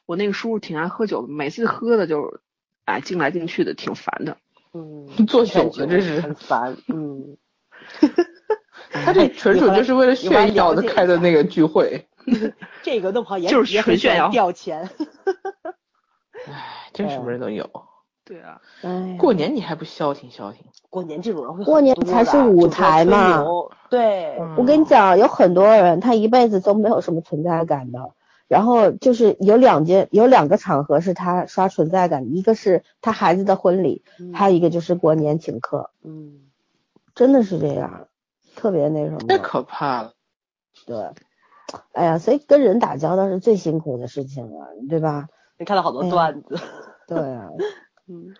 [0.05, 2.41] 我那个叔叔挺爱喝酒的，每次喝的就
[2.85, 4.37] 哎敬来敬去的，挺烦的。
[4.72, 7.36] 嗯，做酒的这是很烦，嗯，
[8.92, 12.06] 他这纯属就是为了炫耀的开的那个聚会，
[12.82, 14.28] 这个弄不好也就是纯炫耀。
[14.28, 14.88] 掉钱，
[16.47, 17.68] 哎，真什么人都有，
[18.24, 20.64] 对啊，哎，过年你还不消停消停？
[20.88, 23.44] 过年这种人会过年才是舞台嘛，
[23.90, 27.98] 对，我跟你讲，有很多人他一辈子都没有什么存在感的。
[28.51, 34.02] 然后就是有两件，有两个场合是他刷存在感，一个是他孩子的婚礼，
[34.35, 35.90] 还有一个就是过年请客。
[36.02, 36.51] 嗯，
[37.14, 38.09] 真的是这样，
[38.56, 39.18] 特别那什么。
[39.28, 40.14] 太可怕了。
[40.85, 41.10] 对，
[41.93, 45.28] 哎呀，所以跟人打交道是最辛苦的事情了，对吧？
[45.56, 46.59] 你看到好多段子。
[47.06, 47.51] 对啊，
[48.10, 48.35] 嗯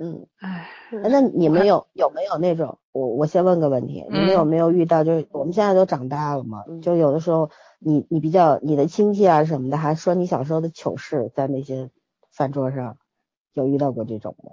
[0.00, 2.78] 嗯，唉，那你们有有没有那种？
[2.92, 5.04] 我我先问个问题，你们有没有遇到？
[5.04, 11.90] 就是我们现在都长大了嘛，就有的时候你你比较你的亲戚啊什么的，还说你小时候的糗事，在那些
[12.30, 12.96] 饭桌上
[13.52, 14.52] 有遇到过这种吗？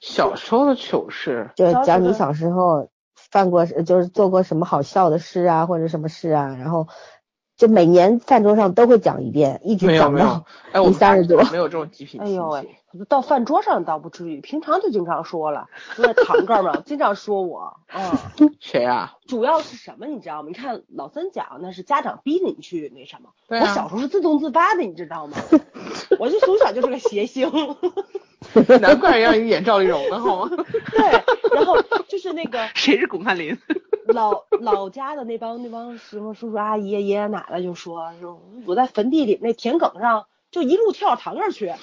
[0.00, 6.88] 小时候的糗事，就讲你小时候犯过，就是做过什么好笑的事啊，或者什么事啊，然后
[7.56, 12.76] 就每年饭桌上都会讲一遍，一直讲到哎，我三十多，没有这种极品哎呦喂，
[13.08, 19.14] 到饭桌上倒不至于，平常就经常说了，那堂哥们经常说我，嗯， 谁啊？
[19.26, 20.48] 主要是什么你知道吗？
[20.48, 25.36] 你看老三讲那是家长逼你去那什么，我小时候是自动自发的，你知道吗？
[26.20, 27.50] 我就从小就是个谐星。
[28.80, 30.50] 难怪让你演赵丽蓉呢，好吗？
[30.92, 31.10] 对，
[31.56, 33.56] 然后就是那个谁是巩汉林？
[34.08, 41.66] 老老家的那帮那帮什么叔叔阿姨爷爷奶奶就说说我在坟地里那田埂上就一路跳堂上去。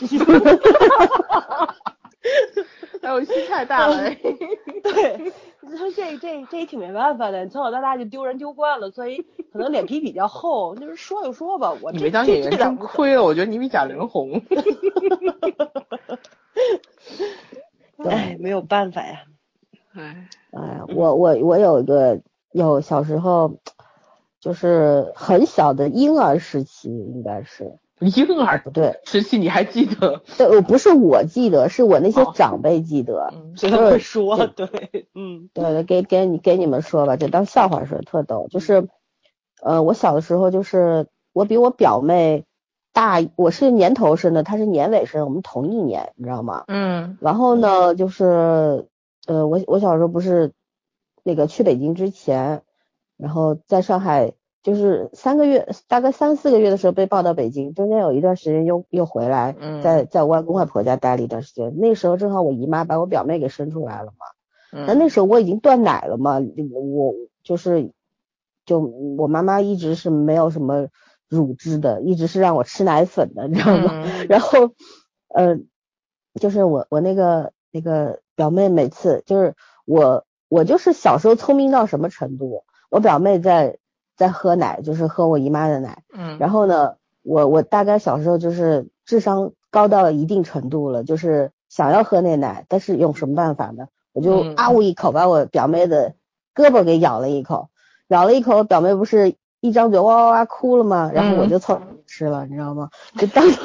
[3.02, 3.98] 哎，我心太大了。
[4.82, 10.74] 对，他说这这这也挺没办法的，从小到大就丢人丢惯了，所以可能脸皮比较厚。
[10.76, 14.42] 就是说就说吧，我你没当演员真亏了，我觉得你比贾玲红。
[18.08, 19.24] 哎，没有办法呀。
[19.94, 22.22] 哎，哎，我我我有一个
[22.54, 23.58] 有小时候，
[24.40, 30.22] 就是很小的婴儿时期，应该是婴儿不对时期，你还记得？
[30.38, 33.34] 对，我不是我记得，是我那些长辈记得。
[33.56, 34.48] 谁会说？
[34.48, 38.48] 对，嗯，对，给给你给你们说吧，就当笑话说，特逗。
[38.50, 38.88] 就是，
[39.62, 42.46] 呃，我小的时候就是我比我表妹
[42.94, 46.64] 大，我是年头生的，她是年尾生，我们同一年，你知道吗？
[46.68, 47.18] 嗯。
[47.22, 48.88] 然后呢，就是。
[49.28, 50.52] 呃，我我小时候不是
[51.24, 52.64] 那个去北京之前，
[53.18, 54.34] 然后在上海
[54.64, 61.74] 就是三个月，大概三四个月的时候被抱到北京，中间有一段时间又又回来，在在我外公外婆家待了一段时间。
[61.78, 64.26] 那时候正好我姨妈把我表妹给生出来了嘛，
[64.88, 67.14] 那那时候我已经断奶了嘛，我
[67.44, 67.92] 就是
[68.66, 68.80] 就
[69.18, 70.88] 我妈妈一直是没有什么
[71.28, 74.04] 乳汁的，一直是让我吃奶粉的，你知道吗？
[74.30, 74.72] 然后
[75.28, 75.58] 呃，
[76.40, 78.20] 就是我我那个那个。
[78.34, 79.54] 表妹每次就是
[79.86, 82.64] 我，我就是小时候聪明到什么程度？
[82.90, 83.78] 我表妹在
[84.22, 86.04] 在喝奶，就是喝我姨妈的奶。
[86.14, 86.38] 嗯。
[86.38, 86.94] 然后呢，
[87.24, 93.88] 我我大概小时候就是智商高到一定程度了，就是想要喝那奶，但是用什么办法呢？
[94.14, 96.14] 我就啊呜一口把我表妹的
[96.54, 97.70] 胳膊给咬了一口，
[98.10, 101.10] 咬了一口，表妹不是一张嘴哇哇哇哭了嘛？
[101.14, 102.90] 然后我就凑吃了，你知道吗？
[103.18, 103.60] 就当时。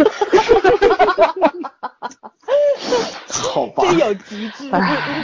[3.28, 4.70] 好吧，真有极致。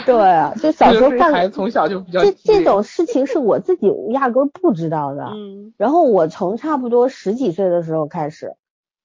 [0.05, 5.23] 对啊，就小时候干，从小就比较这这种事情是我自己压根不知道的。
[5.33, 5.73] 嗯。
[5.77, 8.55] 然后我从差不多十几岁的时候开始，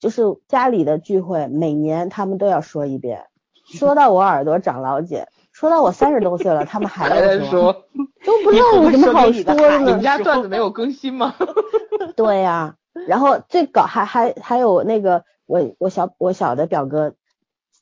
[0.01, 3.27] 就是家里的聚会，每年他们都要说一遍，
[3.67, 5.29] 说到我耳朵长老茧，
[5.59, 7.73] 说到我三十多岁了，他们还在说，
[8.25, 9.79] 都不知道有什么好说的。
[9.81, 11.35] 你们家段子没有更新吗？
[12.15, 12.77] 对呀，
[13.09, 17.15] 然后最搞还还还有那个我我小我小的表哥。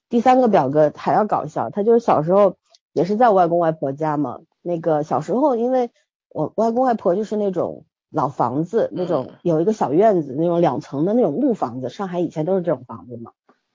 [0.09, 2.57] 第三个表哥还要搞笑，他就是小时候
[2.95, 4.39] 也是在我外公外婆家嘛。
[4.63, 5.91] 那个小时候，因为
[6.31, 13.33] 我外公外婆就是那种老房子，那种有一个小院子，那种两层的那种木房子，上海以前都是这种房子嘛。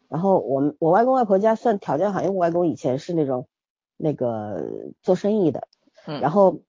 [0.10, 3.46] 然后我们我外公外婆家算条件好，因为我外公以前是那种
[4.02, 4.64] 那个
[5.02, 5.68] 做生意的。
[6.06, 6.62] 然后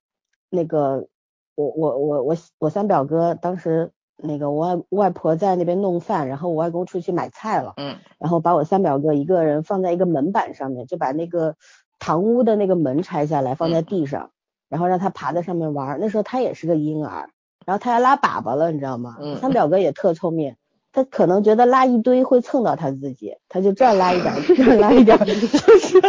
[0.51, 1.09] 那个
[1.55, 3.93] 我我我我我三表哥当时。
[4.25, 11.57] 那个我外外婆在那边弄饭，然后我外公出去买菜了，嗯，然后把我三表哥一个人放在一个门板上面，就把那个
[11.99, 14.31] 堂屋的那个门拆下来放在地上，
[14.69, 15.99] 然后让他爬在上面玩。
[15.99, 17.31] 那时候他也是个婴儿，
[17.67, 19.17] 然后他要拉粑粑了，你知道吗？
[19.21, 20.55] 嗯，三表哥也特聪明，
[20.93, 26.01] 他可能觉得拉一堆会蹭到他自己，他就这样拉一点，这样拉一点， 就是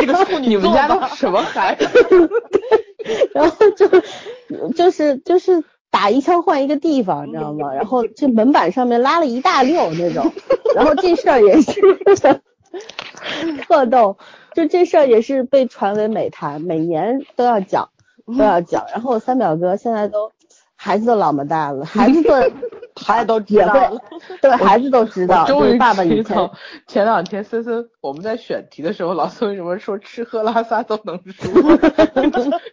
[0.00, 1.86] 这个处女你们家的什么孩子？
[3.34, 3.88] 然后就
[4.72, 5.64] 就是就是。
[5.88, 7.72] 打一枪换一个地方，你知道吗？
[7.72, 10.30] 然后这门板上面拉了一大溜那种，
[10.74, 11.80] 然后这事儿也是
[13.66, 14.18] 特逗，
[14.52, 17.88] 就这事儿也是被传为美谈，每年都要讲，
[18.36, 18.84] 都要讲。
[18.92, 20.32] 然后三表哥现在都
[20.86, 22.32] 孩子都老么大了，孩子都
[22.94, 24.00] 孩子都知道了，
[24.40, 25.44] 对孩子都知道。
[25.44, 26.50] 终于爸爸以前
[26.86, 31.52] 前两天森森我们在选题的时候， 老孙为什么说吃喝拉撒都能说？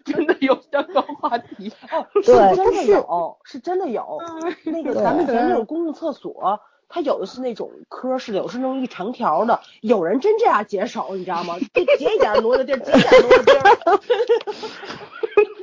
[0.06, 4.20] 真的有相关话题哦，是真的有，是真的有。
[4.66, 9.60] 那个咱们以前那种公共厕所，它有的是那种科室的，有是那种一长条的。
[9.82, 11.56] 有人真这样解手，你知道吗？
[11.74, 14.00] 就节一点挪的地儿，解一点挪的地儿。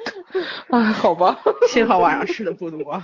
[0.68, 1.38] 哎， 好吧，
[1.68, 3.02] 幸好晚上吃的不多。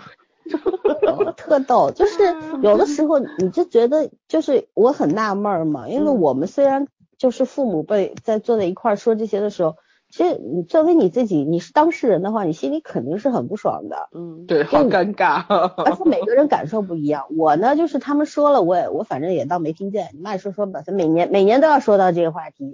[1.36, 6.86] 特逗，就是有的时候你就觉得，就是我很纳闷嘛，因为我们虽然
[7.18, 9.76] 就是父母辈在坐在一块说这些的时候。
[10.08, 14.08] 其实你作为你自己，你是当事人的话，你心里肯定是很不爽的。
[14.14, 15.44] 嗯，对，好尴尬。
[15.84, 17.26] 而且每个人感受不一样。
[17.36, 20.10] 我呢，就是他们说了，我也我反正也当没听见。
[20.14, 22.72] 你慢说说吧，每年每年都要说到这个话题，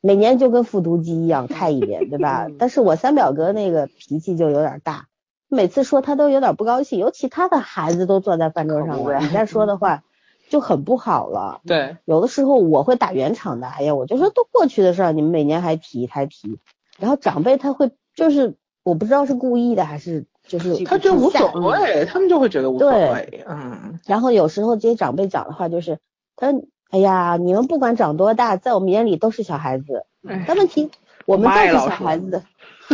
[0.00, 2.46] 每年就跟复读机一样看一遍，对吧？
[2.58, 5.06] 但是我三表哥那个脾气就有点大，
[5.48, 10.02] 每次说他都有点不高兴，尤其他的孩子都坐在饭桌上了，你再说的话。
[10.50, 11.60] 就很不好了。
[11.66, 13.66] 对，有的时候我会打圆场的。
[13.66, 16.58] 哎呀，我就说都过去的事儿，你们每年还提还提。
[16.98, 23.44] 然后长辈他会就是我不知道是故意的还是就是他觉得无所谓，他们就会觉得无所谓。
[23.46, 24.00] 嗯。
[24.06, 25.98] 然后有时候这些长辈讲的话就是
[26.34, 26.54] 他
[26.90, 30.06] 哎呀，你们不管长多大，在我们眼里都是小孩子。
[30.46, 30.90] 但问题
[31.26, 32.42] 我们再是小孩子，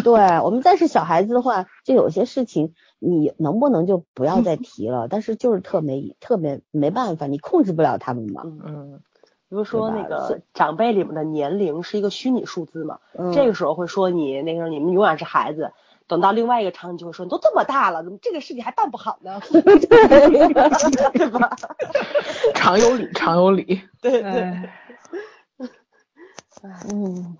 [0.02, 2.74] 对我们再是小孩子的话，就有些事情。
[3.06, 5.08] 你能不能就不要再提了？
[5.08, 8.40] 但是就是特没特别没办法，你控制不了他们嘛。
[8.46, 9.00] 嗯，
[9.50, 13.00] 比如说那个长辈里面的年龄是一个虚拟数字嘛，
[13.34, 15.72] 这个时候会说你那个你们永远是孩子。
[16.06, 19.40] 等到另外一个场景就会说你都这么大了，怎么这个事情还办不好呢？
[19.50, 21.56] 对吧？
[22.54, 23.80] 常有理，常有理。
[24.00, 24.68] 对对。
[26.62, 27.36] 嗯，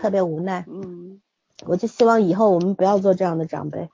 [0.00, 0.64] 特别无奈。
[0.68, 1.20] 嗯，
[1.66, 3.88] 我就希望以后我们不要做这样的长辈。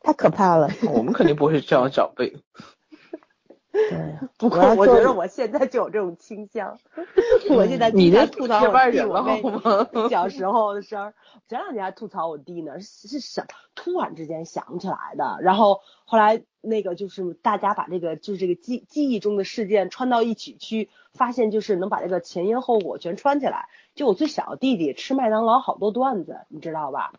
[0.00, 0.70] 太可怕了！
[0.92, 2.36] 我们肯定不会是这样的长辈。
[3.90, 6.78] 对，不过我觉得我现在就有这种倾向。
[7.50, 9.42] 我现在你在吐槽我弟我妹
[10.08, 11.14] 小时候的事儿。
[11.48, 15.38] 前两天还吐槽我弟呢，是什突然之间想起来的。
[15.42, 23.68] 然后后来那个就是大家把这个就是这个记记忆中的事件串到一起去，发现就是能把这个前因后果全串起来。
[23.94, 27.12] 就我最小的弟弟吃麦当劳好多段子，你知道吧？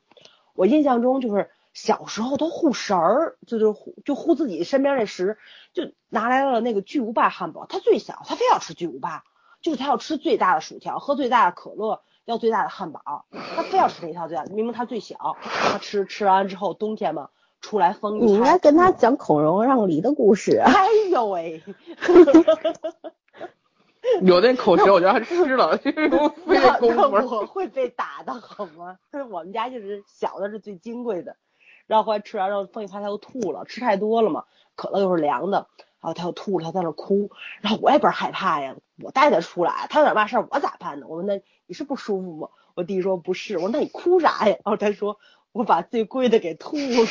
[0.56, 1.50] 我印象中就是。
[1.78, 5.38] 小时候都护食儿，就就护就护自己身边这食，
[5.74, 7.68] 就拿来了那个巨无霸汉堡。
[7.68, 9.24] 他最小，他非要吃巨无霸，
[9.62, 13.26] 就是他要吃最大的薯条，喝最大的可乐，要最大的汉堡，
[13.56, 14.44] 他非要吃那套最大。
[14.46, 17.30] 明明他最小，他吃吃完之后，冬天嘛，
[17.62, 18.26] 出来风。
[18.26, 20.58] 你应该跟他讲孔融让梨的故事。
[20.66, 21.62] 哎呦喂！
[24.24, 28.98] 有那口舌，我觉得他吃了，那我会被打的好吗？
[29.30, 31.36] 我们家就是小的是最金贵的。
[31.88, 34.44] 然后后来吃完，然后风一发，他又吐了，吃太多了嘛，
[34.76, 35.68] 可乐又是凉的，
[36.00, 37.32] 然后他又吐了，他在那哭，
[37.62, 41.08] 然后我也不是害怕呀，我带他出来，他有点嘛事儿，我咋办呢？
[41.10, 42.50] 我问他你是不舒服吗？
[42.76, 44.56] 我弟说不是，我说那你哭啥呀？
[44.64, 45.18] 然后他说
[45.52, 47.08] 我把最贵的给吐了，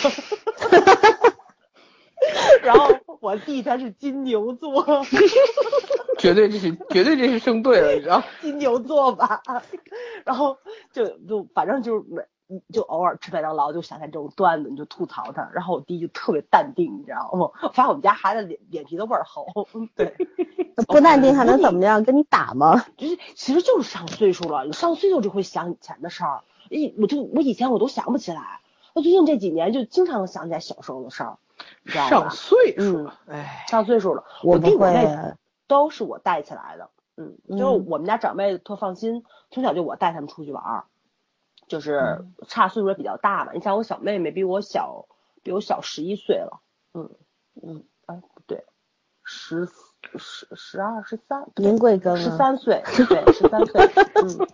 [2.62, 4.84] 然后我弟他是金牛座，
[6.18, 8.22] 绝对这是绝对这是生对了，你知道？
[8.40, 9.42] 金牛座吧，
[10.24, 10.58] 然后
[10.92, 12.22] 就就反正就是没。
[12.48, 17.50] 你就偶尔吃麦当劳就想起这种段子，你就吐槽他，然后我弟就特别淡定，你知道吗？
[17.72, 19.46] 发现我们家孩子脸脸皮都倍儿厚，
[19.96, 20.14] 对，
[20.86, 22.04] 不淡定还能怎么样？
[22.04, 22.84] 跟你打吗？
[22.96, 28.60] 就是其实就是上岁数了，你上岁数就会想以前的事儿，一我就我以前我都想不起来，
[28.94, 31.38] 我最近这几年就经常想起来小时候的事儿，
[31.86, 32.76] 上岁？
[32.76, 35.08] 数了，哎，上岁数了，我弟我妹
[35.66, 40.84] 都是我带起来的，嗯，就是我们家长辈特放心，从小就我带他们出去玩儿。
[41.66, 45.06] 就是差岁数也比较大嘛，你像我小妹妹比我小，
[45.42, 46.60] 比我小十一岁了，
[46.94, 47.10] 嗯
[47.60, 48.64] 嗯，哎不对，
[49.24, 49.68] 十
[50.16, 52.16] 十十二十三，您贵庚？
[52.16, 53.80] 十三岁，对，十三岁，
[54.22, 54.48] 嗯，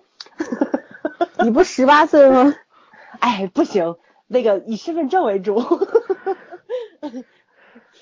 [1.44, 2.55] 你不十八岁吗？
[3.20, 5.60] 哎，不行，那个以身份证为主，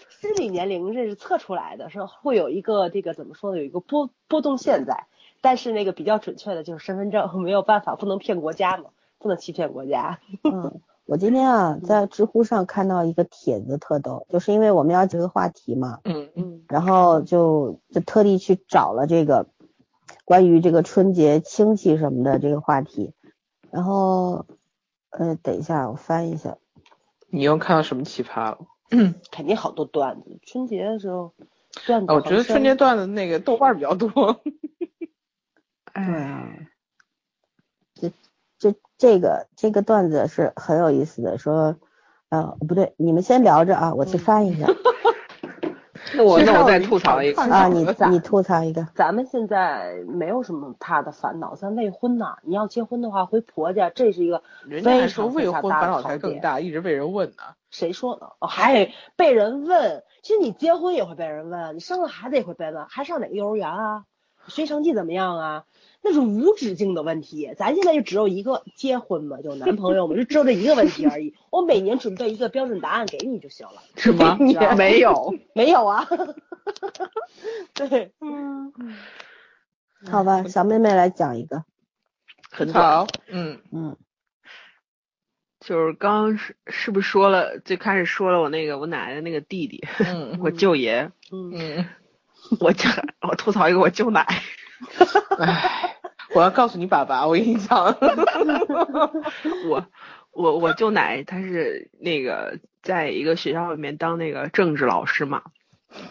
[0.08, 3.58] 心理年龄这是测出来的，是会有一个这个怎么说呢？
[3.58, 5.06] 有一个波波动线在，
[5.40, 8.90] 但是那个比较准确的就是身份证，没有办法，不能骗国家嘛。
[9.20, 10.18] 不能欺骗国家。
[10.42, 19.46] 嗯，我今天啊在知乎上看到一个帖子特逗，就是因为我们要这个话题嘛，嗯嗯，然后就就特地去找了这个
[20.24, 23.12] 关于这个春节亲戚什么的这个话题，
[23.70, 24.46] 然后
[25.10, 26.56] 呃等一下我翻一下，
[27.28, 28.58] 你又看到什么奇葩了？
[29.30, 31.34] 肯定好多段子，春节的时候
[31.86, 32.12] 段子。
[32.12, 34.40] 我觉得春节段子那个豆瓣比较多。
[35.92, 36.66] 哎。
[37.94, 38.10] 这
[39.00, 41.74] 这个这个段子是很有意思的，说，
[42.28, 44.66] 呃，不对，你们先聊着啊，我去翻一下。
[46.14, 48.86] 那我 那我再吐槽一个啊， 你你吐槽一个。
[48.94, 57.42] 咱们现在没有什么大的烦恼，咱未婚呢，你要结婚的话回婆家，这是一个人家说未婚烦恼才更大，一直被人问呢。
[57.70, 58.32] 谁说的？
[58.46, 60.04] 还被人问？
[60.22, 64.04] 其实你结婚也会被人问，你生了孩子也会被问，还上哪个幼儿园啊？
[64.46, 65.64] 学习成绩怎么样啊？
[66.02, 67.52] 那是无止境的问题。
[67.56, 71.34] 咱现在就只有一个结婚嘛，有男朋友嘛，就只有这一个问题而已。
[71.50, 74.36] 我每年准备一个标准答案给你就行了，是吗？
[74.76, 76.06] 没有，没有啊。
[77.74, 78.72] 对，嗯，
[80.10, 81.64] 好吧，小妹妹来讲一个。
[82.52, 83.96] 很好，嗯嗯，
[85.60, 87.60] 就是刚刚是是不是说了？
[87.60, 91.86] 最开始说了我那个我奶奶那个弟弟，嗯 我舅爷，嗯，嗯，
[92.58, 94.26] 我讲我吐槽一个我舅奶，
[95.38, 95.89] 唉，
[96.34, 97.84] 我要告诉你爸爸，我跟你讲，
[99.68, 99.86] 我
[100.32, 105.42] 我我舅奶他是那个在一个学校里面当那个政治老师嘛，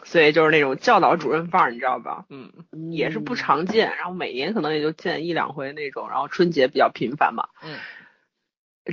[0.04, 2.26] 所以就是那种教导主任范儿，你知道吧？
[2.30, 2.52] 嗯
[2.92, 7.48] 也是不常见，然后每年可能也就见一两回那种，然后春节比较频繁嘛。
[7.64, 7.78] 嗯，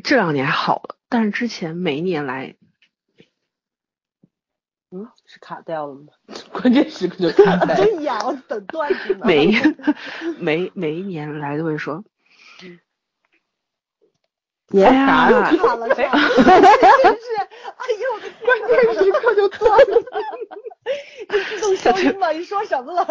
[0.05, 2.55] 这两年好了，但是之前每一年来，
[4.92, 6.12] 嗯，是卡掉了吗？
[6.52, 9.20] 关键时刻就卡 在，对呀，我等段子呢。
[9.26, 9.56] 每一
[10.38, 12.04] 每每一年来都会说，
[14.70, 16.12] 也哎呀，卡了，卡了，真是，哎
[18.00, 20.02] 呦我的天关键时刻就断了。
[21.28, 22.30] 你自动消音吗？
[22.30, 23.06] 你说什么了？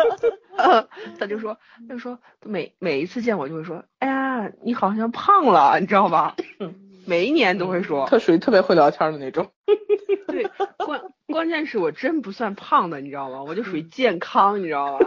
[0.58, 0.88] 呃，
[1.20, 1.58] 他就说，
[1.88, 6.36] 他就说每每一次见我就会说，哎呀，你好像胖了，你知道吧？
[7.06, 9.52] 每一年都会说，他属于特别会聊天的那种。
[10.28, 10.50] 对，
[11.36, 13.44] 关关键是我真不算胖的，你知道吗？
[13.44, 15.06] 我就属于健康，你知道吗？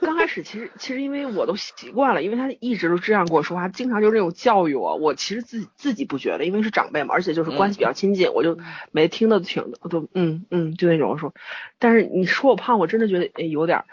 [0.00, 4.96] 刚开始其实其实因为我都习惯了，因为他一直都这样跟我说话，经常就这种教育我。
[4.96, 8.58] 我其实自己自己不觉得，因为是长辈嘛，而且就是关系比较亲近，我就
[8.92, 11.34] 没听的挺我都嗯嗯就那种说。
[11.78, 13.84] 但是你说我胖，我真的觉得哎有点儿。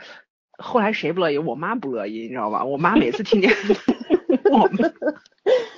[0.57, 1.37] 后来谁不乐意？
[1.37, 2.63] 我妈不乐意，你知道吧？
[2.63, 3.53] 我妈每次听见
[4.49, 4.93] 我们，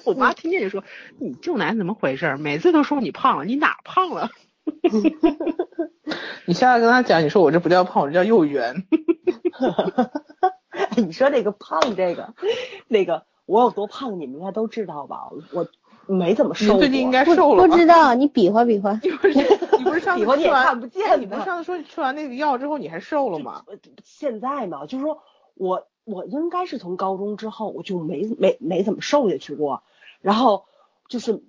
[0.06, 0.84] 我妈听见就说
[1.20, 2.38] ：“你舅奶怎么回事？
[2.38, 4.30] 每次都说你胖了，你哪胖了？”
[6.46, 8.84] 你下次跟他讲，你说我这不叫胖，我这叫又圆。
[10.98, 12.34] 你说这个胖这个，
[12.88, 15.30] 那个我有多胖，你们应该都知道吧？
[15.52, 15.68] 我
[16.08, 17.68] 没怎么瘦最近应该瘦了吧？
[17.68, 19.00] 不知道，你比划比划。
[19.04, 19.34] 你不是
[19.78, 23.64] 你不是上次吃完看不见你不是上次说吃完那个药之后你还瘦了吗？
[24.04, 25.22] 现在嘛，就是说
[25.54, 29.84] 我我应该是从高中之后我就没没没怎么瘦下去过，
[30.22, 30.66] 然后
[31.08, 31.44] 就是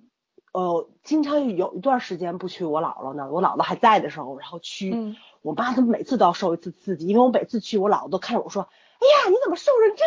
[0.53, 8.61] 呃，经常有一段时间不去我姥姥那儿，我姥姥还在的时候，然后去，嗯我妈他们每次都要受一次刺激，因为我每次去我姥姥都看着我说，
[8.99, 10.05] 哎呀，你怎么瘦成这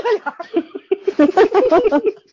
[1.96, 2.02] 样？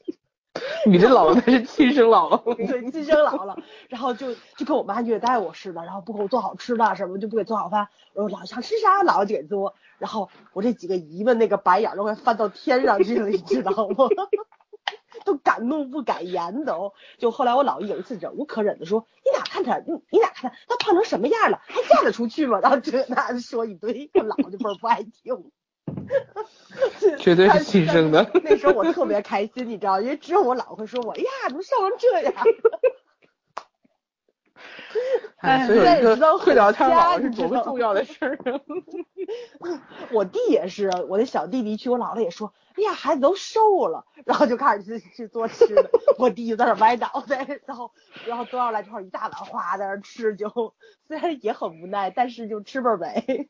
[0.85, 2.53] 你这姥姥才是亲生姥姥。
[2.55, 3.57] 对，亲生姥姥，
[3.87, 14.05] 然后就就跟我妈虐待我似的，然后不给我做好吃的，什么就不给做好饭，然后姥姥想吃啥，姥姥就给做，然后我这几个姨们那个白眼都快翻到天上去了，你知道吗？
[15.25, 25.51] 都敢怒不敢言都，就后来我姥爷有一次忍无可忍的说：“你哪看他，你你哪看他，他胖成什么样了，还嫁得出去吗？”然后这那说一堆，我姥就倍儿不爱听。
[27.19, 28.29] 绝对是亲生的。
[28.43, 32.33] 那时候我特别开心，你知道，因为只有我姥会说我，哎呀，怎么瘦成这样？
[35.37, 38.61] 哎，所以有一个知道会聊天回家姥姥是多么重要的事儿啊！
[40.13, 45.89] 我弟也是，我的小弟弟去，我姥姥也说，哎呀，孩子都瘦了，然后就开始去去做吃的，
[46.19, 47.91] 我弟就在那儿歪脑袋，然后
[48.27, 50.73] 然后端上来之后一大碗花在那儿吃，就
[51.07, 53.49] 虽然也很无奈，但是就吃倍儿美。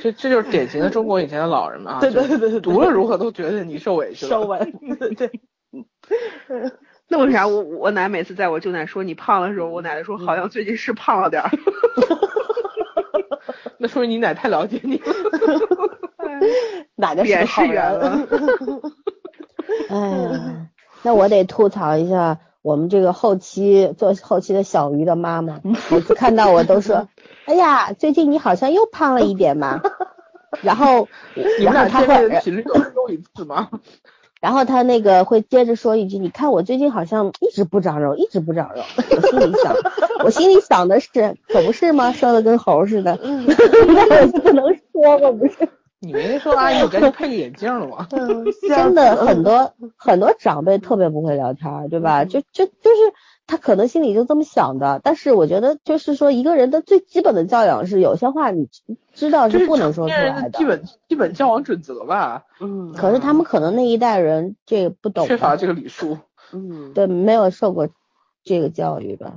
[0.00, 4.30] 这这就是典型的中国以前的老人嘛， 对对对对对无论如何都觉得你受委屈了。
[4.30, 4.72] 收稳，
[5.16, 5.30] 对，
[7.12, 11.50] 那为啥我我奶每次在我舅奶说你胖的时候，我奶奶说好像最近是胖了点儿。
[13.76, 15.04] 那说明你奶太了解你了。
[16.96, 18.00] 奶奶是好人。
[19.90, 20.68] 哎呀，
[21.02, 25.60] 那我得吐槽一下我们这个后期做后期的小鱼的妈妈，
[25.90, 27.08] 每次看到我都说，
[27.44, 29.82] 哎呀，最近你好像又胖了一点嘛。
[30.62, 33.68] 然后，你们俩见面的，频率有一周一次吗？
[34.42, 38.82] 然后他那个会接着说一句，你看我最近好像一直不长肉，一直不长肉。
[39.06, 39.76] 我心里想，
[40.24, 42.10] 我心里想的是，可不是吗？
[42.12, 45.30] 瘦的跟猴似的，那我 不能说吗？
[45.30, 45.68] 不是。
[46.00, 48.08] 你没说阿姨，你赶紧配个眼镜了吗？
[48.68, 52.24] 真的很多很多长辈特别不会聊天，对吧？
[52.24, 53.12] 就就就是
[53.46, 58.68] 他可能心里就这么想的，但是我觉得就是说一个人的最基本的教养是有些话你
[59.12, 60.64] 知道这是是不能说出来的基。
[60.64, 66.18] 本基本交往准则吧，嗯可是他们可能那一代人这个不懂吧，缺乏这个礼数。
[66.52, 67.88] 嗯，对，没有受过
[68.44, 69.34] 这个教育吧。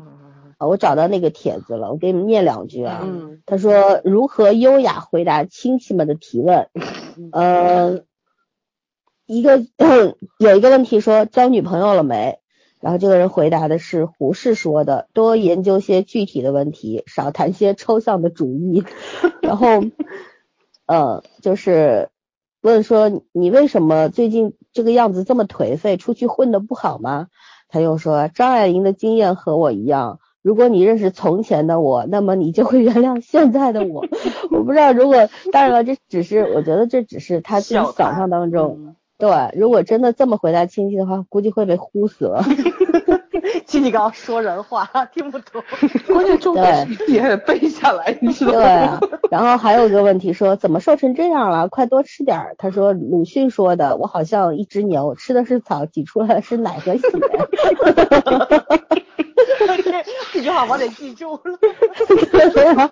[0.57, 3.01] 啊，我找到那个帖子了，我给你们念两句啊。
[3.03, 6.69] 嗯他说如何优雅回答亲戚们的提问？
[7.31, 8.01] 呃，
[9.25, 9.61] 一个
[10.39, 12.39] 有一个问题说交女朋友了没？
[12.85, 18.83] 然后这个人回答的是胡适说的，多研究些具体的问题，少谈些抽象的主义。
[19.41, 19.81] 然后
[20.85, 22.09] 呃，就是
[22.61, 27.29] 问说你为什么最近这个样子这么颓废，出去混的不好吗？
[27.69, 34.05] 他又说张爱玲的经验和我一样，如果你认识从前的我，那么你就会原谅现在的我。
[34.51, 38.95] 我不知道，如果当然了，这只是我觉得这只是他自己想象当中。
[39.25, 42.43] 对，如果真的这么回答亲戚的话，估计会被呼死了。
[43.65, 45.63] 亲戚刚说人话，听不懂。
[46.07, 48.57] 关键重点是你还得背下来，你知道吗？
[48.59, 48.99] 对啊。
[49.31, 51.67] 然后还有一个问题说，怎么瘦成这样了？
[51.69, 52.55] 快多吃点儿。
[52.57, 57.01] 他说鲁迅说的，我好像一只牛，吃的是草，挤出来的是奶和血。
[60.31, 61.41] 这句话我得记住了。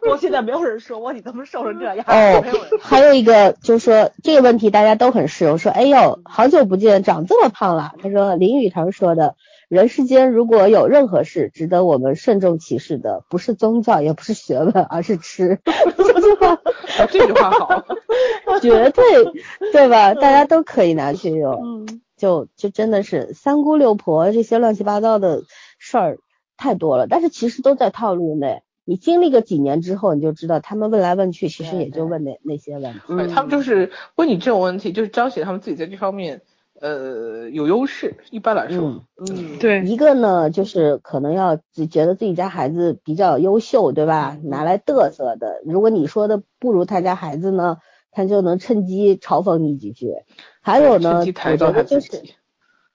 [0.09, 1.97] 我现在没有人说我你怎么瘦成这样。
[2.07, 2.43] 哦，
[2.81, 7.91] 还有一个就是说这个问题大家都很适用，说哎呦好久不见，长这么胖了。
[8.01, 9.35] 他说林语堂说的，
[9.73, 15.59] 人世间如果有任何事值得我们慎重其事的，不是宗教，也不是学问，而是吃。
[15.65, 16.59] 这句话，
[17.09, 17.83] 这句话好，
[18.61, 19.03] 绝对
[19.71, 20.13] 对吧？
[20.13, 21.85] 大家都可以拿去用。
[21.85, 25.41] 嗯，就就真的是三姑六婆这些乱七八糟的
[25.79, 26.17] 事儿。
[26.55, 28.61] 太多了，但是其实都在套路内。
[28.85, 32.99] 你经历个几年之后，你就知道他们问来问去，其实也就问那那些问题。
[33.07, 36.41] 对，他们就是问你这种问题，就是彰显他们自己在这方面
[36.83, 38.15] 呃有优势。
[38.29, 39.83] 一般来说，嗯，对。
[39.85, 41.55] 一个呢，就是可能要
[41.89, 44.37] 觉得自己家孩子比较优秀，对吧？
[44.43, 45.61] 拿来嘚瑟的。
[45.65, 47.77] 如果你说的不如他家孩子呢，
[48.11, 50.13] 他就能趁机嘲讽你几句。
[50.61, 52.21] 还有呢，我觉得就是，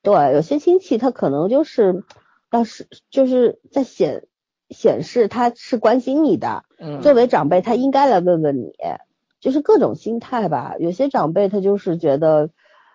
[0.02, 2.04] 对，有些亲戚他可能就是。
[2.50, 4.24] 要是就是在显
[4.70, 8.72] 显示他是关心你的，嗯，作为长辈他应该来问问你，
[9.38, 10.76] 就是各种心态吧。
[10.78, 12.48] 有些长辈他就是觉得，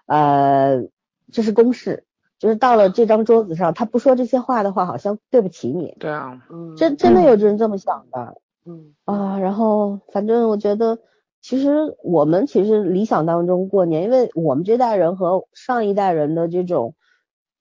[0.05, 0.87] 呃，
[1.31, 2.05] 这是公事，
[2.39, 5.95] 就是到了这张桌子上，他不说这些话的话，好像对不起你。
[5.99, 10.99] 对啊，嗯，真真的有人这么想的，嗯啊，然后反正我觉得，
[11.41, 16.95] 其实我们其实理想当中过年，因为我们这代人和上一代人的这种。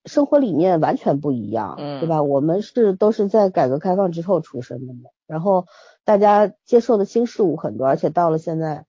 [0.05, 2.25] 生活理念完全不一样，嗯，对吧？
[2.25, 5.67] 我们是都是在改革开放之后出生的嘛，然后
[6.05, 8.85] 大家接受的新事物很多，而且到了现在，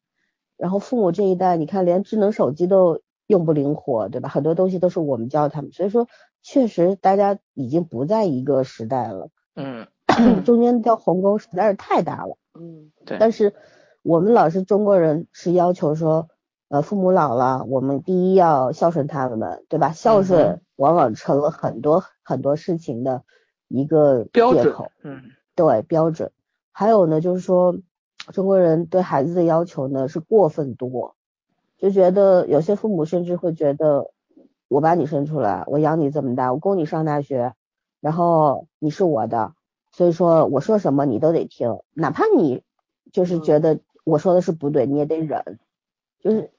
[0.57, 4.29] 然后父母这一代，你看连智能手机都用不灵活，对吧？
[4.29, 6.07] 很多东西都是我们教他们，所以说
[6.41, 9.87] 确实大家已经不在一个时代了，嗯，
[10.45, 13.17] 中间条鸿沟实在是太大了，嗯，对。
[13.19, 13.53] 但是
[14.01, 16.27] 我们老是中国人是要求说，
[16.69, 19.91] 呃，父母老了，我们第一要孝顺他们，对吧？
[19.91, 20.61] 孝顺。
[20.75, 23.23] 往往成了很多很多事情的
[23.67, 25.21] 一个借口，嗯，
[25.55, 26.31] 对标准。
[26.71, 27.77] 还有呢，就是说
[28.33, 31.15] 中国人对孩子的要求呢是过分多，
[31.83, 34.09] 就觉得有些父母甚至会觉得，
[34.69, 37.55] 我把你生出来，我养你这么大，我供你上大学，
[37.99, 39.53] 然后你是我的，
[39.91, 42.63] 所以说我说什么你都得听，哪怕你
[43.11, 45.59] 就是觉得我说的是不对，你也得忍，
[46.21, 46.51] 就是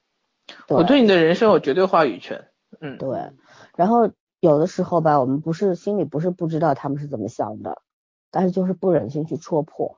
[0.67, 2.45] 我对你的人生有绝对话语权，
[2.79, 3.31] 嗯，对。
[3.75, 7.81] 然后有的时候吧，我们不是心里不是不知道他们是怎么想的，
[8.29, 9.97] 但是就是不忍心去戳破，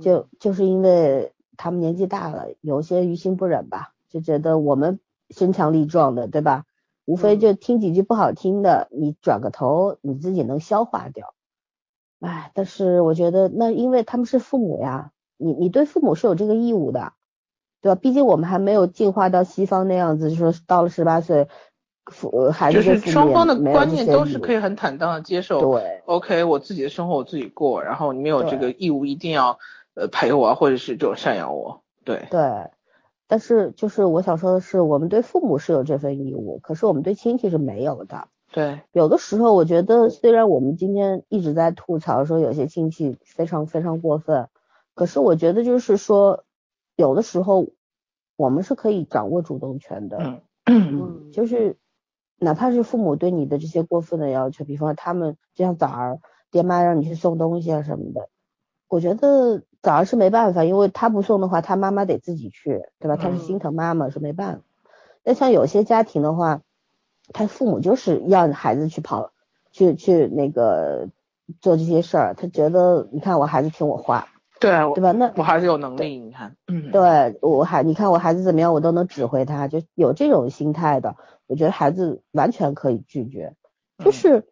[0.00, 6.64] 就就是因为他们年纪大了，有些于心不忍吧，就觉得我们身强力壮的，对吧？
[7.06, 11.34] 无非就听几句不好听的，你转个头你自己能消化掉。
[12.20, 17.14] 哎，但是我觉得那因为他们是父母呀，你你对父母是有这个义务的，
[17.80, 17.98] 对吧？
[18.00, 21.48] 毕竟我们还没有进化到西方那样子，就说到了十八岁。
[22.06, 25.60] 父孩子就是双方的观念都是可以很坦荡的接受。
[25.60, 29.56] 对，OK，我自己的生活我自己过，然后你没有这个义务一定要
[29.94, 31.84] 呃陪我或者是这种赡养我。
[32.04, 32.40] 对对，
[33.26, 38.28] 但是就是我想说的是，我们对父母是有这份义务，可是我们对亲戚是没有的。
[38.52, 44.48] 对，有的时候我觉得，虽然我们今天一直在吐槽说有些亲戚非常非常过分，
[44.94, 46.44] 可是我觉得就是说，
[46.96, 47.68] 有的时候
[48.36, 50.42] 我们是可以掌握主动权的。
[50.66, 51.76] 嗯，就是。
[52.38, 56.18] 哪怕是父母对你的这些过分的要求，比方说他们就像早儿
[56.50, 58.28] 爹妈让你去送东西啊什么的，
[58.88, 63.16] 我觉得枣儿是没办法，因为他不送的话，他妈妈得自己去，对吧？
[63.16, 64.62] 他是心疼妈妈是没办法。
[65.24, 66.62] 那像有些家庭的话，
[67.32, 69.32] 他父母就是要孩子去跑，
[69.72, 71.08] 去去那个
[71.60, 74.28] 做这些事儿，他觉得你看我孩子听我话，
[74.60, 75.12] 对对吧？
[75.12, 76.56] 那我还是有能力，你看，
[76.92, 81.16] 对我孩你看我孩子怎么样，我都能指挥他，就有这种心态的。
[81.48, 83.54] 我觉得孩子完全可以拒绝，
[83.98, 84.46] 就是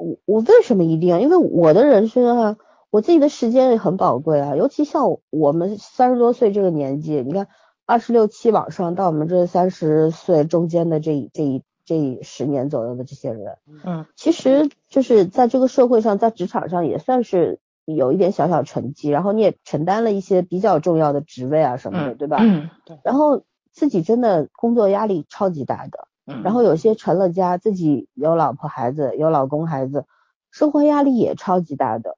[0.00, 1.18] 我我为什么一定要？
[1.18, 2.56] 因为我的人生啊，
[2.90, 4.56] 我自己的时间也很宝贵啊。
[4.56, 7.48] 尤其像我们三十多岁这个年纪，你看
[7.84, 22.38] 二十六七往上到我们这三十岁中间的这这一这十年左右的这些人，嗯，其实就是在这个社会上，在职场上也算是有一点小小成绩，然后你也承担了一些比较重要的职位啊什么的，对吧？
[22.40, 22.98] 嗯，对。
[23.04, 30.06] 然后自己真的工作压力超级大的，嗯然后有些成了家，自己有老婆孩子，有老公孩子，
[30.50, 32.15] 生活压力也超级大的。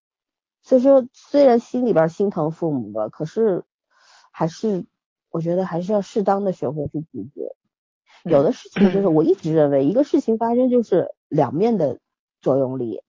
[0.69, 3.65] 所以说，虽然心里边心疼父母吧，可是
[4.31, 4.85] 还是
[5.31, 7.55] 我觉得还是要适当的学会去拒绝。
[8.23, 12.01] 有的事情就是我一直认为，一个事情发生就是两面的
[12.43, 13.01] 作用力。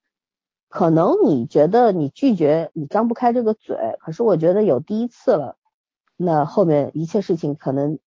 [0.70, 5.58] 可能你觉得你拒绝你张不开这个嘴，可是我觉得有第一次了，
[6.16, 8.00] 那后面一切事情可能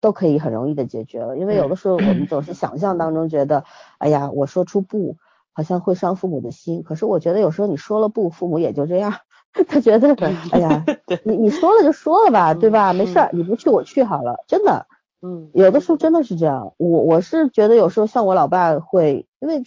[0.00, 1.38] 都可以很容易的解决了。
[1.38, 3.62] 因为有的时候我们总是想象当中觉得，
[3.98, 5.16] 哎呀，我说出不，
[5.52, 6.82] 好像会伤父母的心。
[6.82, 9.14] 可是我觉得有时候你说了不，父母也就这样，
[9.68, 10.14] 他觉得，
[10.52, 10.84] 哎呀，
[11.24, 12.92] 你你说了就说了吧，对吧？
[12.92, 14.86] 没事儿，你不去我去好了，真的。
[15.20, 19.64] 嗯，有的时候真的是这样，我我是觉得有时候像我老爸会，因为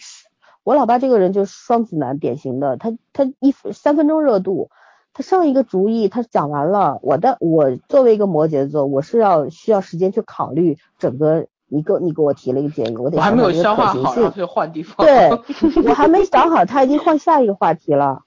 [0.64, 4.70] 我老爸这个人就是双子男典型的，他他一三分钟热度，
[5.12, 15.06] 他上一个主意他讲完了，我的我作为一个摩羯座，我是要需要时间去考虑整个，你给你给我提了一个建议，我得我还没有消化好，想换地方。
[15.06, 15.30] 对
[15.88, 18.24] 我还没想好，他已经换下一个话题了，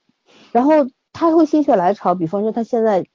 [0.52, 0.72] 然后
[1.14, 3.06] 他会心血来潮，比方说他现在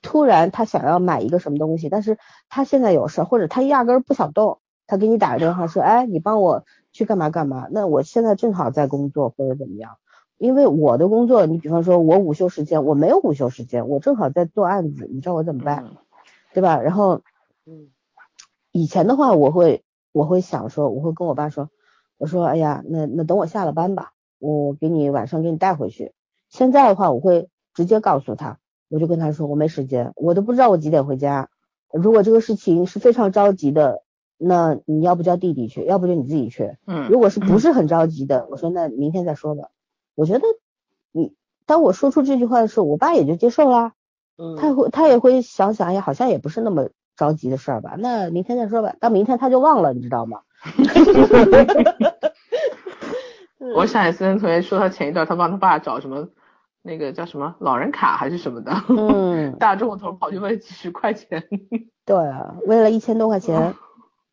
[0.00, 2.18] 突然他想要买一个什么东西，但是
[2.48, 9.96] 他现在有事儿，或者他压根儿不想动，他给你打个电话说，哎，你帮我去干嘛干嘛，那我现在正好在工作或者怎么样，
[10.38, 15.96] 因为我的工作，你比方说我午休时间我没有午休时间，我正好在做案子，你知道我怎么办，嗯
[16.54, 16.80] 对吧？
[16.80, 17.22] 然后
[17.66, 17.88] 嗯
[18.76, 21.70] 以前的话，我会我会想说，我会跟我爸说，
[22.18, 24.10] 我说，哎呀，那那等我下了班吧，
[24.40, 26.12] 我给你晚上给你带回去。
[26.50, 31.50] 现在的话，我会直接告诉他，我就跟他说，我没时间，我都不知道我几点回家。
[31.92, 34.02] 如果这个事情是非常着急的，
[34.36, 36.76] 那你要不叫弟弟去，要不就你自己去。
[36.84, 39.68] 嗯如果是不是很着急的，我说那明天再说吧。
[40.16, 40.44] 我觉得
[41.12, 41.32] 你
[41.64, 43.92] 当我说出这句话的时候，我爸也就接受啦。
[44.36, 48.94] 嗯，他会他也会想想，哎呀，好像也不是那么着急的事儿吧，那明天再说吧。
[49.00, 50.40] 到明天他就忘了，你知道吗？
[53.74, 56.28] 我想起森同学说他前一段他帮他爸找什么
[56.82, 61.42] 那个叫什么老人卡还是什么的，嗯， 大中午头跑去为几十块钱。
[62.04, 63.74] 对啊，为了一千多块钱，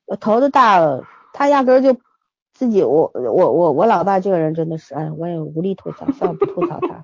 [0.05, 1.97] 我头都大了，他压根儿就
[2.53, 7.01] 自己，我我我我老爸这个人真的是，哎，我也无力吐槽，算了，不吐槽他。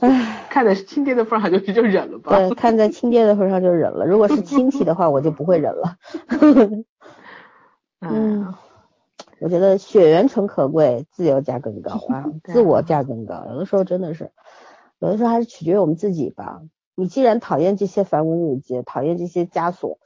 [0.00, 2.36] 唉，看在亲爹的份上就就忍了吧。
[2.36, 5.96] 对，看在亲爹的份上就忍了，如果是亲戚的话，我就不会忍了。
[8.00, 8.54] 嗯，
[9.40, 13.44] 我觉得血缘诚可贵，自由价更高 啊，自我价更高。
[13.50, 14.32] 有的时候真的是，
[14.98, 16.62] 有的时候还是取决于我们自己吧。
[16.94, 19.98] 你既然讨厌这些繁文缛节，讨厌这些枷锁，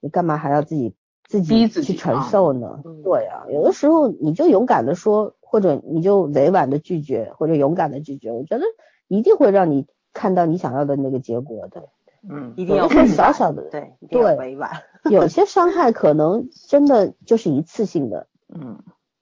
[0.00, 0.94] 你干嘛还要自己
[1.26, 2.80] 自己去承啊受呢？
[2.84, 8.64] 嗯对呀、有的时候你就勇敢的说，或者你就委婉的拒绝，或者勇敢的拒绝，我觉得
[9.08, 11.88] 一定会让你看到你想要的那个结果的。
[12.26, 14.70] 嗯一定要有的时候委婉小小的对，对委婉。
[15.10, 18.78] 有些伤害可能真的就是一次性的， 嗯，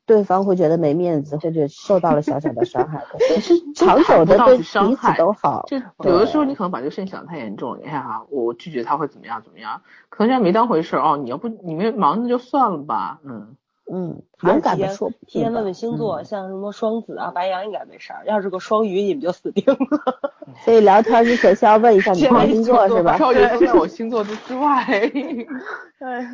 [0.07, 5.67] 对方会觉得没面子，或者受到了小小的伤害，可是其实长久的对彼此都好。
[5.69, 5.79] 就
[6.09, 7.81] 有的时候你可能把这个事情想得太严重了。
[7.83, 11.17] 你看哈，我拒绝他会怎么样怎么样，可能人家没当回事哦。
[11.17, 13.19] 你要不你没忙着就算了吧。
[13.25, 13.57] 嗯，
[13.95, 20.33] 嗯，提前的说不提前问问星座，嗯像什么双子啊、白羊应该没事儿，要是个双鱼，你们就死定了。
[20.65, 23.19] 所以聊天之前先要问一下你先的星座是吧？
[23.19, 24.83] 超越都在我星座之之外。
[26.01, 26.27] 对，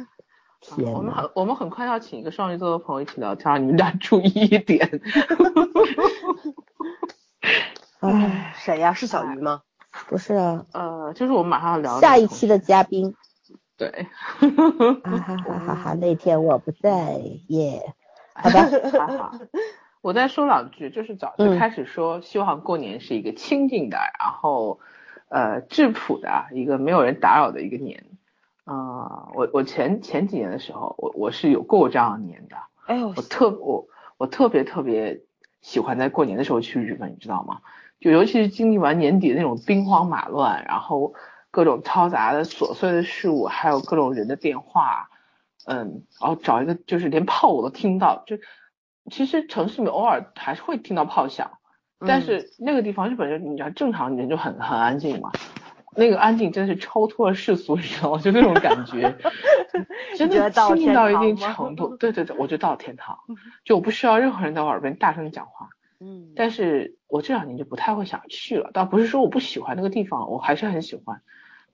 [0.60, 4.88] 天，我们很我们很快要请一个双鱼座的朋友一起聊天，你们俩注意一点。
[8.00, 8.92] 哎，谁呀？
[8.92, 9.62] 是小鱼吗？
[10.08, 13.16] 不是啊，呃，就是我们马上要聊下一期的嘉宾，
[13.78, 14.06] 对，
[14.40, 17.14] 哈哈哈哈哈，那天我不在
[17.46, 17.94] 耶，
[18.34, 19.32] 好吧，还好。
[20.00, 24.80] 我再说两句，就是早就嗯开始说，希望过年是一个清静的，然后
[25.28, 28.04] 呃质朴的一个没有人打扰的一个年。
[28.64, 32.56] 啊、我我前前几年的时候，我我是有过这样的年的。
[32.86, 33.86] 哎呦我，特我
[34.18, 35.20] 我特别特别
[35.62, 37.60] 喜欢在过年的时候去日本，你知道吗？
[38.00, 41.14] 就尤其是经历完年底的那种兵荒马乱，然后
[41.50, 45.08] 各种嘈杂的琐碎的事物，还有各种人的电话，
[45.66, 48.36] 嗯，然后找一个就是连炮我都听到，就
[49.10, 51.50] 其实城市里面偶尔还是会听到炮响，
[52.06, 55.32] 但是那个地方日本人，你知道正常人就很很安静嘛。
[55.96, 58.20] 那个安静真的是超脱了世俗，你知道吗？
[58.20, 59.16] 就那种感觉，
[60.16, 61.96] 真的清静到一定程度。
[61.96, 63.18] 对对对，我就到了天堂，
[63.64, 65.70] 就我不需要任何人在我耳边大声讲话。
[65.98, 71.20] 嗯，但是我这两年就不太会想去了，倒不是说我不喜欢那个地方，我还是很喜欢，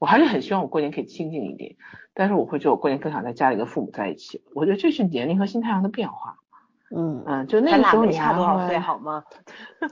[0.05, 1.77] 我还是很希望我过年可以清静一点。
[2.13, 6.37] 但是我会觉得我过年更想在家里跟父母在一起，我觉得这是年龄和心态上的变化。
[6.95, 9.25] 嗯嗯，就那个时候你还差多少岁好吗？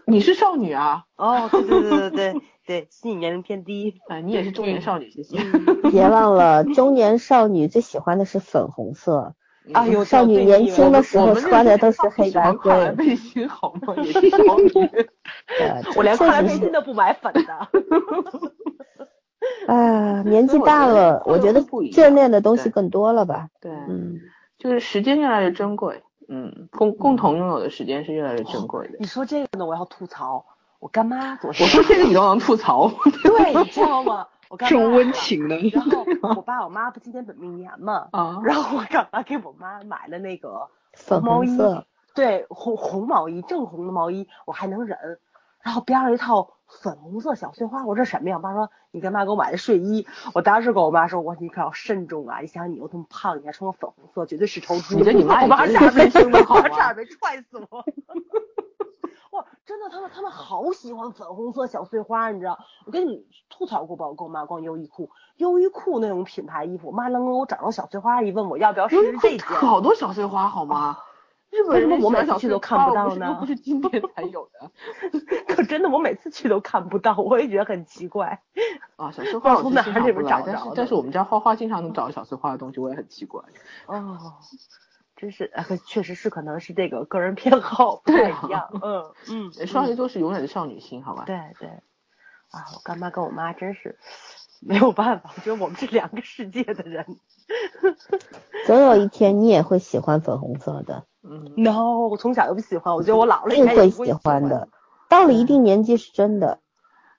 [0.05, 2.35] 你是少女啊， 哦，对对对对对
[2.67, 4.03] 对，心理年龄偏低。
[4.07, 5.39] 啊，你也是中年少女，谢谢。
[5.91, 9.35] 别忘了，中年少女最喜欢的是粉红色。
[9.73, 12.93] 啊，有，少女年轻的时候穿的都是黑白灰。
[12.93, 13.95] 背心好吗？
[13.97, 14.71] 也是少女。
[15.59, 16.55] 对， 我连快乐背。
[16.55, 17.43] 心都不买粉的。
[19.67, 23.49] 啊，年纪大了，我觉得不一样眷恋的东西更多了吧？
[23.61, 24.21] 对，嗯，
[24.59, 28.95] 就是时间越来越珍贵，嗯，共共同拥有的时间是越来越珍贵的。
[29.01, 30.45] 你说这个呢，我要吐槽。
[30.79, 32.91] 我干妈昨 我，说这个你都能吐槽，
[33.23, 34.27] 对，你知道吗？
[34.49, 36.05] 我干妈这种温情的，然后
[36.37, 41.57] 我爸我妈不今年本命年嘛，啊然后我干妈给我妈买了那个粉毛衣，
[42.17, 44.99] 对，红红毛衣，正红的毛衣我还能忍，
[45.63, 46.51] 然后边上一套
[46.81, 48.37] 粉红色小碎花，我说这什么呀？
[48.37, 50.07] 我妈说你干嘛给我买的睡衣？
[50.35, 52.41] 我当时跟我妈说，我说你可要慎重啊！
[52.41, 54.97] 你想你又这么胖，你还穿个粉红色，绝对是头猪。
[54.97, 57.85] 你觉得你妈差点没真的好吗我差点没踹死我。
[59.31, 62.59] 哇，真的，他们他们好喜欢粉红色小碎花，你知道？
[62.85, 64.07] 我跟你吐槽过吧？
[64.07, 69.47] 我跟我妈逛优衣库，优衣库那种品牌衣服，我妈能给我找着小碎花，一问我要不要试试这件。
[69.47, 70.99] 好多小碎花好吗？
[71.53, 74.71] 日本人为什么我每次去都看不到呢又不是今天才有的
[75.55, 78.41] 可真的，我每次去都看不到，我也觉得很奇怪。
[78.97, 83.43] 啊，小 碎花我从哪儿里边找着的但是我们家花花经常能找到小碎花的东西，我也很奇怪。
[83.87, 84.35] 哦，
[85.15, 88.71] 真是，呃，确实是，可能是这个个人偏好不太一样。
[88.83, 91.25] 嗯嗯，双鱼座是永远的少女心，好吧？
[91.27, 93.99] 对对，啊，我干妈跟我妈真是
[94.65, 97.05] 没有办法，我觉得我们是两个世界的人。
[98.67, 104.69] 总有一天你也会喜欢粉红色的，嗯，No，我从小就不喜欢，我觉得我老了应该也会喜欢的。。
[105.09, 106.59] 到了一定年纪是真的，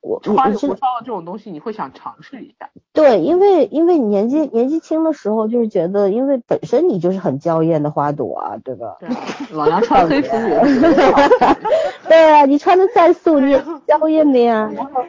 [0.01, 2.69] 我你花里你知道胡哨的这种东西，你会想尝试一下。
[2.93, 8.97] 对，因为因为你年纪年纪轻的时候，就是觉得，因为本身你就是很娇艳的花朵啊，对吧？
[8.99, 9.15] 对啊，
[9.51, 10.35] 老娘穿黑服。
[12.07, 14.71] 对啊，你穿的再素，你也是娇艳的呀。
[14.73, 15.03] 然 后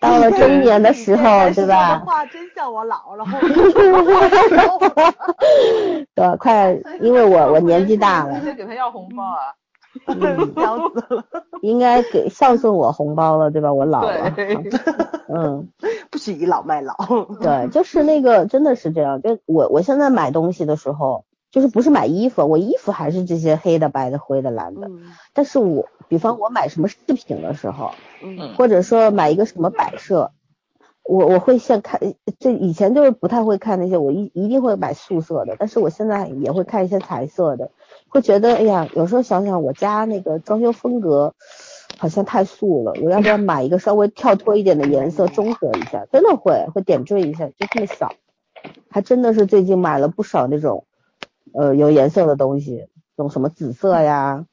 [0.00, 1.98] 到了中年的时候，对吧？
[2.00, 3.24] 话真像我老了。
[6.14, 9.54] 对，快，因为我我年纪大了直，接给他要红包啊！
[10.56, 11.24] 笑死了，
[11.62, 13.72] 应该给孝顺我红包了，对吧？
[13.72, 14.56] 我老了，对，
[15.28, 15.68] 嗯，
[16.10, 16.94] 不许倚老卖老。
[17.40, 19.20] 对，就是那个真的是这样。
[19.20, 25.00] 就我我现在买东西的时候，就是不是买衣服，我衣服还是这些黑的、白的、灰的、蓝的，嗯
[25.34, 30.32] 但是我比方我买什么饰品的时候，嗯或者说买一个什么摆设，
[31.04, 32.00] 我我会先看，
[32.40, 37.70] 这以前就是不太会看那些，我一一定会买素色的，但是我现在也会看一些彩色的，
[38.08, 41.34] 会觉得哎呀，有时候想想我家那个装修风格
[41.96, 46.06] 好像太素了，我要不要买一个稍微跳脱一点的颜色中和一下？
[46.10, 48.16] 真的会会点缀一下，就这么想，
[48.90, 50.86] 还真的是最近买了不少那种
[51.54, 54.46] 呃有颜色的东西，那种什么紫色呀，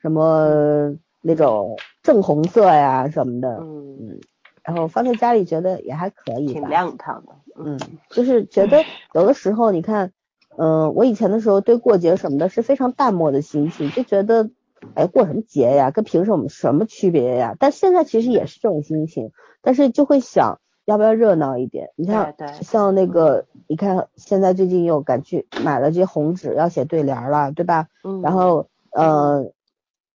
[0.00, 4.20] 什么那种正红色呀什么的，嗯，
[4.62, 6.68] 然后放在家里觉得也还可以挺吧。
[6.68, 7.32] 亮堂的。
[7.62, 7.78] 嗯，
[8.08, 10.12] 就是觉得有的时候你看，
[10.56, 14.48] 嗯、我以前的时候对过节什么的是非常淡漠的心情，就觉得，
[14.94, 17.54] 哎，过什么节呀，跟平时我们什么区别呀？
[17.58, 21.90] 但现在其实也是这种心情，但是就会想要不要热闹一点。
[21.96, 27.88] 你看，对对像那个，你看现在最近又赶去买了这些红纸，要写对联儿了，对吧？
[28.04, 29.52] 嗯，然后呃，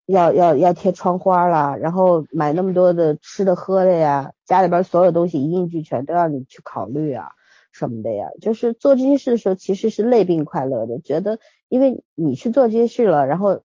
[0.05, 7.29] 要要要贴窗花啦，然后买那么多的吃的喝的呀，家里边所有东西一应俱全，都要你去考虑啊
[7.71, 8.27] 什么的呀。
[8.41, 11.39] 就是做这些事的时候，其实是累并快乐的，觉得
[11.69, 13.61] 因为你去做这些事了，然后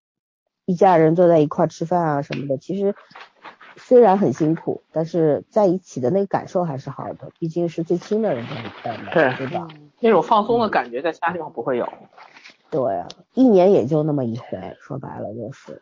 [0.64, 2.94] 一家人坐在一块儿吃饭啊什么的，其实
[3.76, 9.66] 虽然很辛苦，但是在一起的那个感受还是好的，毕竟是最亲的人在一块嘛，对对吧？
[9.72, 11.92] 嗯那种放松的感觉在其他地方不会有。
[12.70, 15.80] 对啊，一年也就那么一回，说白了就是。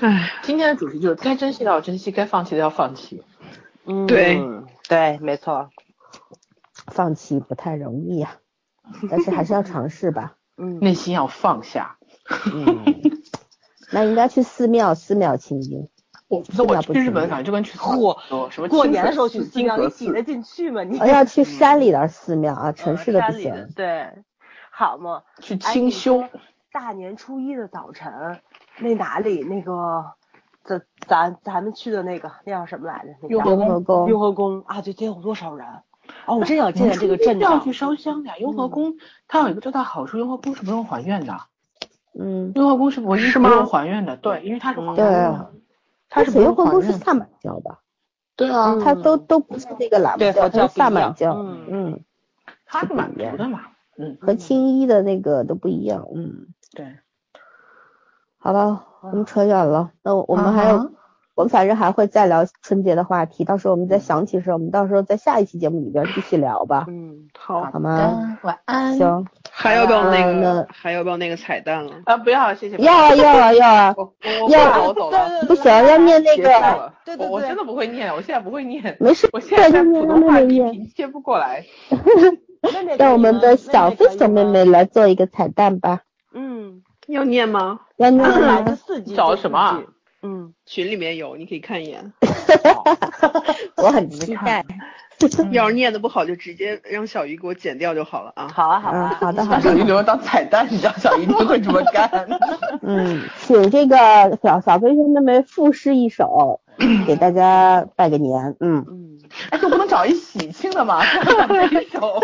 [0.00, 3.22] 唉，今天的主题就是该珍惜的要珍惜，该放弃的要放弃。
[3.86, 4.40] 嗯，对
[4.88, 5.70] 对，没错。
[6.86, 8.36] 放弃不太容易啊、
[9.10, 10.36] 但是还是要尝试吧。
[10.58, 11.96] 嗯，内心要放下。
[12.52, 12.84] 嗯，
[13.90, 15.88] 那应该去寺庙，寺庙清净。
[16.28, 18.16] 我不是我去日本感觉就跟去嚯
[18.50, 20.84] 什么过年的时候去寺庙，你挤得进去吗？
[20.84, 23.68] 你要去山里的寺庙啊，城市的不行。
[23.74, 24.08] 对，
[24.80, 25.22] 好嘛。
[25.42, 26.24] 去清修。
[26.72, 28.40] 大年初一的早晨，
[28.78, 30.14] 那哪里那个，
[30.64, 33.28] 咱咱咱们去的那个那叫什么来着？
[33.28, 35.66] 雍和宫雍和宫啊，对，得有多少人？
[36.24, 37.52] 哦，我真想见见这个阵仗。
[37.52, 38.38] 要去烧香的呀。
[38.38, 38.94] 雍和宫
[39.28, 41.36] 它有一个最大好处，雍和宫是不用还愿的。
[42.18, 45.50] 嗯，雍和宫是唯一是不用还愿的，对，因为它是皇对宫啊，
[46.08, 46.88] 它是雍和用还愿的。
[46.88, 47.80] 宫是萨满教吧？
[48.34, 50.12] 对啊，嗯它都都不是那个喇
[50.90, 51.34] 嘛教。
[51.34, 52.00] 嗯嗯，
[52.64, 53.60] 它是满族的嘛。
[54.00, 56.08] 嗯，和青衣的那个都不一样。
[56.14, 56.86] 嗯，对。
[58.38, 59.90] 好了，我们扯远了。
[60.02, 60.92] 那我们还有，
[61.34, 63.44] 我们反正还会再聊春节的话题。
[63.44, 66.86] 到时候我们再想起时候，我们到时候在下一期节目里边继续聊吧。
[66.88, 68.38] 嗯，好，好吗？
[68.42, 68.96] 晚安。
[68.96, 70.66] 行，还要不要那嗯个？
[70.70, 71.92] 还要不要那个彩蛋了？
[72.06, 72.78] 啊，不要，谢谢。
[72.78, 73.94] 要啊要啊要啊！
[73.98, 74.14] 我
[74.44, 75.28] 我要我走了。
[75.46, 76.92] 不行，要念那个。
[77.04, 78.96] 对对对我我真的不会念，我现在不会念。
[78.98, 81.62] 没事，我现在在普通话念接不过来。
[82.98, 86.02] 让我们的小飞熊妹妹来做一个彩蛋吧。
[86.32, 87.80] 嗯，要念吗？
[87.96, 89.82] 要念来吗自四季找什么啊？
[90.22, 92.12] 嗯，群里面有，你可以看一眼。
[93.76, 94.64] 我很期待。
[95.52, 98.48] 要是念的不好，就直接让小鱼给我剪掉就好了啊。
[98.48, 99.84] 好啊好嗯，啊，好的好的小鱼的。
[99.84, 102.08] 留着当彩蛋，你知道小鱼一定会这么干。
[102.82, 103.96] 嗯，请这个
[104.42, 106.60] 小小飞熊妹妹赋诗一首，
[107.06, 108.56] 给大家拜个年。
[108.60, 109.18] 嗯，嗯，
[109.50, 111.00] 哎，就不能找一喜庆的吗？
[111.48, 112.20] 这一首。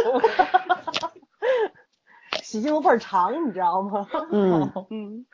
[2.42, 4.06] 喜庆的倍儿长，你知道吗？
[4.32, 5.26] 嗯，嗯，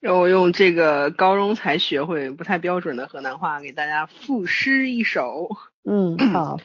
[0.00, 5.50] 让我用这个高中才学会不太标准的河南话给大家赋诗一首，
[5.84, 6.58] 嗯，好。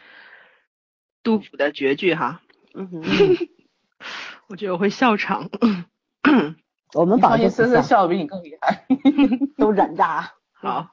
[1.24, 2.42] 杜甫的绝句哈。
[2.74, 3.02] 嗯哼，
[4.48, 5.50] 我觉得我会笑场。
[6.94, 7.50] 我们保你放心，证不笑。
[7.50, 8.86] 森森笑的比你更厉害。
[9.58, 10.34] 都忍着啊。
[10.54, 10.92] 好，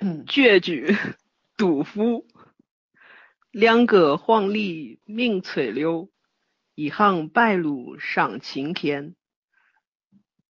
[0.00, 0.96] 嗯，绝句，
[1.56, 2.26] 杜甫。
[3.50, 6.10] 两个黄鹂鸣翠柳，
[6.74, 9.14] 一行白鹭上青天。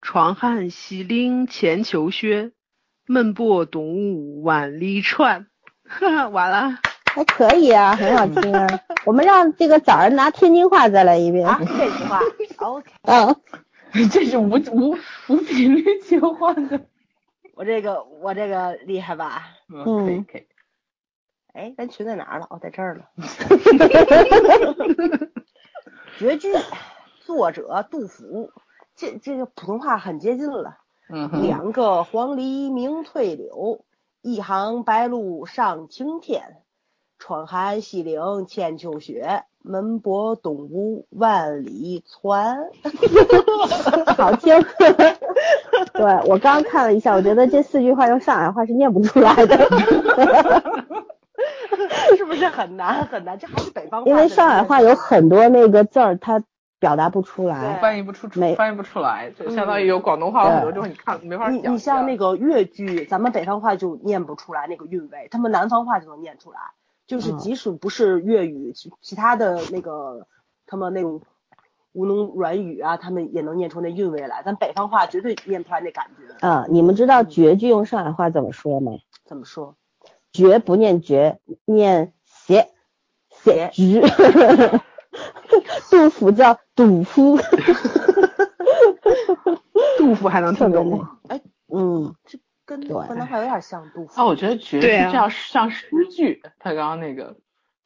[0.02, 2.52] 窗含西岭千秋雪，
[3.08, 5.48] 门泊东吴万里船。
[5.84, 6.80] 哈哈，完了。
[7.14, 8.66] 还可以啊，很好听啊。
[9.06, 11.46] 我们让这个早上拿天津话再来一遍。
[11.46, 12.22] 啊，这句话
[12.60, 13.36] ，OK，嗯，
[14.10, 14.96] 这是无无
[15.28, 16.80] 无频率切换的。
[17.54, 19.44] 我这个我这个厉害吧？
[19.68, 20.48] 嗯，可以可以。
[21.54, 22.48] 哎，咱群在哪儿了？
[22.50, 23.10] 哦，在这儿了。
[26.18, 26.54] 绝句，
[27.20, 28.54] 作者杜甫，
[28.96, 30.78] 这这个普通话很接近了。
[31.10, 31.42] 嗯。
[31.42, 33.84] 两个黄鹂鸣翠柳，
[34.22, 36.64] 一行白鹭上青天。
[37.22, 42.58] 窗含西岭千秋雪，门泊东吴万里船。
[44.18, 44.60] 好听。
[45.94, 49.56] 对我刚看了一下，我觉得这四句话用上海话是念不出来的，
[52.18, 53.38] 是不是很难很难？
[53.38, 54.10] 这还是北方话。
[54.10, 56.44] 因为上海话有很多那个字儿它
[56.80, 57.78] 表达不出来。
[57.80, 61.54] 翻译不出，没翻译不出来，就相当于有广东话很多之后你看没法讲。
[61.54, 66.58] 你你像那个粤剧，咱们北方话就念不出来那个韵味，他们南方话就能念出来。
[67.12, 70.26] 就是即使不是粤语，其其他的那个
[70.66, 71.22] 他们那种
[71.92, 74.42] 吴侬软语啊，他们也能念出那韵味来。
[74.44, 76.48] 咱北方话绝对念不出来那感觉。
[76.48, 78.94] 啊，你们知道绝句用上海话怎么说吗？
[79.26, 79.76] 怎么说？
[80.32, 82.70] 绝不念绝，念写
[83.30, 84.02] 写绝。
[85.90, 87.38] 杜甫叫杜夫。
[89.98, 91.20] 杜甫还能听懂吗？
[91.28, 94.22] 哎，嗯，这跟对河南话有点像杜甫。
[94.22, 97.36] 啊，我觉得绝句对啊这样像诗句，他刚刚那个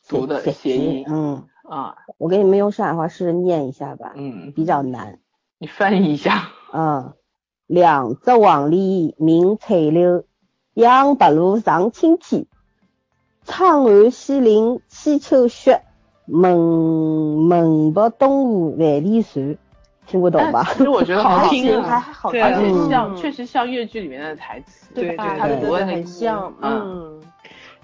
[0.07, 5.19] 读的谐音嗯，啊，我给你们用上海话试着念一下吧，嗯，比较难。
[5.57, 6.49] 你翻译一下。
[6.73, 7.13] 嗯，
[7.67, 10.25] 两只黄鹂鸣翠柳，
[10.73, 12.45] 一行白鹭上青天。
[13.45, 15.83] 窗含西岭千秋雪，
[16.25, 19.57] 门门泊东吴万里船。
[20.05, 20.63] 听不懂吧？
[20.73, 21.83] 其实我觉得好好听啊。
[21.83, 22.89] 还还好听，而且嗯。
[22.89, 25.27] 像确实像粤剧里面的台词，对吧？
[25.29, 25.57] 对他对。
[25.61, 27.21] 读的很像，嗯，嗯。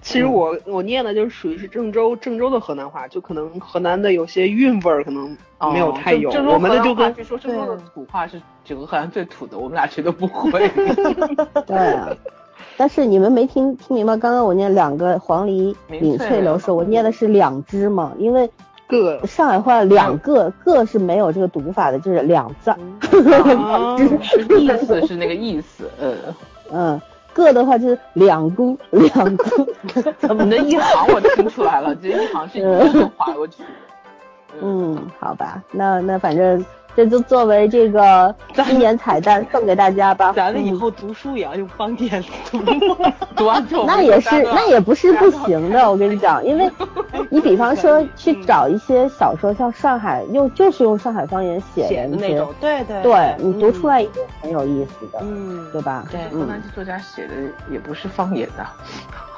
[0.00, 5.36] 其实我我念的就是属于是郑州郑州的河南话，就可能河南的有些韵味儿可能
[5.72, 10.68] 没有太有，我们的就跟据说郑州的土话是整个河南最土的，我们俩谁都不会。
[11.64, 12.08] 对啊，
[12.76, 18.50] 但是你们没听听明白，刚刚我念两个黄鹂鸣翠柳是，我念的是两只嘛，因为
[18.86, 22.70] 个上海话两个个是没有这个读法的，就是两字。
[23.56, 23.96] 啊
[24.58, 26.16] 意思是那个意思，嗯，
[26.72, 27.00] 嗯，
[27.32, 29.66] 个的话就是两姑两姑。
[30.18, 33.62] 怎么的一行我听出来了，这一行是一个划过去。
[34.60, 36.64] 嗯，好吧，那那反正
[36.94, 40.32] 这就作为这个新年彩蛋送给大家吧。
[40.34, 42.58] 咱们以嗯后读书也要用方言读。
[43.36, 45.90] 读完之后，那也是，那也不是不行的。
[45.90, 46.70] 我跟你讲，因为
[47.30, 56.04] 你比方说 去找一些小说，像上海用就是用上海方言写写的那种，，对对对你读出来，一定很有意思的，嗯，对吧？
[56.10, 57.32] 对河嗯，南作家写的
[57.70, 58.66] 也不是方言的，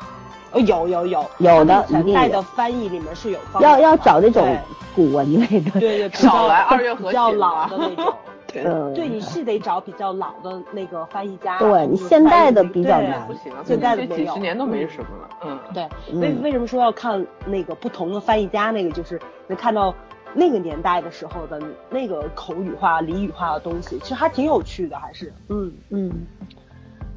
[0.54, 1.30] 哦，有有有。
[1.38, 4.56] 有的他们在一定的翻译里面是有方要要找那种
[4.94, 8.14] 古文类的，对对，比少较来二月河比较老的那种。
[8.46, 8.62] 对。
[8.64, 11.58] 嗯，对，你是得找比较老的那个翻译家。
[11.58, 13.26] 对你现代的比较难。
[13.26, 14.16] 不行了，现代的没有。
[14.16, 16.20] 几十年都没什么了，嗯，对，嗯。
[16.20, 18.70] 为为什么说要看那个不同的翻译家？
[18.70, 19.92] 那个就是能看到
[20.32, 21.60] 那个年代的时候的
[21.90, 25.32] 那个口语化、俚语化的东西，其实还挺有趣的，还是。
[25.48, 25.72] 嗯。
[25.90, 26.12] 嗯。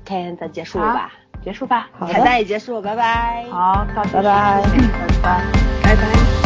[0.07, 1.13] OK，咱结束了吧？
[1.47, 1.87] 结束吧。
[1.97, 3.45] 好彩蛋也结束，拜拜。
[3.49, 4.21] 好，拜拜，拜
[5.23, 5.41] 拜，
[5.81, 6.36] 拜拜。